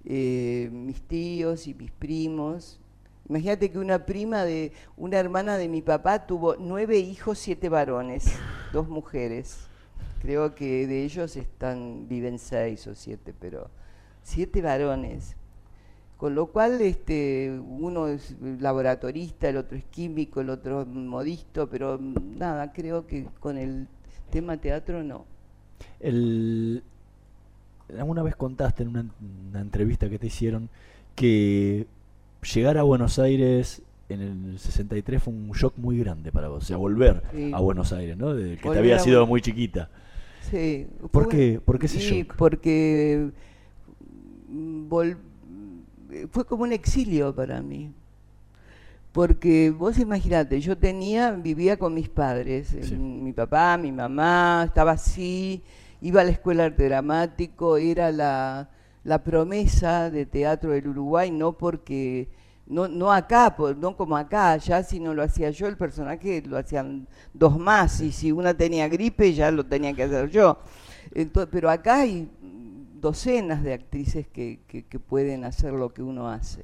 Eh, 0.05 0.69
mis 0.71 1.01
tíos 1.01 1.67
y 1.67 1.73
mis 1.73 1.91
primos. 1.91 2.79
Imagínate 3.27 3.69
que 3.69 3.77
una 3.77 4.05
prima 4.05 4.45
de, 4.45 4.71
una 4.95 5.17
hermana 5.19 5.57
de 5.57 5.67
mi 5.67 5.81
papá 5.81 6.25
tuvo 6.25 6.55
nueve 6.55 6.97
hijos, 6.97 7.39
siete 7.39 7.67
varones, 7.67 8.31
dos 8.71 8.87
mujeres. 8.87 9.67
Creo 10.21 10.55
que 10.55 10.87
de 10.87 11.03
ellos 11.03 11.35
están, 11.35 12.07
viven 12.07 12.39
seis 12.39 12.87
o 12.87 12.95
siete, 12.95 13.33
pero 13.37 13.69
siete 14.23 14.61
varones. 14.61 15.35
Con 16.22 16.36
lo 16.36 16.45
cual, 16.45 16.80
este, 16.82 17.59
uno 17.67 18.07
es 18.07 18.36
laboratorista, 18.59 19.49
el 19.49 19.57
otro 19.57 19.76
es 19.76 19.84
químico, 19.86 20.39
el 20.39 20.51
otro 20.51 20.86
modisto, 20.86 21.67
pero 21.67 21.97
nada, 21.99 22.72
creo 22.74 23.07
que 23.07 23.26
con 23.39 23.57
el 23.57 23.88
tema 24.30 24.55
teatro 24.57 25.01
no. 25.01 25.26
El, 25.99 26.84
alguna 27.97 28.22
vez 28.22 28.36
contaste 28.36 28.84
en 28.84 28.89
una, 28.89 29.05
una 29.49 29.61
entrevista 29.61 30.11
que 30.11 30.19
te 30.19 30.28
hicieron 30.28 30.69
que 31.15 31.88
llegar 32.53 32.78
a 32.78 32.84
Buenos 32.84 33.17
Aires 33.17 33.82
en 34.07 34.22
el 34.22 34.59
63 34.59 35.24
fue 35.24 35.34
un 35.34 35.49
shock 35.53 35.74
muy 35.78 35.97
grande 35.97 36.32
para 36.32 36.49
vos. 36.49 36.63
O 36.63 36.67
sea, 36.67 36.78
volver 36.78 37.24
Sí. 37.34 37.51
a 37.51 37.59
Buenos 37.61 37.93
Aires, 37.93 38.15
¿no? 38.15 38.36
Que 38.36 38.59
te 38.61 38.78
había 38.78 38.99
sido 38.99 39.26
muy 39.26 39.41
chiquita. 39.41 39.89
Sí. 40.51 40.86
¿Por 41.09 41.24
fue- 41.24 41.32
qué? 41.36 41.59
¿Por 41.65 41.80
qué 41.80 41.88
ese 41.88 41.99
sí, 41.99 42.19
shock? 42.22 42.36
Porque 42.36 43.32
vol- 44.88 45.17
fue 46.32 46.45
como 46.45 46.64
un 46.64 46.74
exilio 46.74 47.34
para 47.34 47.62
mí. 47.62 47.91
Porque 49.12 49.72
vos 49.72 49.99
imaginate, 49.99 50.62
yo 50.62 50.78
tenía, 50.78 51.32
vivía 51.32 51.78
con 51.78 51.93
mis 51.93 52.07
padres, 52.07 52.70
Sí. 52.82 52.95
mi 52.95 53.34
papá, 53.34 53.78
mi 53.78 53.91
mamá, 53.91 54.64
estaba 54.66 54.91
así, 54.91 55.62
iba 56.01 56.22
a 56.22 56.24
la 56.24 56.32
escuela 56.32 56.64
de 56.64 56.68
arte 56.68 56.86
dramático, 56.86 57.76
era 57.76 58.09
la, 58.12 58.70
la 59.03 59.22
promesa 59.22 60.09
de 60.09 60.26
teatro 60.26 60.72
del 60.72 60.88
Uruguay, 60.88 61.30
no 61.30 61.51
porque, 61.51 62.30
no, 62.68 62.88
no 62.88 63.12
acá, 63.12 63.53
por- 63.53 63.76
no 63.76 63.97
como 63.97 64.16
acá, 64.16 64.55
ya 64.55 64.82
si 64.82 65.01
no 65.01 65.14
lo 65.14 65.24
hacía 65.24 65.49
yo, 65.51 65.68
el 65.68 65.76
personaje 65.76 66.41
lo 66.47 66.57
hacían 66.57 67.05
dos 67.34 67.59
más, 67.59 67.99
y 67.99 68.14
si 68.14 68.32
una 68.32 68.53
tenía 68.53 68.88
gripe 68.88 69.34
ya 69.34 69.51
lo 69.51 69.66
tenía 69.66 69.91
que 69.93 70.03
hacer 70.03 70.30
yo. 70.30 70.57
Ento- 71.14 71.49
pero 71.51 71.70
acá 71.70 72.01
hay 72.01 72.30
docenas 73.01 73.63
de 73.63 73.73
actrices 73.73 74.27
que, 74.27 74.59
pueden 75.07 75.43
hacer 75.43 75.73
lo 75.73 75.93
que 75.93 76.03
uno 76.03 76.29
hace. 76.29 76.63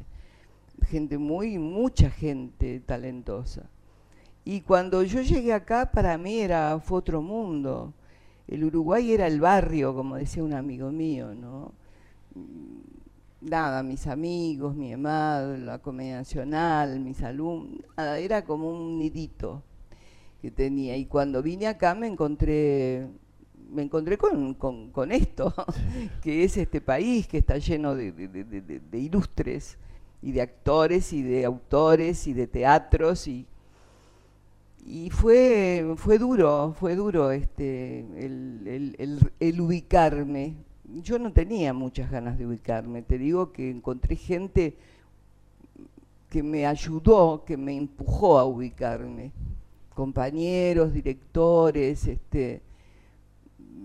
Gente 0.85 1.17
muy, 1.17 1.57
mucha 1.57 2.09
gente 2.11 2.79
talentosa. 2.79 3.69
Y 4.45 4.61
cuando 4.61 5.03
yo 5.03 5.21
llegué 5.21 5.51
acá, 5.51 5.91
para 5.91 6.17
mí 6.17 6.39
era, 6.39 6.79
fue 6.79 6.99
otro 6.99 7.21
mundo. 7.21 7.93
El 8.47 8.63
Uruguay 8.63 9.11
era 9.11 9.27
el 9.27 9.41
barrio, 9.41 9.93
como 9.93 10.15
decía 10.15 10.43
un 10.43 10.53
amigo 10.53 10.91
mío, 10.91 11.33
¿no? 11.35 11.73
Nada, 13.41 13.83
mis 13.83 14.07
amigos, 14.07 14.75
mi 14.75 14.93
EMAD, 14.93 15.57
la 15.57 15.79
Comedia 15.79 16.17
Nacional, 16.17 16.99
mis 16.99 17.21
alumnos, 17.23 17.81
era 17.97 18.45
como 18.45 18.69
un 18.69 18.99
nidito 18.99 19.63
que 20.41 20.51
tenía. 20.51 20.95
Y 20.95 21.05
cuando 21.05 21.41
vine 21.41 21.67
acá 21.67 21.93
me 21.95 22.07
encontré, 22.07 23.07
me 23.70 23.84
encontré 23.84 24.18
con, 24.18 24.53
con- 24.55 25.11
esto, 25.11 25.53
que 26.22 26.43
es 26.43 26.57
este 26.57 26.82
país 26.82 27.28
que 27.28 27.38
está 27.39 27.57
lleno 27.57 27.95
de, 27.95 28.11
de- 28.11 28.99
ilustres 28.99 29.78
y 30.22 30.32
de 30.32 30.41
actores 30.41 31.13
y 31.13 31.22
de 31.22 31.45
autores 31.45 32.28
y 32.28 32.34
de 32.34 32.47
teatros 32.47 33.28
y, 33.28 33.45
y 34.86 35.09
fue, 35.09 35.93
fue 35.97 36.18
duro, 36.18 36.74
fue 36.80 36.95
duro 36.95 37.32
este, 37.32 37.99
el- 37.99 39.30
el 39.39 39.61
ubicarme. 39.61 40.55
Yo 41.03 41.20
no 41.20 41.34
tenía 41.34 41.74
muchas 41.74 42.09
ganas 42.09 42.38
de 42.38 42.47
ubicarme, 42.47 43.01
te 43.01 43.18
digo 43.18 43.51
que 43.51 43.70
encontré 43.70 44.15
gente 44.15 44.76
que 46.30 46.43
me 46.43 46.65
ayudó, 46.65 47.43
que 47.45 47.57
me 47.57 47.76
empujó 47.76 48.39
a 48.39 48.45
ubicarme. 48.45 49.32
Compañeros, 49.93 50.93
directores, 50.93 52.05
este, 52.07 52.61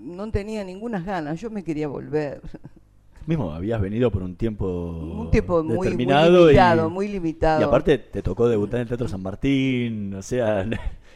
no 0.02 0.30
tenía 0.30 0.64
ninguna 0.64 1.00
ganas, 1.00 1.40
yo 1.40 1.50
me 1.50 1.64
quería 1.64 1.88
volver. 1.88 2.42
Mismo 3.26 3.52
habías 3.52 3.80
venido 3.80 4.10
por 4.10 4.22
un 4.22 4.34
tiempo, 4.34 4.66
Un 4.66 5.30
tiempo 5.30 5.62
muy, 5.62 5.90
limitado, 5.90 6.50
y, 6.50 6.90
muy 6.90 7.08
limitado. 7.08 7.60
y 7.60 7.64
aparte 7.64 7.98
te 7.98 8.20
tocó 8.20 8.48
debutar 8.48 8.76
en 8.76 8.82
el 8.82 8.88
Teatro 8.88 9.06
San 9.06 9.22
Martín, 9.22 10.14
o 10.14 10.22
sea... 10.22 10.62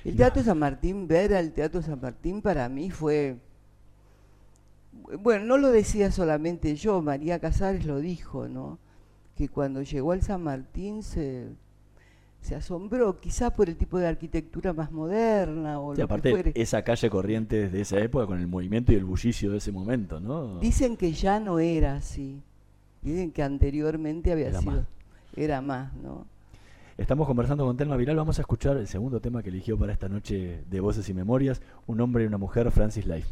El 0.05 0.17
Teatro 0.17 0.43
San 0.43 0.59
Martín, 0.59 1.09
ver 1.09 1.35
al 1.35 1.53
Teatro 1.53 1.83
San 1.83 2.01
Martín 2.01 2.43
para 2.43 2.69
mí 2.69 2.91
fue... 2.91 3.39
Bueno, 5.21 5.45
no 5.45 5.59
lo 5.59 5.71
decía 5.71 6.13
solamente 6.13 6.77
yo, 6.77 7.03
María 7.03 7.39
Casares 7.41 7.85
lo 7.85 7.99
dijo, 7.99 8.49
¿no? 8.49 8.79
Que 9.37 9.49
cuando 9.49 9.83
llegó 9.83 10.13
al 10.13 10.23
San 10.23 10.43
Martín 10.43 11.03
se, 11.03 11.49
se 12.47 12.55
asombró, 12.55 13.19
quizá 13.19 13.51
por 13.51 13.69
el 13.69 13.77
tipo 13.77 13.99
de 13.99 14.07
arquitectura 14.07 14.73
más 14.73 14.93
moderna 14.93 15.81
o 15.81 15.95
lo 15.95 16.05
aparte, 16.05 16.29
que 16.29 16.35
fuere. 16.35 16.53
esa 16.55 16.83
calle 16.83 17.11
Corrientes 17.11 17.73
de 17.73 17.81
esa 17.81 17.99
época 17.99 18.27
con 18.27 18.39
el 18.39 18.47
movimiento 18.47 18.93
y 18.93 18.95
el 18.95 19.05
bullicio 19.05 19.51
de 19.51 19.59
ese 19.59 19.73
momento, 19.73 20.21
¿no? 20.21 20.61
Dicen 20.61 20.97
que 20.97 21.13
ya 21.13 21.41
no 21.41 21.59
era 21.59 21.97
así. 21.97 22.41
Dicen 23.03 23.33
que 23.33 23.43
anteriormente 23.43 24.31
había 24.31 24.49
Era 24.49 24.61
sido... 24.61 24.73
más. 24.73 24.85
Era 25.35 25.61
más, 25.61 25.93
¿no? 25.95 26.25
Estamos 26.97 27.27
conversando 27.27 27.67
con 27.67 27.77
Telma 27.77 27.97
Viral. 27.97 28.17
Vamos 28.17 28.39
a 28.39 28.43
escuchar 28.43 28.77
el 28.77 28.87
segundo 28.87 29.21
tema 29.21 29.43
que 29.43 29.51
eligió 29.51 29.77
para 29.77 29.93
esta 29.93 30.09
noche 30.09 30.63
de 30.71 30.81
Voces 30.81 31.09
y 31.09 31.15
Memorias: 31.15 31.61
Un 31.87 32.01
hombre 32.01 32.25
y 32.25 32.27
una 32.29 32.39
mujer, 32.39 32.71
Francis 32.71 33.07
Life. 33.07 33.29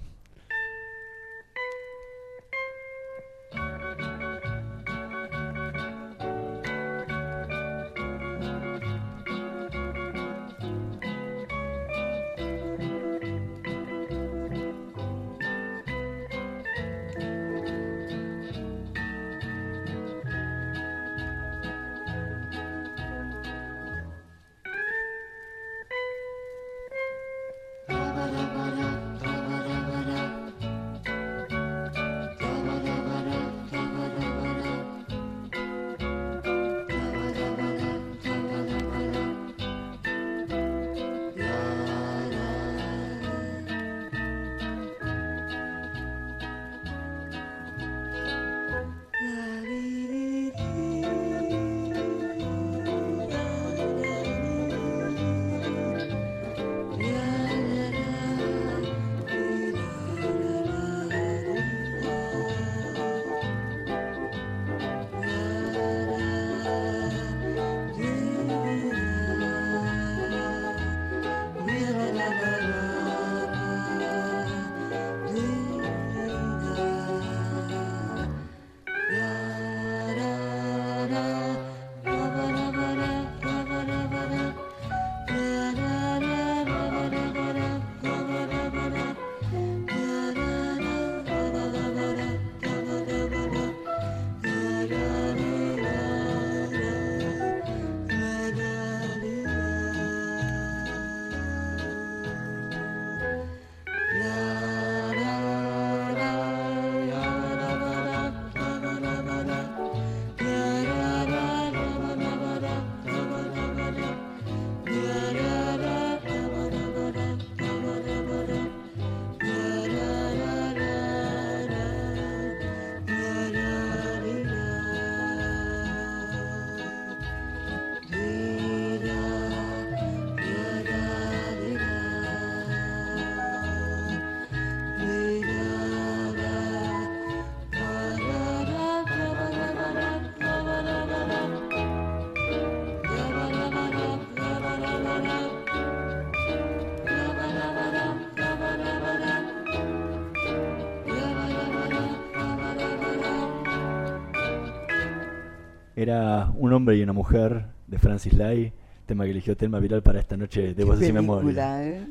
Era 156.05 156.53
Un 156.59 156.71
hombre 156.75 156.99
y 156.99 157.03
una 157.03 157.15
mujer 157.15 157.65
de 157.87 157.99
Francis 157.99 158.35
Lai, 158.35 158.75
tema 159.07 159.25
que 159.25 159.31
eligió 159.31 159.57
Telma 159.57 159.79
Viral 159.81 160.03
para 160.03 160.21
esta 160.21 160.37
noche 160.37 160.75
de 160.75 160.85
Voces 160.85 161.09
y 161.09 161.13
Memoria. 161.15 161.83
¿eh? 161.83 162.07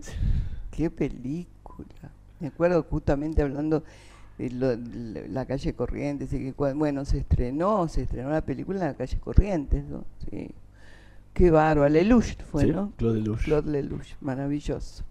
Qué 0.72 0.90
película. 0.90 2.10
Me 2.40 2.48
acuerdo 2.48 2.82
justamente 2.90 3.44
hablando 3.44 3.84
de 4.40 4.50
lo- 4.50 5.28
la 5.30 5.46
calle 5.46 5.76
Corrientes, 5.76 6.34
y 6.34 6.52
que 6.52 6.74
bueno, 6.74 7.06
se 7.06 7.20
estrenó, 7.20 7.88
se 7.88 8.02
estrenó 8.02 8.32
la 8.32 8.42
película 8.42 8.80
en 8.80 8.88
la 8.88 8.94
calle 8.96 9.20
Corrientes, 9.20 9.86
¿no? 9.86 10.06
Sí. 10.28 10.50
Qué 11.36 11.52
bárbaro, 11.52 11.88
Lelouch 11.88 12.36
fue, 12.52 12.64
Sí, 12.64 12.72
¿no? 12.72 12.94
Claude 12.98 13.20
Lelouch. 13.20 13.44
Claude 13.44 13.72
Lelouch, 13.72 14.16
maravilloso. 14.22 15.04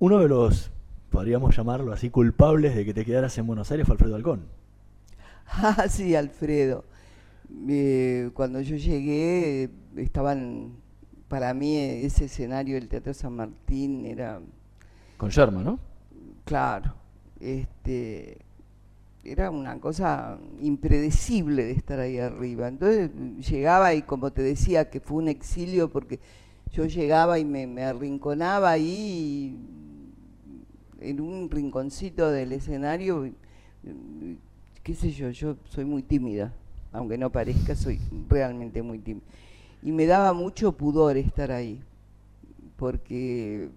Uno 0.00 0.18
de 0.18 0.28
los, 0.28 0.72
podríamos 1.10 1.56
llamarlo 1.56 1.92
así, 1.92 2.10
culpables 2.10 2.74
de 2.74 2.84
que 2.84 2.92
te 2.92 3.04
quedaras 3.04 3.38
en 3.38 3.46
Buenos 3.46 3.70
Aires 3.70 3.86
fue 3.86 3.94
Alfredo 3.94 4.16
Alcón. 4.16 4.46
Ah, 5.48 5.86
sí, 5.88 6.16
Alfredo. 6.16 6.84
Eh, 7.68 8.30
cuando 8.34 8.60
yo 8.60 8.76
llegué, 8.76 9.70
estaban, 9.96 10.72
para 11.28 11.54
mí 11.54 11.76
ese 11.76 12.26
escenario 12.26 12.74
del 12.74 12.88
Teatro 12.88 13.14
San 13.14 13.34
Martín 13.34 14.04
era, 14.06 14.40
Con 15.16 15.30
Sherman, 15.30 15.64
¿no? 15.64 15.78
claro, 16.44 16.94
este, 17.40 18.38
era 19.24 19.50
una 19.50 19.80
cosa 19.80 20.38
impredecible 20.60 21.64
de 21.64 21.72
estar 21.72 21.98
ahí 22.00 22.18
arriba. 22.18 22.68
Entonces 22.68 23.10
llegaba 23.48 23.94
y 23.94 24.02
como 24.02 24.32
te 24.32 24.42
decía, 24.42 24.88
que 24.90 25.00
fue 25.00 25.18
un 25.18 25.28
exilio 25.28 25.90
porque 25.90 26.20
yo 26.72 26.84
llegaba 26.86 27.38
y 27.38 27.44
me, 27.44 27.66
me 27.66 27.84
arrinconaba 27.84 28.70
ahí 28.70 29.56
en 31.00 31.20
un 31.20 31.50
rinconcito 31.50 32.30
del 32.30 32.52
escenario, 32.52 33.30
qué 34.82 34.94
sé 34.94 35.10
yo, 35.10 35.30
yo 35.30 35.56
soy 35.68 35.84
muy 35.84 36.02
tímida, 36.02 36.52
aunque 36.96 37.18
no 37.18 37.30
parezca, 37.30 37.74
soy 37.74 38.00
realmente 38.28 38.82
muy 38.82 38.98
tímida. 38.98 39.24
Y 39.82 39.92
me 39.92 40.06
daba 40.06 40.32
mucho 40.32 40.72
pudor 40.72 41.16
estar 41.16 41.52
ahí, 41.52 41.80
porque 42.76 43.68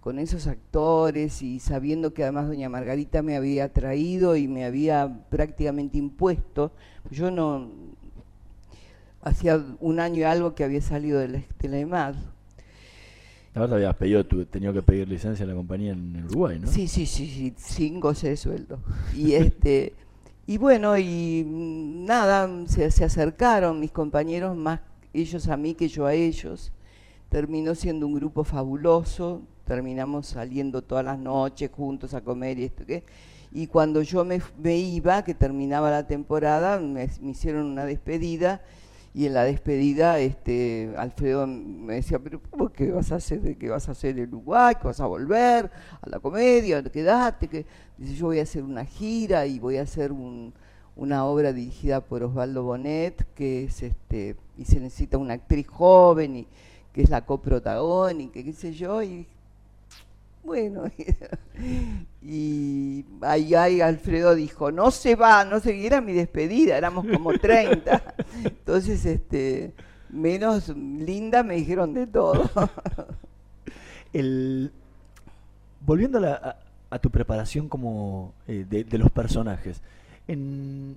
con 0.00 0.18
esos 0.18 0.46
actores 0.46 1.42
y 1.42 1.60
sabiendo 1.60 2.12
que 2.12 2.22
además 2.24 2.48
doña 2.48 2.68
Margarita 2.68 3.22
me 3.22 3.36
había 3.36 3.72
traído 3.72 4.36
y 4.36 4.48
me 4.48 4.64
había 4.64 5.20
prácticamente 5.30 5.96
impuesto, 5.98 6.72
yo 7.10 7.30
no, 7.30 7.68
hacía 9.22 9.64
un 9.80 10.00
año 10.00 10.18
y 10.20 10.22
algo 10.24 10.54
que 10.54 10.64
había 10.64 10.80
salido 10.82 11.20
de 11.20 11.28
la, 11.28 11.42
de 11.60 11.68
la 11.68 11.78
EMAD, 11.78 12.14
La 13.54 13.60
verdad 13.60 13.76
habías 13.76 13.94
pedido, 13.96 14.24
tu- 14.24 14.44
tenido 14.46 14.72
que 14.72 14.82
pedir 14.82 15.08
licencia 15.08 15.44
a 15.44 15.48
la 15.48 15.54
compañía 15.54 15.92
en, 15.92 16.16
en 16.16 16.24
Uruguay, 16.24 16.58
¿no? 16.58 16.66
Sí, 16.66 16.88
sí, 16.88 17.06
sí, 17.06 17.26
sí, 17.28 17.52
sin 17.56 18.00
goce 18.00 18.30
de 18.30 18.36
sueldo. 18.36 18.80
Y 19.14 19.34
este 19.34 19.92
y 20.46 20.58
bueno, 20.58 20.98
y 20.98 21.44
mm, 21.46 22.04
nada, 22.04 22.48
se, 22.66 22.84
acercaron 22.84 23.78
mis 23.78 23.92
compañeros, 23.92 24.56
más 24.56 24.80
ellos 25.12 25.48
a 25.48 25.56
mí 25.56 25.74
que 25.74 25.88
yo 25.88 26.06
a 26.06 26.14
ellos. 26.14 26.72
Terminó 27.28 27.74
siendo 27.74 28.06
un 28.06 28.14
grupo 28.14 28.44
fabuloso, 28.44 29.42
terminamos 29.64 30.26
saliendo 30.26 30.82
todas 30.82 31.04
las 31.04 31.18
noches 31.18 31.70
juntos 31.70 32.14
a 32.14 32.20
comer 32.22 32.58
y 32.58 32.64
esto 32.64 32.84
que. 32.84 33.04
Y 33.52 33.66
cuando 33.66 34.02
yo 34.02 34.24
me, 34.24 34.40
iba, 34.76 35.22
que 35.24 35.34
terminaba 35.34 35.90
la 35.90 36.06
temporada, 36.06 36.80
me, 36.80 37.08
hicieron 37.22 37.66
una 37.66 37.84
despedida 37.84 38.62
y 39.14 39.26
en 39.26 39.34
la 39.34 39.44
despedida 39.44 40.18
este 40.18 40.94
Alfredo 40.96 41.46
me 41.46 41.96
decía, 41.96 42.18
pero 42.18 42.40
¿cómo 42.50 42.70
que 42.70 42.90
vas 42.90 43.12
a 43.12 43.16
hacer? 43.16 43.58
¿Qué 43.58 43.68
vas 43.68 43.88
a 43.88 43.92
hacer 43.92 44.18
en 44.18 44.28
Uruguay? 44.28 44.74
¿Que 44.80 44.86
vas 44.86 45.00
a 45.00 45.06
volver 45.06 45.70
a 46.00 46.08
la 46.08 46.18
comedia? 46.18 46.82
Quedate. 46.82 47.48
Que... 47.48 47.66
Dice, 48.02 48.14
yo 48.16 48.26
voy 48.26 48.40
a 48.40 48.42
hacer 48.42 48.62
una 48.64 48.84
gira 48.84 49.46
y 49.46 49.58
voy 49.58 49.76
a 49.78 49.82
hacer 49.82 50.12
un- 50.12 50.52
una 50.96 51.24
obra 51.24 51.52
dirigida 51.52 52.00
por 52.02 52.22
Osvaldo 52.22 52.64
Bonet, 52.64 53.24
que 53.34 53.64
es 53.64 53.82
este, 53.82 54.36
y 54.58 54.64
se 54.64 54.78
necesita 54.80 55.16
una 55.18 55.34
actriz 55.34 55.66
joven 55.68 56.36
y 56.36 56.46
que 56.92 57.02
es 57.02 57.08
la 57.10 57.24
coprotagónica, 57.24 58.42
qué 58.42 58.52
sé 58.52 58.72
yo, 58.74 59.02
y 59.02 59.26
bueno, 60.44 60.84
y 62.22 63.04
ahí, 63.20 63.54
ahí 63.54 63.80
Alfredo 63.80 64.34
dijo, 64.34 64.70
no 64.72 64.90
se 64.90 65.14
va, 65.14 65.44
no 65.44 65.60
se 65.60 65.86
era 65.86 66.00
mi 66.00 66.12
despedida, 66.12 66.76
éramos 66.76 67.06
como 67.06 67.32
30. 67.32 68.14
Entonces, 68.44 69.06
este, 69.06 69.72
menos 70.10 70.68
linda 70.76 71.42
me 71.44 71.54
dijeron 71.54 71.94
de 71.94 72.06
todo. 72.08 72.50
El, 74.12 74.70
volviendo 75.80 76.18
a, 76.18 76.20
la- 76.20 76.58
a- 76.94 76.98
tu 76.98 77.10
preparación 77.10 77.68
como 77.68 78.32
eh, 78.48 78.64
de, 78.68 78.84
de 78.84 78.98
los 78.98 79.10
personajes, 79.10 79.80
en, 80.28 80.96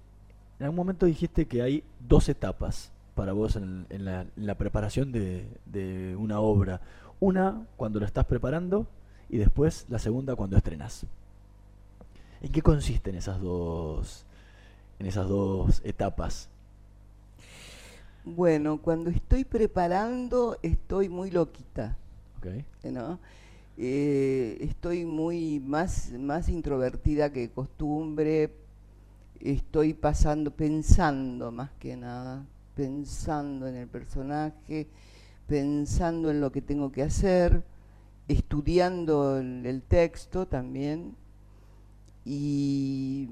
en 0.60 0.64
algún 0.66 0.76
momento 0.78 1.06
dijiste 1.06 1.46
que 1.48 1.62
hay 1.62 1.84
dos 2.08 2.30
etapas 2.30 2.92
para 3.16 3.34
vos 3.34 3.56
en, 3.56 3.86
en 3.90 4.06
la, 4.06 4.22
en 4.22 4.46
la 4.46 4.56
preparación 4.56 5.12
de, 5.12 5.48
de 5.66 6.16
una 6.18 6.40
obra. 6.40 6.82
Una 7.20 7.66
cuando 7.78 8.00
la 8.00 8.06
estás 8.08 8.26
preparando 8.26 8.88
y 9.30 9.38
después 9.38 9.86
la 9.90 10.00
segunda 10.00 10.36
cuando 10.36 10.58
estrenas. 10.58 11.06
¿En 12.42 12.52
qué 12.52 12.62
consisten 12.62 13.16
esas 13.16 13.40
dos, 13.42 14.26
en 15.00 15.08
esas 15.08 15.28
dos 15.30 15.82
etapas? 15.86 16.50
Bueno, 18.24 18.80
cuando 18.82 19.10
estoy 19.12 19.44
preparando 19.46 20.58
estoy 20.64 21.10
muy 21.10 21.30
loquita, 21.32 21.96
¿ok? 22.40 22.48
¿no? 22.92 23.20
Eh, 23.78 24.58
estoy 24.62 25.04
muy 25.04 25.60
más, 25.60 26.12
más 26.14 26.48
introvertida 26.48 27.34
que 27.34 27.50
costumbre, 27.50 28.52
estoy 29.42 29.94
pasando, 29.94 30.52
pensando 30.52 31.52
más 31.52 31.72
que 31.80 31.98
nada, 31.98 32.46
pensando 32.74 33.68
en 33.68 33.76
el 33.76 33.88
personaje, 33.88 34.88
pensando 35.48 36.32
en 36.32 36.40
lo 36.40 36.54
que 36.54 36.62
tengo 36.62 36.92
que 36.94 37.04
hacer, 37.04 37.64
estudiando 38.30 39.40
el, 39.40 39.82
texto 39.82 40.48
también 40.48 41.14
y, 42.24 43.28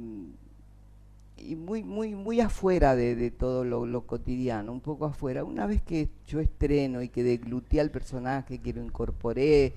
muy, 1.57 1.83
muy, 1.83 2.15
muy 2.15 2.41
afuera 2.41 2.97
de, 2.97 3.15
de 3.15 3.31
todo 3.31 3.63
lo, 3.63 3.85
lo 3.85 4.05
cotidiano, 4.05 4.73
un 4.73 4.81
poco 4.81 5.05
afuera. 5.05 5.45
Una 5.45 5.67
vez 5.67 5.81
que 5.81 6.09
yo 6.27 6.41
estreno 6.41 7.01
y 7.01 7.07
que 7.07 7.23
degluté 7.23 7.79
al 7.79 7.91
personaje, 7.91 8.59
que 8.59 8.73
lo 8.73 8.83
incorporé 8.83 9.73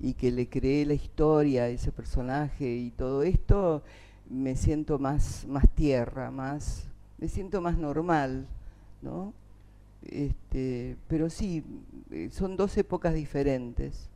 y 0.00 0.14
que 0.14 0.30
le 0.30 0.48
creé 0.48 0.84
la 0.86 0.94
historia 0.94 1.64
a 1.64 1.68
ese 1.68 1.92
personaje 1.92 2.68
y 2.76 2.90
todo 2.90 3.22
esto, 3.22 3.82
me 4.30 4.56
siento 4.56 4.98
más, 4.98 5.46
más 5.48 5.68
tierra, 5.74 6.30
más, 6.30 6.84
me 7.18 7.28
siento 7.28 7.60
más 7.60 7.78
normal, 7.78 8.46
¿no? 9.02 9.32
Este, 10.04 10.96
pero 11.08 11.30
sí, 11.30 11.64
eh, 12.10 12.30
son 12.32 12.56
dos 12.56 12.76
épocas 12.76 13.14
diferentes. 13.14 14.08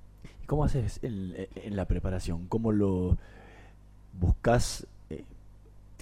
¿Y 0.42 0.46
¿Cómo 0.46 0.64
haces 0.64 0.98
en, 1.02 1.34
en 1.54 1.76
la 1.76 1.86
preparación? 1.86 2.46
¿Cómo 2.48 2.72
lo 2.72 3.16
buscas? 4.20 4.86
eh, 5.10 5.24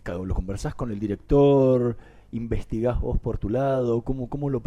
¿Lo 0.05 0.35
conversás 0.35 0.75
con 0.75 0.91
el 0.91 0.99
director? 0.99 1.97
¿Investigás 2.33 3.01
vos 3.01 3.19
por 3.19 3.39
tu 3.39 3.49
lado? 3.49 4.03
¿Cómo, 4.03 4.29
cómo 4.29 4.51
lo 4.51 4.61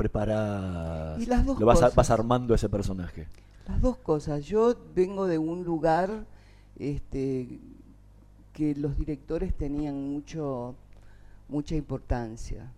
dos 1.46 1.60
¿Lo 1.60 1.66
vas, 1.66 1.82
a- 1.84 1.90
vas 1.90 2.10
armando 2.10 2.54
ese 2.56 2.70
personaje? 2.70 3.28
Las 3.68 3.82
dos 3.82 3.98
cosas. 3.98 4.46
Yo 4.46 4.76
vengo 4.96 5.28
de 5.28 5.38
un 5.38 5.64
lugar 5.64 6.26
este, 6.78 7.60
que 8.54 8.76
los 8.76 8.98
directores 8.98 9.56
tenían 9.56 10.12
mucho, 10.12 10.76
mucha 11.48 11.76
importancia. 11.76 12.72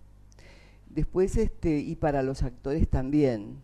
Después, 0.90 1.38
este, 1.38 1.80
y 1.80 1.96
para 1.96 2.22
los 2.22 2.44
actores 2.44 2.88
también. 2.88 3.58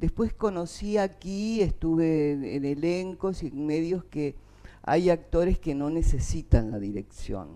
Después 0.00 0.32
conocí 0.34 0.98
aquí, 0.98 1.62
estuve 1.62 2.32
en, 2.32 2.44
en 2.44 2.64
elencos 2.64 3.42
y 3.42 3.48
en 3.48 3.66
medios 3.66 4.04
que 4.04 4.34
hay 4.82 5.10
actores 5.10 5.58
que 5.58 5.74
no 5.74 5.90
necesitan 5.90 6.70
la 6.70 6.78
dirección 6.78 7.48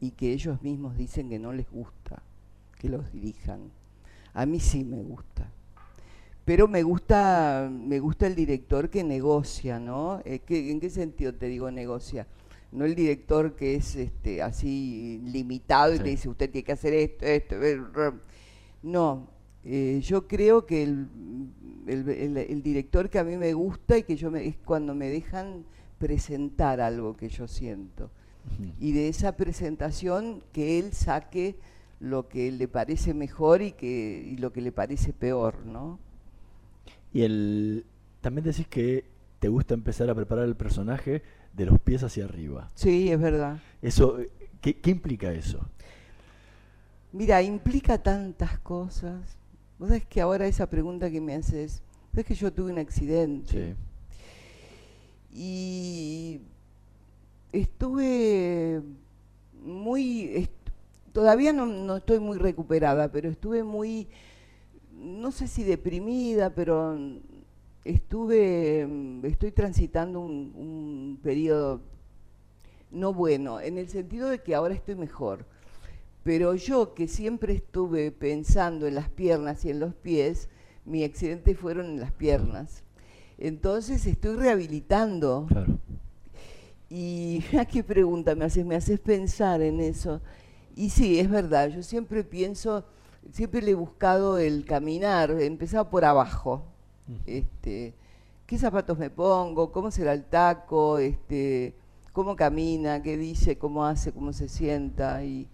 y 0.00 0.12
que 0.12 0.32
ellos 0.32 0.62
mismos 0.62 0.96
dicen 0.96 1.28
que 1.28 1.38
no 1.38 1.52
les 1.52 1.70
gusta 1.70 2.22
que 2.78 2.88
los 2.88 3.12
dirijan. 3.12 3.70
A 4.32 4.46
mí 4.46 4.60
sí 4.60 4.84
me 4.84 5.02
gusta 5.02 5.50
pero 6.48 6.66
me 6.66 6.82
gusta 6.82 7.70
me 7.70 7.98
gusta 8.00 8.26
el 8.26 8.34
director 8.34 8.88
que 8.88 9.04
negocia 9.04 9.78
no 9.78 10.20
Eh, 10.24 10.38
¿qué- 10.46 10.70
en 10.70 10.80
qué 10.80 10.88
sentido 10.88 11.34
te 11.34 11.46
digo 11.46 11.70
negocia 11.70 12.26
no 12.72 12.84
el 12.86 12.94
director 12.94 13.54
que 13.54 13.74
es 13.76 13.94
este 13.96 14.40
así 14.42 15.20
limitado 15.24 15.92
y 15.94 15.98
Sí. 15.98 16.02
te 16.04 16.08
dice 16.10 16.28
usted 16.30 16.50
tiene 16.50 16.64
que 16.64 16.72
hacer 16.72 16.94
esto 16.94 17.26
esto 17.26 17.54
eh, 17.62 17.80
no 18.82 19.28
eh, 19.64 20.00
yo 20.02 20.26
creo 20.26 20.64
que 20.64 20.82
el, 20.84 21.06
el- 21.86 22.08
el- 22.08 22.36
el 22.38 22.62
director 22.62 23.10
que 23.10 23.18
a 23.18 23.24
mí 23.24 23.36
me 23.36 23.52
gusta 23.52 23.98
y 23.98 24.02
que 24.04 24.16
yo 24.16 24.30
me, 24.30 24.46
es 24.46 24.56
cuando 24.64 24.94
me 24.94 25.08
dejan 25.10 25.64
presentar 25.98 26.80
algo 26.80 27.14
que 27.16 27.28
yo 27.28 27.46
siento. 27.48 28.10
Y 28.80 28.92
de 28.92 29.08
esa 29.08 29.36
presentación 29.36 30.42
que 30.52 30.78
él 30.78 30.92
saque 30.92 31.56
lo 32.00 32.28
que 32.28 32.50
le 32.52 32.68
parece 32.68 33.12
mejor 33.12 33.60
y 33.60 33.72
que 33.72 34.24
y 34.32 34.36
lo 34.38 34.52
que 34.52 34.62
le 34.62 34.72
parece 34.72 35.12
peor 35.12 35.66
no 35.66 35.98
Y 37.18 37.22
el, 37.24 37.84
también 38.20 38.44
decís 38.44 38.68
que 38.68 39.04
te 39.40 39.48
gusta 39.48 39.74
empezar 39.74 40.08
a 40.08 40.14
preparar 40.14 40.44
el 40.44 40.54
personaje 40.54 41.20
de 41.52 41.66
los 41.66 41.80
pies 41.80 42.04
hacia 42.04 42.24
arriba. 42.24 42.68
Sí, 42.76 43.10
es 43.10 43.20
verdad. 43.20 43.60
Eso, 43.82 44.18
¿qué, 44.60 44.76
qué 44.78 44.90
implica 44.90 45.32
eso? 45.32 45.58
Mira, 47.10 47.42
implica 47.42 47.98
tantas 48.00 48.60
cosas. 48.60 49.36
Vos 49.80 49.88
sabés 49.88 50.06
que 50.06 50.20
ahora 50.20 50.46
esa 50.46 50.70
pregunta 50.70 51.10
que 51.10 51.20
me 51.20 51.34
haces, 51.34 51.82
sabés 52.12 52.24
que 52.24 52.36
yo 52.36 52.52
tuve 52.52 52.70
un 52.70 52.78
accidente. 52.78 53.74
Y 55.34 56.40
estuve 57.50 58.80
muy, 59.64 60.22
est- 60.36 60.52
todavía 61.12 61.52
no, 61.52 61.66
no 61.66 61.96
estoy 61.96 62.20
muy 62.20 62.38
recuperada, 62.38 63.10
pero 63.10 63.28
estuve 63.28 63.64
muy, 63.64 64.06
no 64.98 65.30
sé 65.32 65.46
si 65.48 65.64
deprimida, 65.64 66.54
pero 66.54 66.98
estuve, 67.84 68.86
mm, 68.86 69.24
estoy 69.26 69.52
transitando 69.52 70.20
un, 70.20 70.52
un 70.54 71.18
periodo 71.22 71.80
no 72.90 73.12
bueno, 73.12 73.60
en 73.60 73.78
el 73.78 73.88
sentido 73.88 74.28
de 74.28 74.38
que 74.40 74.54
ahora 74.54 74.74
estoy 74.74 74.94
mejor. 74.94 75.44
Pero 76.24 76.54
yo 76.54 76.94
que 76.94 77.08
siempre 77.08 77.54
estuve 77.54 78.10
pensando 78.10 78.86
en 78.86 78.94
las 78.94 79.08
piernas 79.08 79.64
y 79.64 79.70
en 79.70 79.80
los 79.80 79.94
pies, 79.94 80.48
mi 80.84 81.04
accidente 81.04 81.54
fueron 81.54 81.86
en 81.86 82.00
las 82.00 82.12
piernas. 82.12 82.82
Entonces 83.38 84.04
estoy 84.06 84.36
rehabilitando. 84.36 85.46
Claro. 85.48 85.78
Y 86.90 87.44
mira 87.52 87.64
qué 87.66 87.84
pregunta 87.84 88.34
me 88.34 88.46
haces, 88.46 88.64
me 88.64 88.76
haces 88.76 89.00
pensar 89.00 89.62
en 89.62 89.80
eso. 89.80 90.20
Y 90.74 90.90
sí, 90.90 91.18
es 91.18 91.28
verdad, 91.28 91.70
yo 91.70 91.82
siempre 91.82 92.22
pienso, 92.24 92.84
siempre 93.32 93.62
le 93.62 93.72
he 93.72 93.74
buscado 93.74 94.38
el 94.38 94.64
caminar, 94.64 95.30
he 95.32 95.46
empezado 95.46 95.88
por 95.90 96.04
abajo. 96.04 96.62
Este, 97.26 97.94
¿Qué 98.46 98.58
zapatos 98.58 98.98
me 98.98 99.10
pongo? 99.10 99.72
¿Cómo 99.72 99.90
será 99.90 100.12
el 100.12 100.24
taco? 100.24 100.98
Este, 100.98 101.74
¿Cómo 102.12 102.36
camina? 102.36 103.02
¿Qué 103.02 103.16
dice? 103.16 103.58
¿Cómo 103.58 103.84
hace? 103.84 104.12
¿Cómo 104.12 104.32
se 104.32 104.48
sienta? 104.48 105.24
Y 105.24 105.48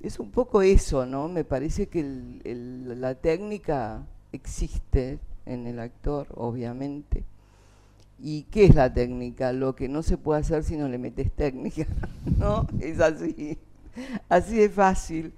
es 0.00 0.18
un 0.20 0.30
poco 0.30 0.62
eso, 0.62 1.06
¿no? 1.06 1.28
Me 1.28 1.44
parece 1.44 1.88
que 1.88 2.00
el- 2.00 2.40
el- 2.44 3.00
la 3.00 3.14
técnica 3.14 4.06
existe 4.32 5.18
en 5.46 5.66
el 5.66 5.78
actor, 5.80 6.28
obviamente. 6.34 7.24
¿Y 8.18 8.42
qué 8.44 8.66
es 8.66 8.74
la 8.74 8.92
técnica? 8.92 9.52
Lo 9.52 9.74
que 9.74 9.88
no 9.88 10.02
se 10.02 10.18
puede 10.18 10.40
hacer 10.40 10.62
si 10.64 10.76
no 10.76 10.88
le 10.88 10.98
metes 10.98 11.32
técnica, 11.32 11.86
¿no? 12.38 12.66
Es 12.80 13.00
así, 13.00 13.58
así 14.28 14.56
de 14.58 14.68
fácil. 14.68 15.32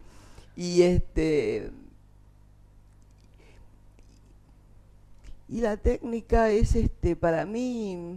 Y 0.57 0.83
este 0.83 1.71
y 5.49 5.61
la 5.61 5.77
técnica 5.77 6.51
es 6.51 6.75
este 6.75 7.15
para 7.17 7.45
mí 7.45 8.17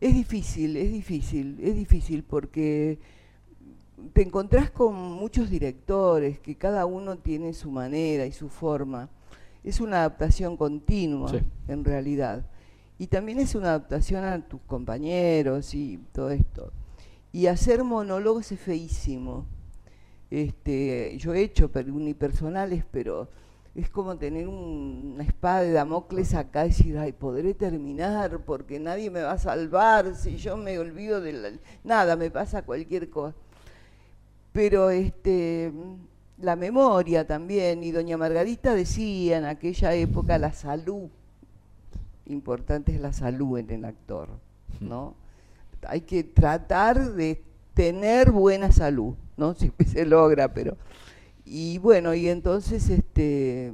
es 0.00 0.14
difícil, 0.14 0.76
es 0.76 0.90
difícil, 0.92 1.58
es 1.62 1.74
difícil 1.76 2.22
porque 2.24 2.98
te 4.12 4.22
encontrás 4.22 4.70
con 4.70 4.94
muchos 4.96 5.48
directores 5.48 6.40
que 6.40 6.56
cada 6.56 6.86
uno 6.86 7.18
tiene 7.18 7.52
su 7.54 7.70
manera 7.70 8.26
y 8.26 8.32
su 8.32 8.48
forma. 8.48 9.08
Es 9.62 9.80
una 9.80 9.98
adaptación 9.98 10.56
continua, 10.56 11.30
Sí. 11.30 11.38
en 11.68 11.84
realidad. 11.84 12.44
Y 12.98 13.06
también 13.06 13.38
es 13.38 13.54
una 13.54 13.68
adaptación 13.68 14.24
a 14.24 14.40
tus 14.40 14.60
compañeros 14.62 15.72
y 15.74 16.00
todo 16.12 16.30
esto. 16.30 16.72
Y 17.32 17.46
hacer 17.46 17.84
monólogos 17.84 18.50
es 18.50 18.58
feísimo. 18.58 19.46
Este, 20.32 21.14
yo 21.18 21.34
he 21.34 21.42
hecho 21.42 21.70
per- 21.70 21.90
unipersonales, 21.90 22.84
pero 22.90 23.28
es 23.74 23.90
como 23.90 24.16
tener 24.16 24.48
un- 24.48 25.12
una 25.14 25.24
espada 25.24 25.60
de 25.60 25.72
Damocles 25.72 26.32
acá 26.34 26.64
y 26.64 26.70
decir, 26.70 26.96
ay, 26.96 27.12
podré 27.12 27.52
terminar 27.52 28.38
porque 28.46 28.80
nadie 28.80 29.10
me 29.10 29.20
va 29.20 29.32
a 29.32 29.38
salvar 29.38 30.14
si 30.14 30.38
yo 30.38 30.56
me 30.56 30.78
olvido 30.78 31.20
de 31.20 31.32
la- 31.34 31.50
nada, 31.84 32.16
me 32.16 32.30
pasa 32.30 32.62
cualquier 32.62 33.10
cosa. 33.10 33.34
Pero 34.52 34.88
este, 34.88 35.70
la 36.38 36.56
memoria 36.56 37.26
también, 37.26 37.84
y 37.84 37.90
doña 37.90 38.16
Margarita 38.16 38.74
decía 38.74 39.36
en 39.36 39.44
aquella 39.44 39.92
época 39.94 40.38
la 40.38 40.52
salud, 40.54 41.08
importante 42.26 42.94
es 42.94 43.00
la 43.02 43.12
salud 43.12 43.58
en 43.58 43.68
el 43.68 43.84
actor, 43.84 44.28
¿no? 44.80 45.14
Hay 45.86 46.02
que 46.02 46.24
tratar 46.24 47.12
de 47.12 47.42
tener 47.74 48.30
buena 48.30 48.72
salud, 48.72 49.14
¿no? 49.42 49.54
Siempre 49.58 49.86
se 49.86 50.06
logra, 50.06 50.52
pero... 50.54 50.76
Y 51.44 51.78
bueno, 51.78 52.14
y 52.14 52.28
entonces 52.28 52.88
este, 52.88 53.72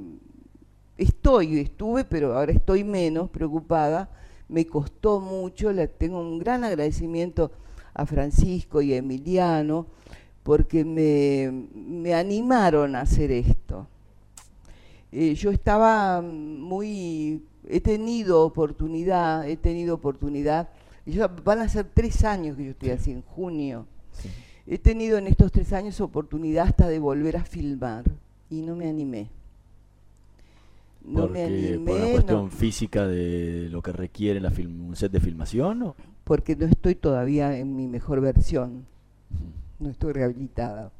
estoy, 0.96 1.60
estuve, 1.60 2.04
pero 2.04 2.36
ahora 2.36 2.52
estoy 2.52 2.82
menos 2.82 3.28
preocupada. 3.28 4.08
Me 4.48 4.66
costó 4.66 5.20
mucho, 5.20 5.70
tengo 5.98 6.18
un 6.20 6.38
gran 6.38 6.64
agradecimiento 6.64 7.52
a 7.92 8.06
Francisco 8.06 8.80
y 8.80 8.94
a 8.94 8.96
Emiliano, 8.96 9.86
porque 10.42 10.82
me, 10.82 11.66
me 11.74 12.14
animaron 12.14 12.96
a 12.96 13.02
hacer 13.02 13.30
esto. 13.30 13.86
Eh, 15.12 15.34
yo 15.34 15.50
estaba 15.50 16.22
muy, 16.22 17.42
he 17.68 17.80
tenido 17.80 18.42
oportunidad, 18.44 19.46
he 19.46 19.58
tenido 19.58 19.94
oportunidad, 19.94 20.70
van 21.44 21.60
a 21.60 21.68
ser 21.68 21.86
tres 21.92 22.24
años 22.24 22.56
que 22.56 22.64
yo 22.64 22.70
estoy 22.70 22.90
así, 22.90 23.12
en 23.12 23.22
junio. 23.22 23.86
He 24.70 24.78
tenido 24.78 25.16
en 25.18 25.26
estos 25.26 25.50
tres 25.50 25.72
años 25.72 26.00
oportunidad 26.00 26.66
hasta 26.66 26.88
de 26.88 26.98
volver 26.98 27.36
a 27.36 27.44
filmar 27.44 28.04
y 28.50 28.60
no 28.62 28.76
me 28.76 28.88
animé. 28.88 29.28
No 31.04 31.20
Porque, 31.22 31.32
me 31.32 31.44
animé, 31.44 31.78
por 31.86 31.96
una 31.96 32.04
no- 32.06 32.12
cuestión 32.12 32.50
física 32.50 33.06
de 33.06 33.68
lo 33.70 33.80
que 33.80 33.92
requiere 33.92 34.40
la 34.40 34.50
film- 34.50 34.88
un 34.88 34.96
set 34.96 35.10
de 35.12 35.20
filmación. 35.20 35.82
¿o? 35.82 35.96
porque 36.24 36.54
no 36.54 36.66
estoy 36.66 36.94
todavía 36.94 37.56
en 37.56 37.74
mi 37.74 37.86
mejor 37.86 38.20
versión, 38.20 38.84
no 39.78 39.88
estoy 39.88 40.12
rehabilitada. 40.12 40.90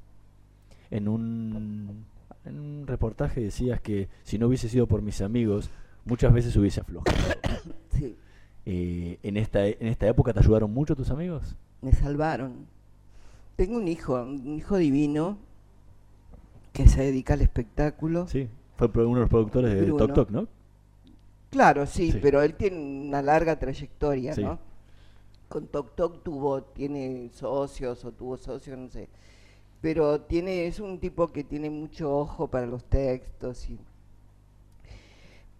En 0.91 1.07
un, 1.07 2.05
en 2.47 2.59
un 2.59 2.87
reportaje 2.87 3.43
decías 3.43 3.79
que 3.83 4.09
si 4.25 4.39
no 4.39 4.47
hubiese 4.47 4.71
sido 4.71 4.87
por 4.87 5.03
mis 5.03 5.21
amigos, 5.21 5.69
muchas 6.07 6.33
veces 6.33 6.57
hubiese 6.57 6.81
aflojado. 6.81 7.19
Sí, 7.93 8.17
Eh, 8.65 9.19
en, 9.23 9.37
esta, 9.37 9.67
en 9.67 9.87
esta 9.89 10.07
época 10.07 10.33
te 10.33 10.39
ayudaron 10.41 10.73
mucho 10.73 10.95
tus 10.97 11.11
amigos? 11.11 11.55
me 11.83 11.93
salvaron. 11.93 12.67
Tengo 13.59 13.77
un 13.77 13.89
hijo, 13.89 14.15
un 14.23 14.55
hijo 14.57 14.77
divino 14.77 15.37
que 16.73 16.87
se 16.87 17.03
dedica 17.03 17.35
al 17.35 17.41
espectáculo. 17.41 18.29
Sí, 18.29 18.49
fue 18.77 18.87
uno 19.05 19.17
de 19.17 19.21
los 19.23 19.29
productores 19.29 19.75
de. 19.75 19.87
Tok 19.89 20.15
Tok, 20.15 20.31
¿no? 20.31 20.47
Claro, 21.51 21.85
sí, 21.85 22.13
Sí. 22.13 22.21
pero 22.23 22.41
él 22.41 22.55
tiene 22.55 22.79
una 22.79 23.21
larga 23.21 23.59
trayectoria, 23.59 24.33
Sí. 24.33 24.45
¿no? 24.45 24.61
Con 25.49 25.67
Tok 25.67 25.97
Tok 25.97 26.23
tuvo, 26.23 26.63
tiene 26.63 27.31
socios 27.33 28.05
o 28.05 28.13
tuvo 28.13 28.37
socios, 28.37 28.79
no 28.79 28.89
sé. 28.91 29.09
Pero 29.81 30.21
tiene, 30.21 30.69
es 30.69 30.79
un 30.79 31.01
tipo 31.01 31.27
que 31.33 31.43
tiene 31.43 31.69
mucho 31.69 32.17
ojo 32.17 32.47
para 32.47 32.67
los 32.67 32.85
textos 32.85 33.69
y 33.69 33.77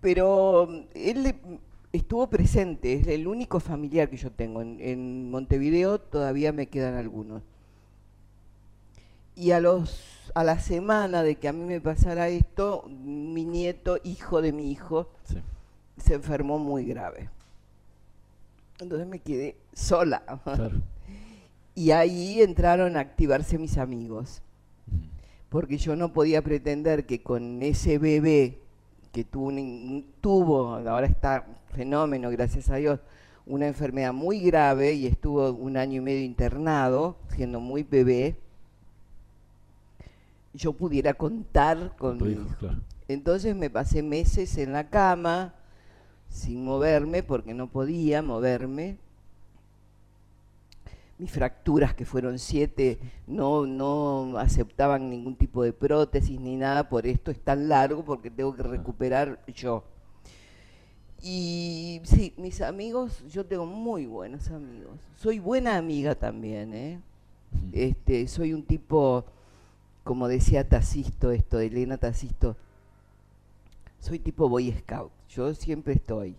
pero 0.01 0.69
mm, 0.71 0.81
él 0.95 1.35
estuvo 1.93 2.29
presente, 2.31 2.93
es 2.93 3.09
el 3.09 3.27
único 3.27 3.59
familiar 3.59 4.09
que 4.09 4.17
yo 4.17 4.31
tengo. 4.31 4.63
En, 4.63 4.79
en 4.81 5.31
Montevideo 5.33 5.99
todavía 6.01 6.53
me 6.53 6.69
quedan 6.69 6.95
algunos. 6.95 7.43
Y 9.39 9.53
a 9.53 9.61
los 9.61 10.05
a 10.35 10.45
la 10.45 10.59
semana 10.61 11.23
de 11.23 11.37
que 11.37 11.49
a 11.49 11.53
mí 11.53 11.65
me 11.65 11.81
pasara 11.81 12.29
esto, 12.29 12.85
mi 12.89 13.45
nieto, 13.45 13.99
hijo 14.05 14.43
de 14.43 14.53
mi 14.53 14.71
hijo, 14.71 15.09
Sí. 15.25 15.39
se 15.97 16.15
enfermó 16.15 16.59
muy 16.59 16.85
grave. 16.85 17.31
Entonces 18.79 19.07
me 19.07 19.19
quedé 19.21 19.57
sola. 19.73 20.23
Claro. 20.45 20.71
Y 21.75 21.93
ahí 21.93 22.43
entraron 22.43 22.97
a 22.97 23.01
activarse 23.01 23.57
mis 23.57 23.79
amigos. 23.79 24.43
Porque 25.49 25.79
yo 25.79 25.95
no 25.95 26.13
podía 26.13 26.43
pretender 26.43 27.07
que 27.07 27.23
con 27.23 27.63
ese 27.63 27.99
bebé 27.99 28.59
que 29.13 29.23
tuvo, 29.23 29.47
un- 29.47 30.05
tuvo, 30.21 30.75
ahora 30.75 31.07
está 31.07 31.47
fenómeno, 31.75 32.31
gracias 32.31 32.69
a 32.71 32.77
Dios, 32.77 32.99
una 33.47 33.69
enfermedad 33.69 34.13
muy 34.13 34.41
grave 34.41 34.93
y 34.95 35.07
estuvo 35.07 35.53
un 35.53 35.77
año 35.77 35.99
y 35.99 36.05
medio 36.05 36.25
internado, 36.25 37.17
siendo 37.37 37.61
muy 37.61 37.85
bebé, 37.85 38.35
yo 40.59 40.73
pudiera 40.73 41.15
contar 41.15 41.95
con 41.97 42.21
mi 42.21 42.33
hijo, 42.33 42.43
hijo. 42.43 42.57
claro. 42.59 42.79
Entonces 43.07 43.57
me 43.57 43.71
pasé 43.71 44.03
meses 44.03 44.59
en 44.59 44.73
la 44.73 44.91
cama, 44.91 45.55
sin 46.29 46.65
moverme, 46.65 47.23
porque 47.23 47.55
no 47.55 47.69
podía 47.69 48.21
moverme. 48.23 48.99
Mis 51.17 51.31
fracturas, 51.31 51.95
que 51.95 52.05
fueron 52.05 52.39
siete, 52.39 52.99
no, 53.27 53.67
no 53.67 54.37
aceptaban 54.39 55.11
ningún 55.11 55.37
tipo 55.37 55.63
de 55.63 55.73
prótesis 55.73 56.39
ni 56.41 56.57
nada, 56.57 56.89
por 56.89 57.07
esto 57.07 57.31
es 57.31 57.41
tan 57.41 57.69
largo, 57.69 58.05
porque 58.05 58.31
tengo 58.31 58.55
que 58.55 58.63
recuperar 58.63 59.41
yo. 59.53 59.85
Y 61.23 62.01
sí, 62.05 62.35
mis 62.37 62.61
amigos, 62.61 63.25
yo 63.29 63.45
tengo 63.45 63.67
muy 63.67 64.07
buenos 64.07 64.49
amigos. 64.51 65.01
Soy 65.17 65.39
buena 65.39 65.77
amiga 65.77 66.15
también, 66.15 66.75
¿eh? 66.75 67.01
Este, 67.73 68.29
soy 68.29 68.53
un 68.53 68.63
tipo, 68.63 69.25
como 70.09 70.27
decía 70.27 70.67
Tacisto, 70.67 71.33
esto 71.33 71.61
Elena 71.61 71.99
Tacisto, 71.99 72.57
soy 74.01 74.19
tipo 74.19 74.49
Boy 74.49 74.73
Scout, 74.73 75.11
yo 75.29 75.53
siempre 75.53 75.93
estoy. 75.93 76.35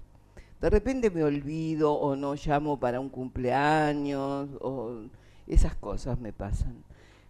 De 0.59 0.71
repente 0.71 1.11
me 1.11 1.23
olvido 1.23 1.93
o 1.93 2.15
no 2.15 2.33
llamo 2.33 2.79
para 2.79 2.99
un 2.99 3.09
cumpleaños 3.09 4.49
o 4.59 5.03
esas 5.45 5.75
cosas 5.75 6.19
me 6.19 6.33
pasan. 6.33 6.83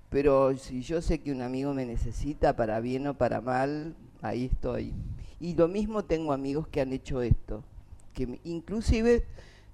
Pero 0.10 0.56
si 0.56 0.82
yo 0.82 1.02
sé 1.02 1.20
que 1.20 1.34
un 1.34 1.42
amigo 1.42 1.74
me 1.74 1.86
necesita 1.86 2.56
para 2.56 2.80
bien 2.80 3.06
o 3.08 3.16
para 3.16 3.42
mal, 3.42 3.94
ahí 4.22 4.46
estoy. 4.46 4.94
Y 5.42 5.56
lo 5.56 5.68
mismo 5.68 6.06
tengo 6.06 6.32
amigos 6.32 6.70
que 6.70 6.80
han 6.80 6.94
hecho 6.94 7.22
esto, 7.22 7.66
que 8.14 8.40
inclusive 8.46 9.26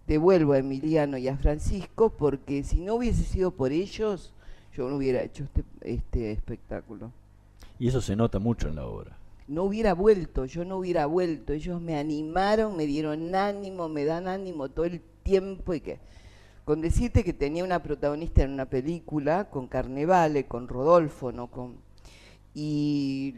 devuelvo 0.08 0.54
a 0.54 0.58
Emiliano 0.58 1.20
y 1.20 1.28
a 1.28 1.38
Francisco 1.38 2.10
porque 2.10 2.64
si 2.64 2.82
no 2.82 2.96
hubiese 2.96 3.24
sido 3.24 3.52
por 3.52 3.72
ellos, 3.72 4.34
yo 4.76 4.90
no 4.90 4.98
hubiera 4.98 5.22
hecho 5.22 5.44
este, 5.44 5.64
este 5.82 6.32
espectáculo. 6.32 7.12
Y 7.80 7.88
eso 7.88 8.02
se 8.02 8.16
nota 8.16 8.40
mucho 8.40 8.68
en 8.68 8.76
la 8.76 8.86
obra. 8.86 9.18
No 9.48 9.64
hubiera 9.64 9.94
vuelto, 9.94 10.46
yo 10.46 10.66
no 10.66 10.78
hubiera 10.78 11.06
vuelto. 11.06 11.54
Ellos 11.54 11.80
me 11.80 11.98
animaron, 11.98 12.76
me 12.76 12.86
dieron 12.86 13.36
ánimo, 13.36 13.90
me 13.90 14.06
dan 14.06 14.28
ánimo 14.28 14.70
todo 14.70 14.86
el 14.86 15.02
tiempo 15.24 15.74
y 15.74 15.82
que 15.82 16.00
con 16.66 16.82
decirte 16.82 17.24
que 17.24 17.34
tenía 17.34 17.64
una 17.64 17.84
protagonista 17.84 18.42
en 18.42 18.52
una 18.52 18.66
película 18.66 19.50
con 19.52 19.68
Carnevale, 19.68 20.46
con 20.46 20.68
Rodolfo, 20.68 21.32
no 21.32 21.48
con 21.48 21.76
y 22.56 23.36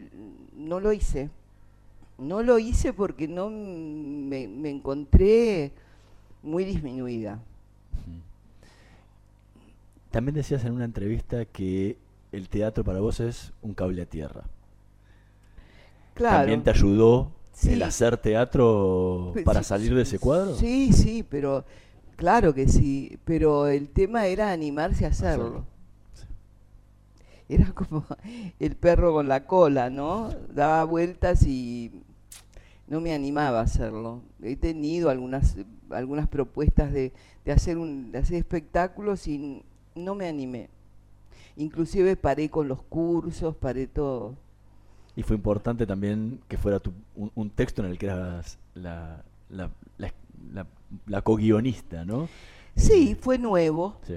no 0.54 0.80
lo 0.80 0.92
hice. 0.92 1.28
No 2.16 2.42
lo 2.42 2.58
hice 2.58 2.92
porque 2.92 3.28
no 3.28 3.50
me, 3.50 4.48
me 4.48 4.70
encontré 4.70 5.72
muy 6.42 6.64
disminuida. 6.64 7.40
También 10.10 10.34
decías 10.34 10.64
en 10.64 10.72
una 10.72 10.84
entrevista 10.84 11.44
que 11.46 11.98
el 12.32 12.48
teatro 12.48 12.84
para 12.84 13.00
vos 13.00 13.20
es 13.20 13.52
un 13.62 13.74
cable 13.74 14.02
a 14.02 14.06
tierra. 14.06 14.44
Claro. 16.14 16.38
¿También 16.40 16.62
te 16.62 16.70
ayudó 16.70 17.32
Sí. 17.52 17.72
el 17.72 17.82
hacer 17.82 18.16
teatro 18.18 19.30
Pues 19.32 19.44
para 19.44 19.62
sí, 19.62 19.64
salir 19.64 19.94
de 19.94 20.02
ese 20.02 20.18
cuadro? 20.18 20.54
Sí, 20.54 20.92
sí, 20.92 21.22
pero 21.28 21.64
claro 22.16 22.54
que 22.54 22.68
sí, 22.68 23.18
pero 23.24 23.66
el 23.68 23.88
tema 23.90 24.26
era 24.26 24.52
animarse 24.52 25.06
a 25.06 25.08
hacerlo. 25.08 25.66
Era 27.48 27.72
como 27.74 28.04
el 28.58 28.76
perro 28.76 29.12
con 29.12 29.28
la 29.28 29.46
cola, 29.46 29.90
¿no? 29.90 30.30
Daba 30.54 30.84
vueltas 30.84 31.42
y 31.46 31.92
no 32.88 33.00
me 33.00 33.14
animaba 33.14 33.60
a 33.60 33.64
hacerlo. 33.64 34.22
He 34.42 34.56
tenido 34.56 35.10
algunas 35.10 35.56
algunas 35.90 36.28
propuestas 36.28 36.92
de, 36.92 37.12
de 37.44 37.52
hacer 37.52 37.78
un 37.78 38.12
de 38.12 38.18
hacer 38.18 38.36
espectáculos 38.38 39.26
y 39.28 39.62
no 39.94 40.14
me 40.14 40.28
animé. 40.28 40.68
Inclusive 41.56 42.16
paré 42.16 42.48
con 42.48 42.68
los 42.68 42.82
cursos, 42.82 43.54
paré 43.56 43.86
todo. 43.86 44.36
Y 45.16 45.22
fue 45.22 45.34
importante 45.36 45.86
también 45.86 46.40
que 46.48 46.56
fuera 46.56 46.78
tu- 46.78 46.92
un, 47.16 47.32
un 47.34 47.50
texto 47.50 47.82
en 47.84 47.90
el 47.90 47.98
que 47.98 48.06
eras 48.06 48.58
la, 48.74 49.24
la, 49.50 49.70
la, 49.96 50.12
la- 50.52 50.66
la 51.06 51.22
co-guionista, 51.22 52.04
¿no? 52.04 52.28
Sí, 52.76 53.16
fue 53.20 53.38
nuevo. 53.38 53.96
Sí. 54.06 54.14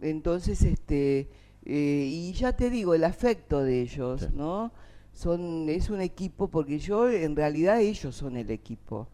Entonces, 0.00 0.62
este, 0.62 1.28
eh, 1.66 2.08
y 2.10 2.32
ya 2.32 2.54
te 2.56 2.70
digo, 2.70 2.94
el 2.94 3.04
afecto 3.04 3.62
de 3.62 3.82
ellos, 3.82 4.22
Sí. 4.22 4.28
¿no? 4.34 4.72
Son, 5.12 5.68
es 5.68 5.90
un 5.90 6.00
equipo, 6.00 6.48
porque 6.48 6.78
yo, 6.78 7.10
en 7.10 7.34
realidad, 7.36 7.80
ellos 7.80 8.14
son 8.14 8.36
el 8.36 8.50
equipo. 8.50 9.08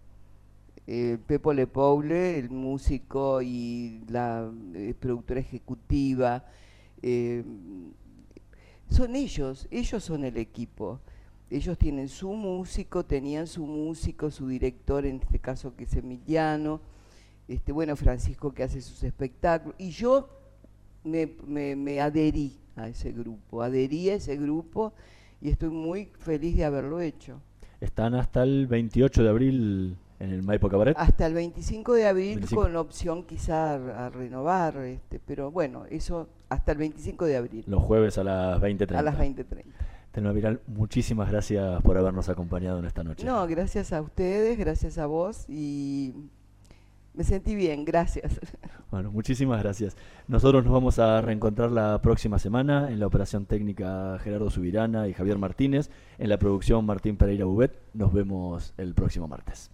Eh, 0.87 1.16
Pepo 1.26 1.53
Le 1.53 1.66
Poule, 1.66 2.39
el 2.39 2.51
músico 2.51 3.41
y 3.41 4.03
la 4.09 4.51
eh, 4.74 4.95
productora 4.99 5.41
ejecutiva, 5.41 6.45
eh, 7.03 7.43
son 8.91 9.16
ellos, 9.16 9.66
ellos 9.70 10.05
son 10.05 10.24
el 10.24 10.37
equipo. 10.37 11.01
Ellos 11.51 11.78
tienen 11.78 12.09
su 12.09 12.32
músico, 12.32 13.05
tenían 13.05 13.47
su 13.47 13.64
músico, 13.66 14.30
su 14.30 14.47
director, 14.49 15.07
en 15.07 15.16
este 15.16 15.39
caso 15.39 15.74
que 15.76 15.85
es 15.85 15.95
Emiliano, 15.95 16.80
este, 17.49 17.72
bueno, 17.72 17.97
Francisco 17.97 18.53
que 18.53 18.62
hace 18.62 18.80
sus 18.80 19.03
espectáculos, 19.05 19.74
y 19.78 19.91
yo 19.91 20.28
me- 21.05 21.76
me 21.76 22.01
adherí 22.01 22.59
a 22.76 22.89
ese 22.89 23.12
grupo, 23.12 23.62
adherí 23.62 24.09
a 24.11 24.14
ese 24.14 24.37
grupo 24.37 24.93
y 25.41 25.51
estoy 25.51 25.68
muy 25.70 26.07
feliz 26.18 26.57
de 26.57 26.64
haberlo 26.64 27.01
hecho. 27.01 27.41
Están 27.80 28.14
hasta 28.14 28.43
el 28.43 28.66
28 28.66 29.22
de 29.22 29.28
abril 29.28 29.97
en 30.25 30.31
el 30.33 30.43
Maipo 30.43 30.68
Cabaret. 30.68 30.97
Hasta 30.99 31.27
el 31.27 31.35
25 31.35 31.95
de 31.95 32.07
abril 32.07 32.35
25. 32.37 32.62
con 32.62 32.77
opción 32.77 33.25
quizá 33.25 33.75
a, 33.75 34.07
a 34.07 34.11
renovar, 34.11 34.77
este, 34.79 35.20
pero 35.25 35.51
bueno, 35.51 35.85
eso 35.91 36.29
hasta 36.49 36.72
el 36.72 36.79
25 36.79 37.25
de 37.27 37.37
abril, 37.37 37.64
Los 37.66 37.83
jueves 37.83 38.18
a 38.18 38.25
las 38.25 38.61
20.30. 38.61 38.97
a 38.97 39.03
las 39.03 39.18
20.30. 39.18 39.64
Telma 40.12 40.31
Viral, 40.33 40.61
muchísimas 40.68 41.29
gracias 41.29 41.83
por 41.83 41.99
habernos 41.99 42.29
acompañado 42.29 42.79
en 42.79 42.85
esta 42.85 43.03
noche. 43.03 43.27
No, 43.27 43.45
gracias 43.49 43.93
a 43.93 44.01
ustedes, 44.01 44.57
gracias 44.57 44.97
a 44.99 45.07
vos 45.07 45.45
y 45.49 46.12
me 47.14 47.25
sentí 47.25 47.55
bien, 47.55 47.85
gracias. 47.85 48.41
Bueno, 48.91 49.11
muchísimas 49.11 49.61
gracias. 49.61 49.97
Nosotros 50.29 50.62
nos 50.62 50.72
vamos 50.72 51.01
a 51.01 51.20
reencontrar 51.20 51.72
la 51.72 52.01
próxima 52.01 52.39
semana 52.39 52.93
en 52.93 53.01
la 53.01 53.09
operación 53.09 53.45
técnica 53.45 54.16
Gerardo 54.20 54.51
Subirana 54.51 55.09
y 55.09 55.14
Javier 55.14 55.37
Martínez, 55.37 55.91
en 56.16 56.29
la 56.29 56.39
producción 56.39 56.87
Martín 56.87 57.16
Pereira 57.16 57.45
Bubet. 57.45 57.72
Nos 57.93 58.12
vemos 58.12 58.72
el 58.77 58.95
próximo 58.95 59.27
martes. 59.27 59.68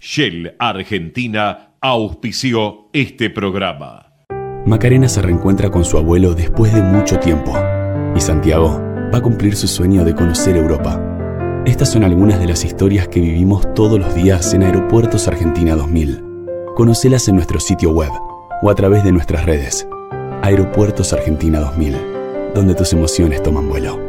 Shell 0.00 0.56
Argentina 0.58 1.74
auspició 1.82 2.88
este 2.94 3.28
programa. 3.28 4.14
Macarena 4.64 5.10
se 5.10 5.20
reencuentra 5.20 5.70
con 5.70 5.84
su 5.84 5.98
abuelo 5.98 6.34
después 6.34 6.72
de 6.72 6.80
mucho 6.80 7.18
tiempo. 7.18 7.52
Y 8.16 8.20
Santiago 8.20 8.80
va 9.12 9.18
a 9.18 9.22
cumplir 9.22 9.54
su 9.54 9.68
sueño 9.68 10.02
de 10.02 10.14
conocer 10.14 10.56
Europa. 10.56 10.98
Estas 11.66 11.92
son 11.92 12.04
algunas 12.04 12.40
de 12.40 12.46
las 12.46 12.64
historias 12.64 13.08
que 13.08 13.20
vivimos 13.20 13.74
todos 13.74 13.98
los 13.98 14.14
días 14.14 14.54
en 14.54 14.62
Aeropuertos 14.62 15.28
Argentina 15.28 15.76
2000. 15.76 16.24
Conocelas 16.76 17.28
en 17.28 17.34
nuestro 17.36 17.60
sitio 17.60 17.90
web 17.90 18.10
o 18.62 18.70
a 18.70 18.74
través 18.74 19.04
de 19.04 19.12
nuestras 19.12 19.44
redes. 19.44 19.86
Aeropuertos 20.40 21.12
Argentina 21.12 21.60
2000, 21.60 21.96
donde 22.54 22.74
tus 22.74 22.94
emociones 22.94 23.42
toman 23.42 23.68
vuelo. 23.68 24.00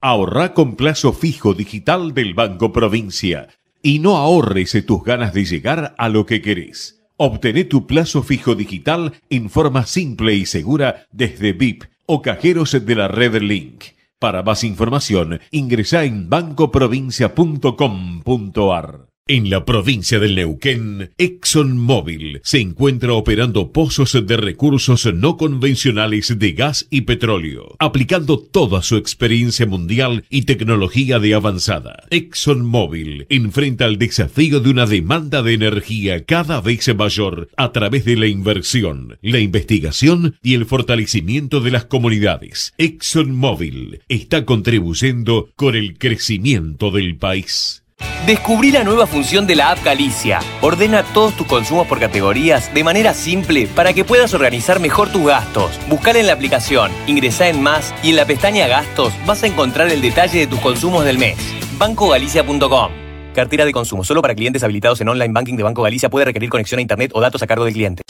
Ahorrá 0.00 0.54
con 0.54 0.74
plazo 0.74 1.12
fijo 1.12 1.52
digital 1.52 2.14
del 2.14 2.32
Banco 2.32 2.72
Provincia 2.72 3.48
y 3.82 3.98
no 3.98 4.16
ahorres 4.16 4.76
tus 4.86 5.04
ganas 5.04 5.34
de 5.34 5.44
llegar 5.44 5.94
a 5.98 6.08
lo 6.08 6.24
que 6.26 6.42
querés. 6.42 7.02
Obtené 7.16 7.64
tu 7.64 7.86
plazo 7.86 8.22
fijo 8.22 8.54
digital 8.54 9.14
en 9.28 9.50
forma 9.50 9.84
simple 9.86 10.34
y 10.34 10.46
segura 10.46 11.06
desde 11.10 11.52
VIP 11.52 11.84
o 12.06 12.22
cajeros 12.22 12.84
de 12.84 12.94
la 12.94 13.08
red 13.08 13.42
Link. 13.42 13.84
Para 14.18 14.42
más 14.42 14.64
información, 14.64 15.40
ingresa 15.50 16.04
en 16.04 16.28
bancoprovincia.com.ar. 16.28 19.07
En 19.30 19.50
la 19.50 19.66
provincia 19.66 20.18
del 20.18 20.36
Neuquén, 20.36 21.10
ExxonMobil 21.18 22.40
se 22.44 22.60
encuentra 22.60 23.12
operando 23.12 23.72
pozos 23.72 24.16
de 24.26 24.36
recursos 24.38 25.06
no 25.12 25.36
convencionales 25.36 26.38
de 26.38 26.52
gas 26.52 26.86
y 26.88 27.02
petróleo, 27.02 27.76
aplicando 27.78 28.38
toda 28.38 28.80
su 28.80 28.96
experiencia 28.96 29.66
mundial 29.66 30.24
y 30.30 30.42
tecnología 30.42 31.18
de 31.18 31.34
avanzada. 31.34 32.04
ExxonMobil 32.08 33.26
enfrenta 33.28 33.84
el 33.84 33.98
desafío 33.98 34.60
de 34.60 34.70
una 34.70 34.86
demanda 34.86 35.42
de 35.42 35.52
energía 35.52 36.24
cada 36.24 36.62
vez 36.62 36.88
mayor 36.96 37.50
a 37.58 37.70
través 37.72 38.06
de 38.06 38.16
la 38.16 38.28
inversión, 38.28 39.18
la 39.20 39.40
investigación 39.40 40.36
y 40.42 40.54
el 40.54 40.64
fortalecimiento 40.64 41.60
de 41.60 41.72
las 41.72 41.84
comunidades. 41.84 42.72
ExxonMobil 42.78 44.00
está 44.08 44.46
contribuyendo 44.46 45.50
con 45.54 45.76
el 45.76 45.98
crecimiento 45.98 46.90
del 46.90 47.18
país. 47.18 47.82
Descubrí 48.28 48.70
la 48.70 48.84
nueva 48.84 49.06
función 49.06 49.46
de 49.46 49.54
la 49.54 49.70
app 49.70 49.82
Galicia. 49.82 50.40
Ordena 50.60 51.02
todos 51.02 51.34
tus 51.34 51.46
consumos 51.46 51.86
por 51.86 51.98
categorías 51.98 52.74
de 52.74 52.84
manera 52.84 53.14
simple 53.14 53.66
para 53.68 53.94
que 53.94 54.04
puedas 54.04 54.34
organizar 54.34 54.80
mejor 54.80 55.10
tus 55.10 55.26
gastos. 55.26 55.80
Buscala 55.88 56.18
en 56.18 56.26
la 56.26 56.34
aplicación, 56.34 56.90
ingresá 57.06 57.48
en 57.48 57.62
más 57.62 57.94
y 58.02 58.10
en 58.10 58.16
la 58.16 58.26
pestaña 58.26 58.68
Gastos 58.68 59.14
vas 59.24 59.42
a 59.44 59.46
encontrar 59.46 59.90
el 59.90 60.02
detalle 60.02 60.40
de 60.40 60.46
tus 60.46 60.60
consumos 60.60 61.06
del 61.06 61.16
mes. 61.16 61.38
BancoGalicia.com 61.78 62.92
Cartera 63.34 63.64
de 63.64 63.72
consumo 63.72 64.04
solo 64.04 64.20
para 64.20 64.34
clientes 64.34 64.62
habilitados 64.62 65.00
en 65.00 65.08
online 65.08 65.32
banking 65.32 65.56
de 65.56 65.62
Banco 65.62 65.80
Galicia 65.80 66.10
puede 66.10 66.26
requerir 66.26 66.50
conexión 66.50 66.80
a 66.80 66.82
internet 66.82 67.12
o 67.14 67.22
datos 67.22 67.42
a 67.42 67.46
cargo 67.46 67.64
del 67.64 67.72
cliente. 67.72 68.02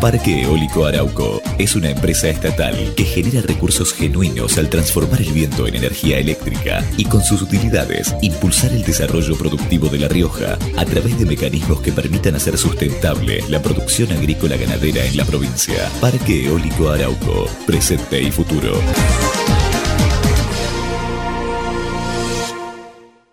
Parque 0.00 0.42
Eólico 0.42 0.86
Arauco 0.86 1.42
es 1.58 1.74
una 1.74 1.90
empresa 1.90 2.28
estatal 2.28 2.94
que 2.96 3.04
genera 3.04 3.40
recursos 3.40 3.92
genuinos 3.92 4.56
al 4.56 4.68
transformar 4.68 5.20
el 5.20 5.32
viento 5.32 5.66
en 5.66 5.74
energía 5.74 6.18
eléctrica 6.18 6.84
y 6.96 7.04
con 7.04 7.24
sus 7.24 7.42
utilidades 7.42 8.14
impulsar 8.22 8.70
el 8.72 8.84
desarrollo 8.84 9.36
productivo 9.36 9.88
de 9.88 9.98
La 9.98 10.08
Rioja 10.08 10.56
a 10.76 10.84
través 10.84 11.18
de 11.18 11.26
mecanismos 11.26 11.80
que 11.80 11.90
permitan 11.90 12.36
hacer 12.36 12.56
sustentable 12.58 13.42
la 13.48 13.60
producción 13.60 14.12
agrícola 14.12 14.56
ganadera 14.56 15.04
en 15.04 15.16
la 15.16 15.24
provincia. 15.24 15.90
Parque 16.00 16.46
Eólico 16.46 16.90
Arauco, 16.90 17.46
presente 17.66 18.22
y 18.22 18.30
futuro. 18.30 18.80